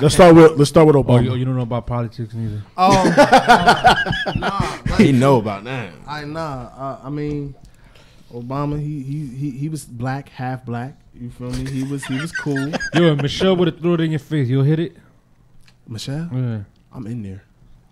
[0.00, 1.24] Let's start with let's start with Oh, Obama.
[1.24, 2.62] you, you don't know about politics neither.
[2.76, 5.92] Oh, uh, nah, like, He know about that.
[6.06, 6.66] I nah.
[6.76, 7.54] Uh, I mean,
[8.32, 8.78] Obama.
[8.78, 10.98] He, he he he was black, half black.
[11.20, 11.68] You feel me?
[11.70, 12.68] He was he was cool.
[12.94, 14.96] Yo, if Michelle would have threw it in your face, you'll hit it.
[15.86, 16.60] Michelle, Yeah,
[16.92, 17.42] I'm in there.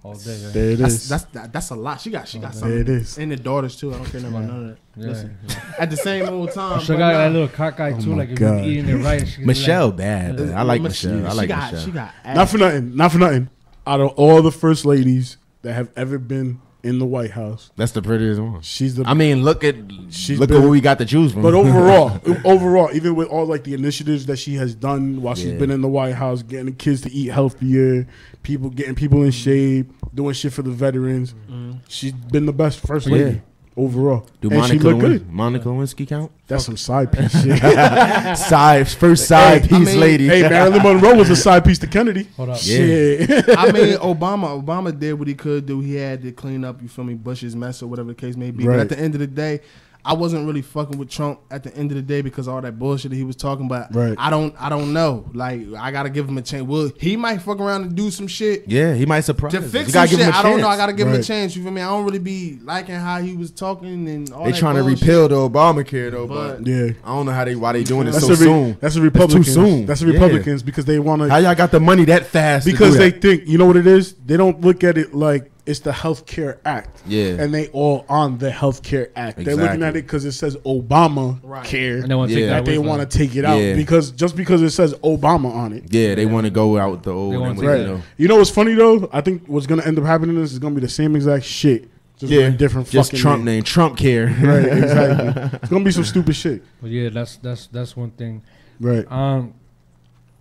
[0.02, 0.44] all day.
[0.44, 0.52] Right?
[0.52, 1.08] There it That's is.
[1.08, 2.00] that's that, that's a lot.
[2.00, 2.78] She got she got There something.
[2.78, 3.18] it is.
[3.18, 3.92] And the daughters too.
[3.92, 4.78] I don't care nothing about none of that.
[5.02, 5.38] Yeah, Listen,
[5.78, 8.16] at the same old time, She but got nah, that little cockeye Oh too, my
[8.18, 9.26] like if you're eating it right.
[9.26, 10.38] She Michelle like, bad.
[10.38, 10.44] Yeah.
[10.46, 10.56] man.
[10.58, 11.26] I like Mich- Michelle.
[11.26, 11.86] I like she got, Michelle.
[11.86, 12.96] She got Not for nothing.
[12.96, 13.48] Not for nothing.
[13.86, 17.92] Out of all the first ladies that have ever been in the White House, That's
[17.92, 18.62] the prettiest one.
[18.62, 19.04] she's the.
[19.04, 19.74] I mean, look at
[20.10, 21.42] She's look been- at what we got to choose from.
[21.42, 25.52] But overall, overall, even with all like the initiatives that she has done while she's
[25.52, 25.58] Yeah.
[25.58, 28.06] been in the White House, getting the kids to eat healthier,
[28.42, 31.72] people getting people in shape, doing shit for the veterans, mm-hmm.
[31.88, 33.42] she's been the best first lady.
[33.76, 34.26] Overall.
[34.40, 35.32] Do and she Monica, looked Lewinsky, good.
[35.32, 36.32] Monica Lewinsky count?
[36.46, 37.58] That's some side piece shit.
[38.38, 40.26] side first side Hey, I piece mean- lady.
[40.28, 42.24] Hey, Marilyn Monroe was a side piece to Kennedy.
[42.36, 42.58] Hold up.
[42.58, 43.28] Shit.
[43.30, 44.62] I mean, Obama.
[44.62, 45.80] Obama did what he could do.
[45.80, 46.80] He had to clean up.
[46.82, 47.14] You feel me?
[47.14, 48.64] Bush's mess or whatever the case may be.
[48.64, 48.74] Right.
[48.76, 49.60] But at the end of the day,
[50.06, 52.78] I wasn't really fucking with Trump at the end of the day because all that
[52.78, 53.92] bullshit that he was talking about.
[53.92, 54.14] Right.
[54.16, 54.54] I don't.
[54.56, 55.28] I don't know.
[55.34, 56.62] Like I gotta give him a chance.
[56.64, 58.68] Well, he might fuck around and do some shit.
[58.68, 59.52] Yeah, he might surprise.
[59.54, 60.68] To fix some give shit, him a I don't know.
[60.68, 61.56] I gotta give him a chance.
[61.56, 61.80] You feel me?
[61.82, 65.00] I don't really be liking how he was talking and all They trying to bullshit.
[65.00, 66.90] repeal the Obamacare though, but, But- Yeah.
[67.04, 68.76] I don't know how they why they doing it That's so re- soon.
[68.80, 69.86] That's the too soon.
[69.86, 70.12] That's the Yeah.
[70.12, 71.28] Republicans because they want to.
[71.30, 72.64] How y'all got the money that fast?
[72.64, 74.14] because they think you know what it is.
[74.24, 77.02] They don't look at it like it's the Health Care Act.
[77.06, 77.36] Yeah.
[77.40, 79.44] and they all on the Health Care Act.
[79.44, 81.64] They're looking at it because it says Obama Right.
[81.66, 82.46] Care, And they wanna take Yeah.
[82.50, 83.74] that that they wanna take it out Yeah.
[83.74, 85.84] because just because it says Obama on it.
[85.92, 87.32] yeah, they want to go out with the old.
[87.34, 87.80] They wanna and take with, Right.
[87.82, 88.02] you know.
[88.16, 89.08] You know what's funny though?
[89.12, 91.88] I think what's gonna end up happening is it's gonna be the same exact shit.
[92.18, 93.56] Just Yeah, with different just fucking Trump name.
[93.56, 94.26] name, Trump care.
[94.26, 95.58] Right, exactly.
[95.62, 96.62] it's gonna be some stupid shit.
[96.80, 98.40] But yeah, that's that's that's one thing.
[98.80, 99.04] Right.
[99.12, 99.52] Um,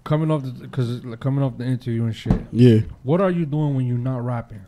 [0.05, 2.39] coming off the because coming off the interview and shit.
[2.53, 2.79] Yeah.
[3.03, 4.61] What are you doing when you're not rapping?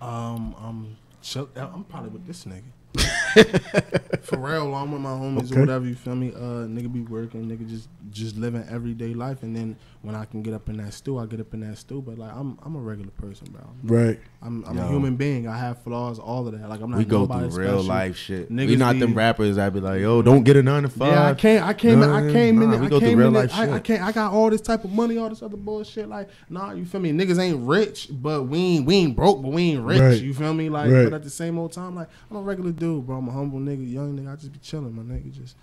[0.00, 2.62] Um, I'm chill, I'm probably with this nigga.
[4.22, 5.56] For real, I'm with my homies Okay.
[5.56, 5.86] or whatever.
[5.86, 6.30] You feel me?
[6.32, 10.42] Uh, nigga be working, nigga just just living everyday life, and then when I can
[10.42, 12.00] get up in that stew, I get up in that stew.
[12.00, 13.62] But like, I'm I'm a regular person, bro.
[13.82, 14.20] Right.
[14.40, 15.48] I'm I'm a human being.
[15.48, 16.68] I have flaws, all of that.
[16.68, 16.98] Like I'm not.
[16.98, 17.82] We go through nobody real special.
[17.82, 18.50] life shit.
[18.52, 20.88] Niggas we not be- them rappers that be like, yo, don't get a nine to
[20.88, 21.12] five.
[21.12, 21.62] Yeah, I came.
[21.64, 22.00] I came.
[22.00, 22.70] Nah, I came in.
[22.70, 23.34] nah, it- we I go through came real in.
[23.36, 24.02] it- life I, I can't.
[24.02, 26.08] I got all this type of money, all this other bullshit.
[26.08, 27.10] Like, nah, you feel me?
[27.12, 30.00] Niggas ain't rich, but we ain't we ain't broke, but we ain't rich.
[30.00, 30.22] Right.
[30.22, 30.68] You feel me?
[30.68, 31.04] Like, Right.
[31.04, 33.16] but at the same old time, like, I'm a regular dude, bro.
[33.18, 34.32] I'm a humble nigga, young nigga.
[34.32, 35.56] I just be chilling, my nigga, just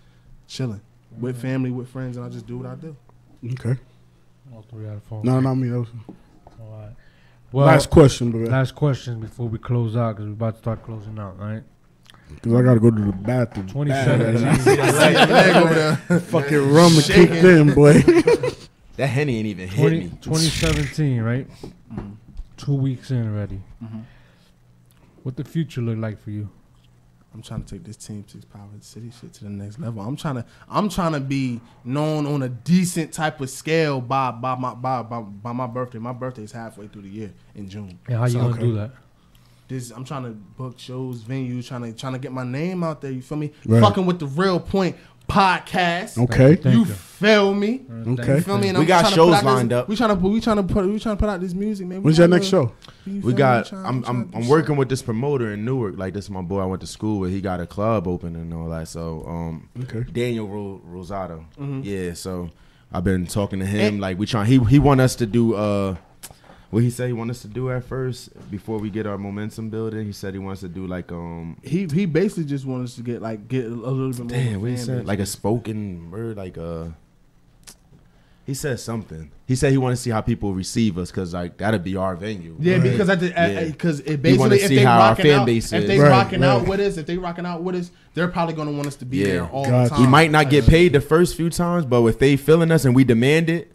[0.48, 0.82] chilling
[1.22, 2.95] with family, with friends, and I just do what I do.
[3.53, 3.80] Okay.
[4.54, 5.24] All three out of four.
[5.24, 5.70] No, not me.
[5.70, 5.86] That All
[6.60, 6.92] right.
[7.52, 8.42] Well, last question, bro.
[8.42, 11.36] Last question before we close out because we're about to start closing out.
[11.40, 11.64] All right.
[12.34, 13.68] Because I gotta go to the bathroom.
[13.68, 14.44] 27.
[14.44, 15.98] Bad.
[16.24, 17.28] Fucking rum and Shaking.
[17.28, 18.02] kicked in, boy.
[18.98, 20.10] That henny ain't even hit me.
[20.22, 21.46] 2017, right?
[22.56, 23.62] Two weeks in already.
[23.84, 24.04] Mhm.
[25.24, 26.50] What the future look like for you?
[27.36, 30.02] I'm trying to take this Team Six Power City shit to the next level.
[30.02, 34.32] I'm trying to I'm trying to be known on a decent type of scale by
[34.32, 35.99] by my by by, by my birthday.
[35.99, 37.99] My birthday is halfway through the year in June.
[38.07, 38.91] And how you gonna do that?
[39.68, 43.02] This I'm trying to book shows, venues, trying to trying to get my name out
[43.02, 43.12] there.
[43.12, 43.52] You feel me?
[43.66, 43.82] Right.
[43.82, 44.95] Fucking with the Real Point
[45.28, 46.18] podcast.
[46.24, 46.56] Okay.
[46.56, 46.86] Thank you you.
[46.86, 47.82] feel me?
[48.08, 48.36] Okay.
[48.36, 48.70] You feel me?
[48.70, 49.88] And We I'm got trying to shows put out this- lined up.
[49.90, 51.88] We trying to put we trying to put we trying to put out this music,
[51.88, 52.00] man.
[52.00, 52.72] We When's your trying next show?
[53.06, 53.34] you We feel me?
[53.38, 53.66] got.
[53.68, 55.98] trying- I'm I'm to I'm working with this promoter in Newark.
[55.98, 57.32] Like this is my boy I went to school with.
[57.32, 58.88] He got a club open and all that.
[58.88, 60.04] So um, Okay.
[60.12, 61.46] Daniel Ro- Rosado.
[61.60, 61.82] Mhm.
[61.84, 62.14] Yeah.
[62.14, 62.50] So
[62.94, 63.94] I've been talking to him.
[63.96, 64.46] And- like we trying.
[64.48, 65.96] He he want us to do uh.
[66.76, 69.70] What he said he want us to do at first before we get our momentum
[69.70, 70.06] building.
[70.06, 73.02] He said he wants to do like um He he basically just wants us to
[73.02, 74.28] get like get a little bit more.
[74.28, 74.98] Damn, what he said?
[74.98, 75.08] base.
[75.08, 76.88] Like a spoken word, like uh
[78.46, 79.32] He said something.
[79.48, 82.14] He said he wanted to see how people receive us, cause like that'd be our
[82.18, 82.58] venue.
[82.60, 82.84] Yeah, Right.
[82.84, 83.64] because at the Yeah.
[83.70, 86.10] because it basically if see they how our rocking fan out, base if they Right,
[86.10, 88.98] rocking out with us, if they rocking out with us, they're probably gonna want us
[88.98, 89.26] to be Yeah.
[89.28, 89.90] there all Gotcha.
[89.92, 90.12] the He time.
[90.12, 93.06] might not get paid the first few times, but if they feeling us and we
[93.06, 93.72] demand it,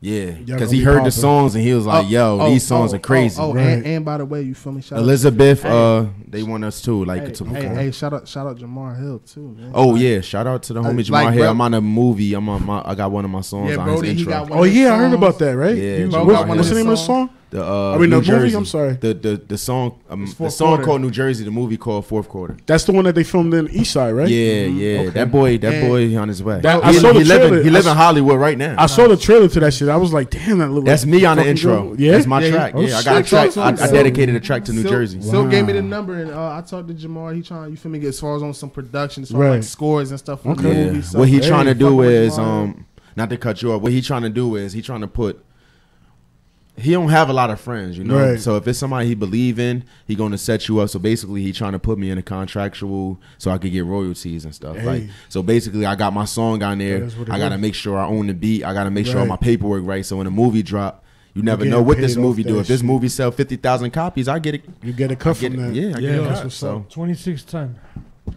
[0.00, 1.04] yeah, because he be heard popping.
[1.04, 3.50] the songs and he was like, Oh, "Yo, oh, these songs oh, are crazy." Oh,
[3.50, 3.66] oh, Right.
[3.66, 4.82] and, and by the way, you feel me?
[4.82, 5.70] Shout Elizabeth, Hey.
[5.70, 8.58] uh, they want us too, like Out to to, hey, hey, shout out, shout out
[8.58, 9.72] Jamar Hill too, man.
[9.74, 11.42] Oh Like, yeah, shout out to the Uh, homie Jamar like, Hill.
[11.44, 12.34] bro- I'm on a movie.
[12.34, 12.82] I'm on my.
[12.84, 14.32] I got one of my songs Yeah, on Brody, his he intro.
[14.32, 15.56] got one Oh of his yeah, I heard about that.
[15.56, 15.76] Right?
[15.76, 17.30] Yeah, You- Bro what- what's the name of the song?
[17.50, 18.94] The uh, I mean, New the movie, I'm sorry.
[18.94, 20.82] The the the song um, the song Quarter.
[20.84, 21.44] called New Jersey.
[21.44, 22.56] The movie called Fourth Quarter.
[22.66, 24.28] That's the one that they filmed in East Side, right?
[24.28, 24.98] Yeah, yeah.
[25.02, 25.08] Okay.
[25.10, 26.60] That boy, that And- boy on his way.
[26.60, 27.62] That- he I saw the he live in, trailer.
[27.62, 28.74] he I live in Hollywood right now.
[28.76, 29.88] I saw the trailer to that shit.
[29.88, 30.84] I was like, damn, that look.
[30.86, 31.90] That's like me on the intro.
[31.90, 32.00] good.
[32.00, 32.72] Yeah, That's my Yeah, track.
[32.74, 33.56] oh, yeah, I got a track.
[33.56, 35.22] I, I So- dedicated a track to New Silk- Jersey.
[35.22, 37.32] Silk gave me the number, and uh, I talked to Jamar.
[37.32, 39.48] He trying, you feel me, get as far as on some production, as far as
[39.50, 39.54] Right.
[39.56, 40.62] like scores and stuff for Okay.
[40.62, 40.84] the Yeah.
[40.86, 41.02] movie.
[41.02, 43.82] So, what he trying to do is um, not to cut you off.
[43.82, 45.44] What he trying to do is he trying to put.
[46.78, 48.30] He don't have a lot of friends, you know.
[48.32, 48.38] Right.
[48.40, 50.90] So if it's somebody he believe in, he going to set you up.
[50.90, 54.44] So basically, he trying to put me in a contractual so I could get royalties
[54.44, 54.76] and stuff.
[54.82, 57.00] Like so, basically, I got my song on there.
[57.00, 57.60] That is what it I got to is.
[57.60, 58.64] make sure I own the beat.
[58.64, 59.28] I got to make sure all Right.
[59.30, 60.04] my paperwork right.
[60.04, 61.02] So when the movie drop,
[61.34, 62.60] you never know what this movie do.
[62.60, 62.86] If this shit.
[62.86, 64.64] movie sell fifty thousand copies, I get it.
[64.82, 65.66] You get a cut I get from it.
[65.68, 65.74] that.
[65.74, 66.44] Yeah, I Yeah, get a that's cut.
[66.44, 67.78] what's So Twenty six ten.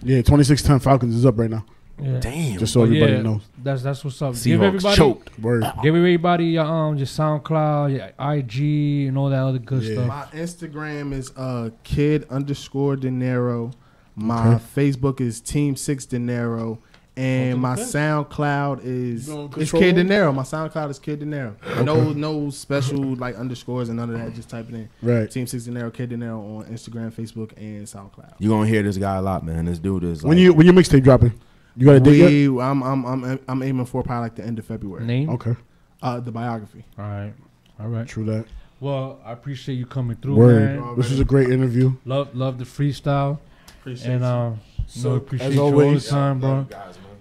[0.03, 1.66] Yeah, 2610 Falcons is up right now.
[2.01, 2.19] Yeah.
[2.19, 2.57] damn.
[2.59, 3.41] Just so But everybody yeah, knows.
[3.63, 4.34] That's that's what's up.
[4.34, 5.39] Give Seahawks everybody choked.
[5.39, 5.63] Word.
[5.84, 9.93] give everybody your um your SoundCloud, your IG, and all that other good Yeah.
[9.93, 10.07] stuff.
[10.07, 13.71] My Instagram is uh kid underscore dinero.
[14.15, 16.80] My Facebook is Team Six Dinero,
[17.15, 17.81] And my Okay.
[17.84, 20.03] SoundCloud is You gonna it's Kid De?
[20.05, 20.34] Niro.
[20.34, 21.53] My SoundCloud is Kid De Niro.
[21.84, 24.34] No no special like underscores and none of that.
[24.34, 24.89] Just type it in.
[25.01, 25.30] Right.
[25.30, 28.35] Team Six De Niro, Kid De Niro on Instagram, Facebook, and SoundCloud.
[28.39, 29.65] You gonna hear this guy a lot, man.
[29.65, 31.34] This dude is like, When you when your mixtape dropping,
[31.75, 32.27] you got a date yet?
[32.29, 35.05] We, I'm, I'm, I'm, I'm aiming for probably like the end of February.
[35.05, 35.29] Name?
[35.29, 35.55] Okay.
[36.01, 36.85] Uh, the biography.
[36.97, 37.33] All right.
[37.79, 38.07] All right.
[38.07, 38.45] True that.
[38.79, 40.79] Well, I appreciate you coming through, Word.
[40.79, 40.95] man.
[40.95, 41.93] This was a great interview.
[42.05, 43.39] Love, love the freestyle.
[43.81, 44.27] Appreciate and you.
[44.27, 46.67] um, So, so appreciate as you all the time, bro.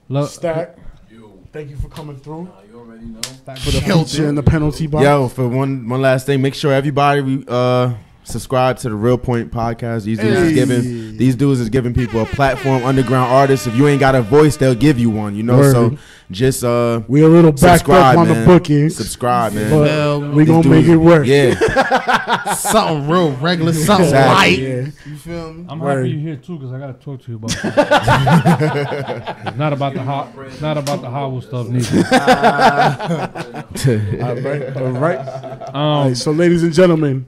[0.08, 0.76] Love, Stack.
[1.50, 2.50] Thank you for coming through.
[2.70, 3.20] You already know.
[3.22, 5.02] For the feature and the penalty box.
[5.02, 7.94] Yo, for one one last thing, make sure everybody uh
[8.28, 10.04] subscribe to the Real Point podcast.
[10.04, 12.84] These dudes is giving these dudes is giving people a platform.
[12.84, 15.34] Underground artists, if you ain't got a voice, they'll give you one.
[15.34, 15.72] You know, Word.
[15.72, 15.98] so
[16.30, 18.46] just uh, We a little backed up subscribe, on the man.
[18.46, 19.70] bookings, Subscribe, man.
[19.70, 21.26] but we These gonna make it work.
[21.26, 21.54] Yeah.
[22.54, 24.34] something real regular, something Exactly.
[24.34, 24.58] light.
[24.58, 24.90] Yeah.
[25.10, 25.64] You feel me?
[25.68, 25.98] I'm Word.
[26.04, 27.52] happy you're here too because I gotta talk to you about.
[29.46, 30.28] it's not about the hot.
[30.40, 31.98] It's not about the Howell stuff neither.
[34.22, 34.76] All right.
[34.76, 35.18] All right.
[35.68, 36.16] Um, All right.
[36.16, 37.26] So, ladies and gentlemen,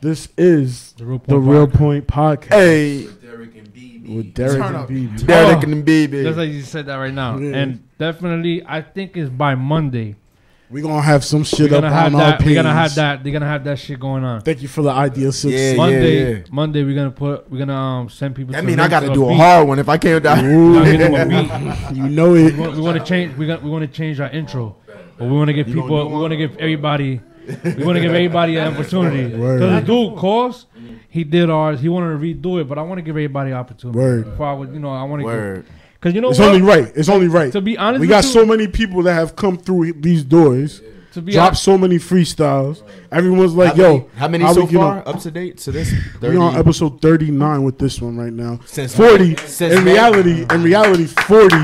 [0.00, 1.76] this is The Real the Point Real Podcast.
[1.78, 2.54] Point Podcast.
[2.54, 3.08] Hey.
[4.08, 4.88] With Derek Turn and up.
[4.88, 5.26] BB.
[5.26, 6.22] Derek Oh, and BB.
[6.22, 7.56] Just like you said that right now, Yeah.
[7.56, 10.16] and definitely, I think it's by Monday.
[10.70, 12.38] We're gonna have some We're shit up gonna have on our that.
[12.40, 12.48] page.
[12.48, 13.22] We're gonna have that.
[13.22, 14.40] They're gonna have that shit going on.
[14.42, 15.50] Thank you for the idea, sis.
[15.52, 16.38] Yeah, Monday, yeah.
[16.50, 17.50] Monday, we're gonna put.
[17.50, 18.52] We're gonna um send people.
[18.52, 19.36] That to mean the I link got to to do a beat.
[19.36, 20.44] hard one if I can't die.
[20.44, 20.74] Ooh.
[20.74, 21.96] Gotta get them a beat.
[21.96, 22.54] You know it.
[22.54, 23.36] We want, we want to change.
[23.36, 23.62] We got.
[23.62, 24.76] We want to change our intro,
[25.18, 26.04] but we want to give You gonna people.
[26.08, 27.20] do We want to give everybody.
[27.76, 29.34] We want to give everybody an opportunity.
[29.36, 29.60] Word.
[29.60, 30.66] Because the dude, course,
[31.08, 31.80] he did ours.
[31.80, 33.98] He wanted to redo it, but I want to give everybody an opportunity.
[33.98, 34.24] Word.
[34.24, 35.26] Before I would, you know, I want to.
[35.26, 35.66] Word.
[35.94, 36.50] Because you know It's what?
[36.50, 36.92] only right.
[36.94, 37.50] It's only right.
[37.52, 40.22] To be honest we with got you- so many people that have come through these
[40.22, 40.80] doors,
[41.18, 42.82] To be dropped honest- so many freestyles.
[43.10, 45.72] Everyone's like, how "Yo, how many how so we far on- up to date to
[45.72, 45.92] this?
[46.20, 48.60] We're on episode thirty nine with this one right now.
[48.66, 49.34] Since forty.
[49.36, 49.94] Since in May.
[49.94, 51.56] reality, in reality, forty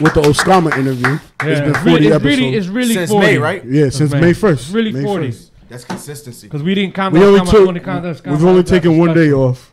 [0.00, 1.08] with the Osama interview.
[1.08, 1.18] Yeah,
[1.48, 2.24] it's been it's forty really, it's episodes.
[2.40, 3.26] really, it's really Since 40.
[3.26, 3.64] May, right?
[3.64, 4.72] yeah, since May first.
[4.72, 5.28] Really May 40.
[5.30, 5.48] 1st.
[5.68, 6.46] That's consistency.
[6.46, 7.14] Because we didn't count.
[7.14, 7.66] We that only took.
[7.68, 9.71] only count that- count We've only that taken one day off.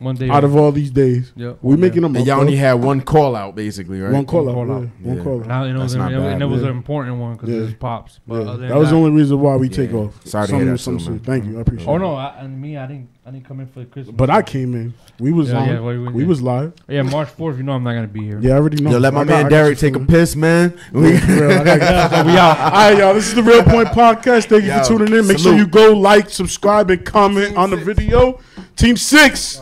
[0.00, 0.50] One day out off.
[0.50, 1.32] of all these days.
[1.34, 1.58] Yep.
[1.60, 4.12] We making them And y'all only had one call out, basically, right?
[4.12, 4.54] One call out.
[4.54, 4.82] call out.
[4.82, 5.22] yeah, One Yeah.
[5.24, 5.46] call out.
[5.48, 7.56] Now, and it was, That's an, not and it was an important one because Yeah.
[7.56, 8.20] it was pops.
[8.26, 8.40] But Yeah.
[8.42, 10.14] other than That was the only reason why we take off.
[10.24, 11.10] Sorry to some, hear that some too, shit.
[11.10, 11.20] man.
[11.20, 11.58] Thank you.
[11.58, 11.98] I appreciate Oh it.
[11.98, 14.14] no, I, and me, I didn't, I didn't come in for the Christmas.
[14.16, 14.94] But I came in.
[15.18, 15.68] We was Yeah, on.
[15.68, 16.74] yeah, well, we we- was live.
[16.88, 17.56] Yeah, March fourth.
[17.56, 18.38] You know I'm not gonna be here.
[18.40, 18.92] Yeah, I already know.
[18.92, 20.74] Yo, let my I man got Derek take a piss, man.
[20.94, 21.50] Yeah, for real.
[21.60, 22.56] I gotta- So we out.
[22.58, 23.14] All right, y'all.
[23.14, 24.44] This is the Real Point Podcast.
[24.46, 25.26] Thank you for tuning in.
[25.26, 28.38] Make sure you go like, subscribe, and comment on the video.
[28.76, 29.60] Team Six.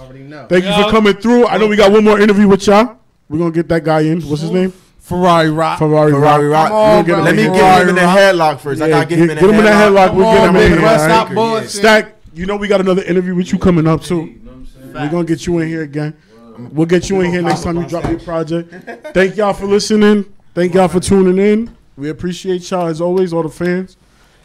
[0.49, 1.47] Thank you for coming through.
[1.47, 2.97] I know we got one more interview with y'all.
[3.29, 4.21] We're gonna get that guy in.
[4.23, 4.73] What's his name?
[4.99, 5.79] Ferrari Rock.
[5.79, 6.71] Ferrari, Ferrari Rock.
[6.71, 8.83] We're get him Let me get him in the headlock first.
[8.83, 10.09] I Yeah, gotta get him in the get him in the headlock.
[10.09, 10.15] headlock.
[10.15, 10.75] We'll Come get him in baby.
[10.75, 10.83] here.
[10.87, 11.35] Let's all stop right?
[11.35, 11.71] bullshit.
[11.71, 12.13] Stack.
[12.35, 14.35] You know we got another interview with you coming up too.
[14.95, 16.15] We're gonna get you in here again.
[16.73, 18.73] We'll get you in here next time you drop your project.
[19.15, 20.25] Thank y'all for listening.
[20.55, 21.77] Thank y'all for tuning in.
[21.97, 23.97] We appreciate y'all as always, all the fans.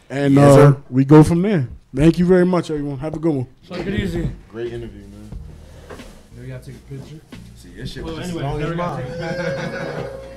[0.10, 1.68] And Yes, uh, we go from there.
[1.96, 2.98] Thank you very much, everyone.
[3.00, 3.48] Have a good one.
[3.70, 4.30] Take it easy.
[4.50, 5.11] Great interview, man.
[5.11, 5.11] We
[6.52, 7.22] gotta take a picture.
[7.56, 8.98] See, this shit Well, was as anyway, long as mine.
[9.04, 10.18] take a picture.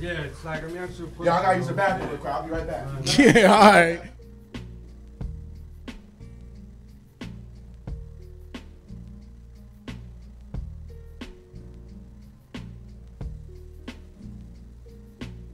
[0.00, 1.12] Yeah, it's like I'm answering.
[1.22, 2.32] Yo, I gotta use the bathroom real quick.
[2.32, 2.86] I'll be right back.
[2.86, 4.00] Uh, yeah, all right.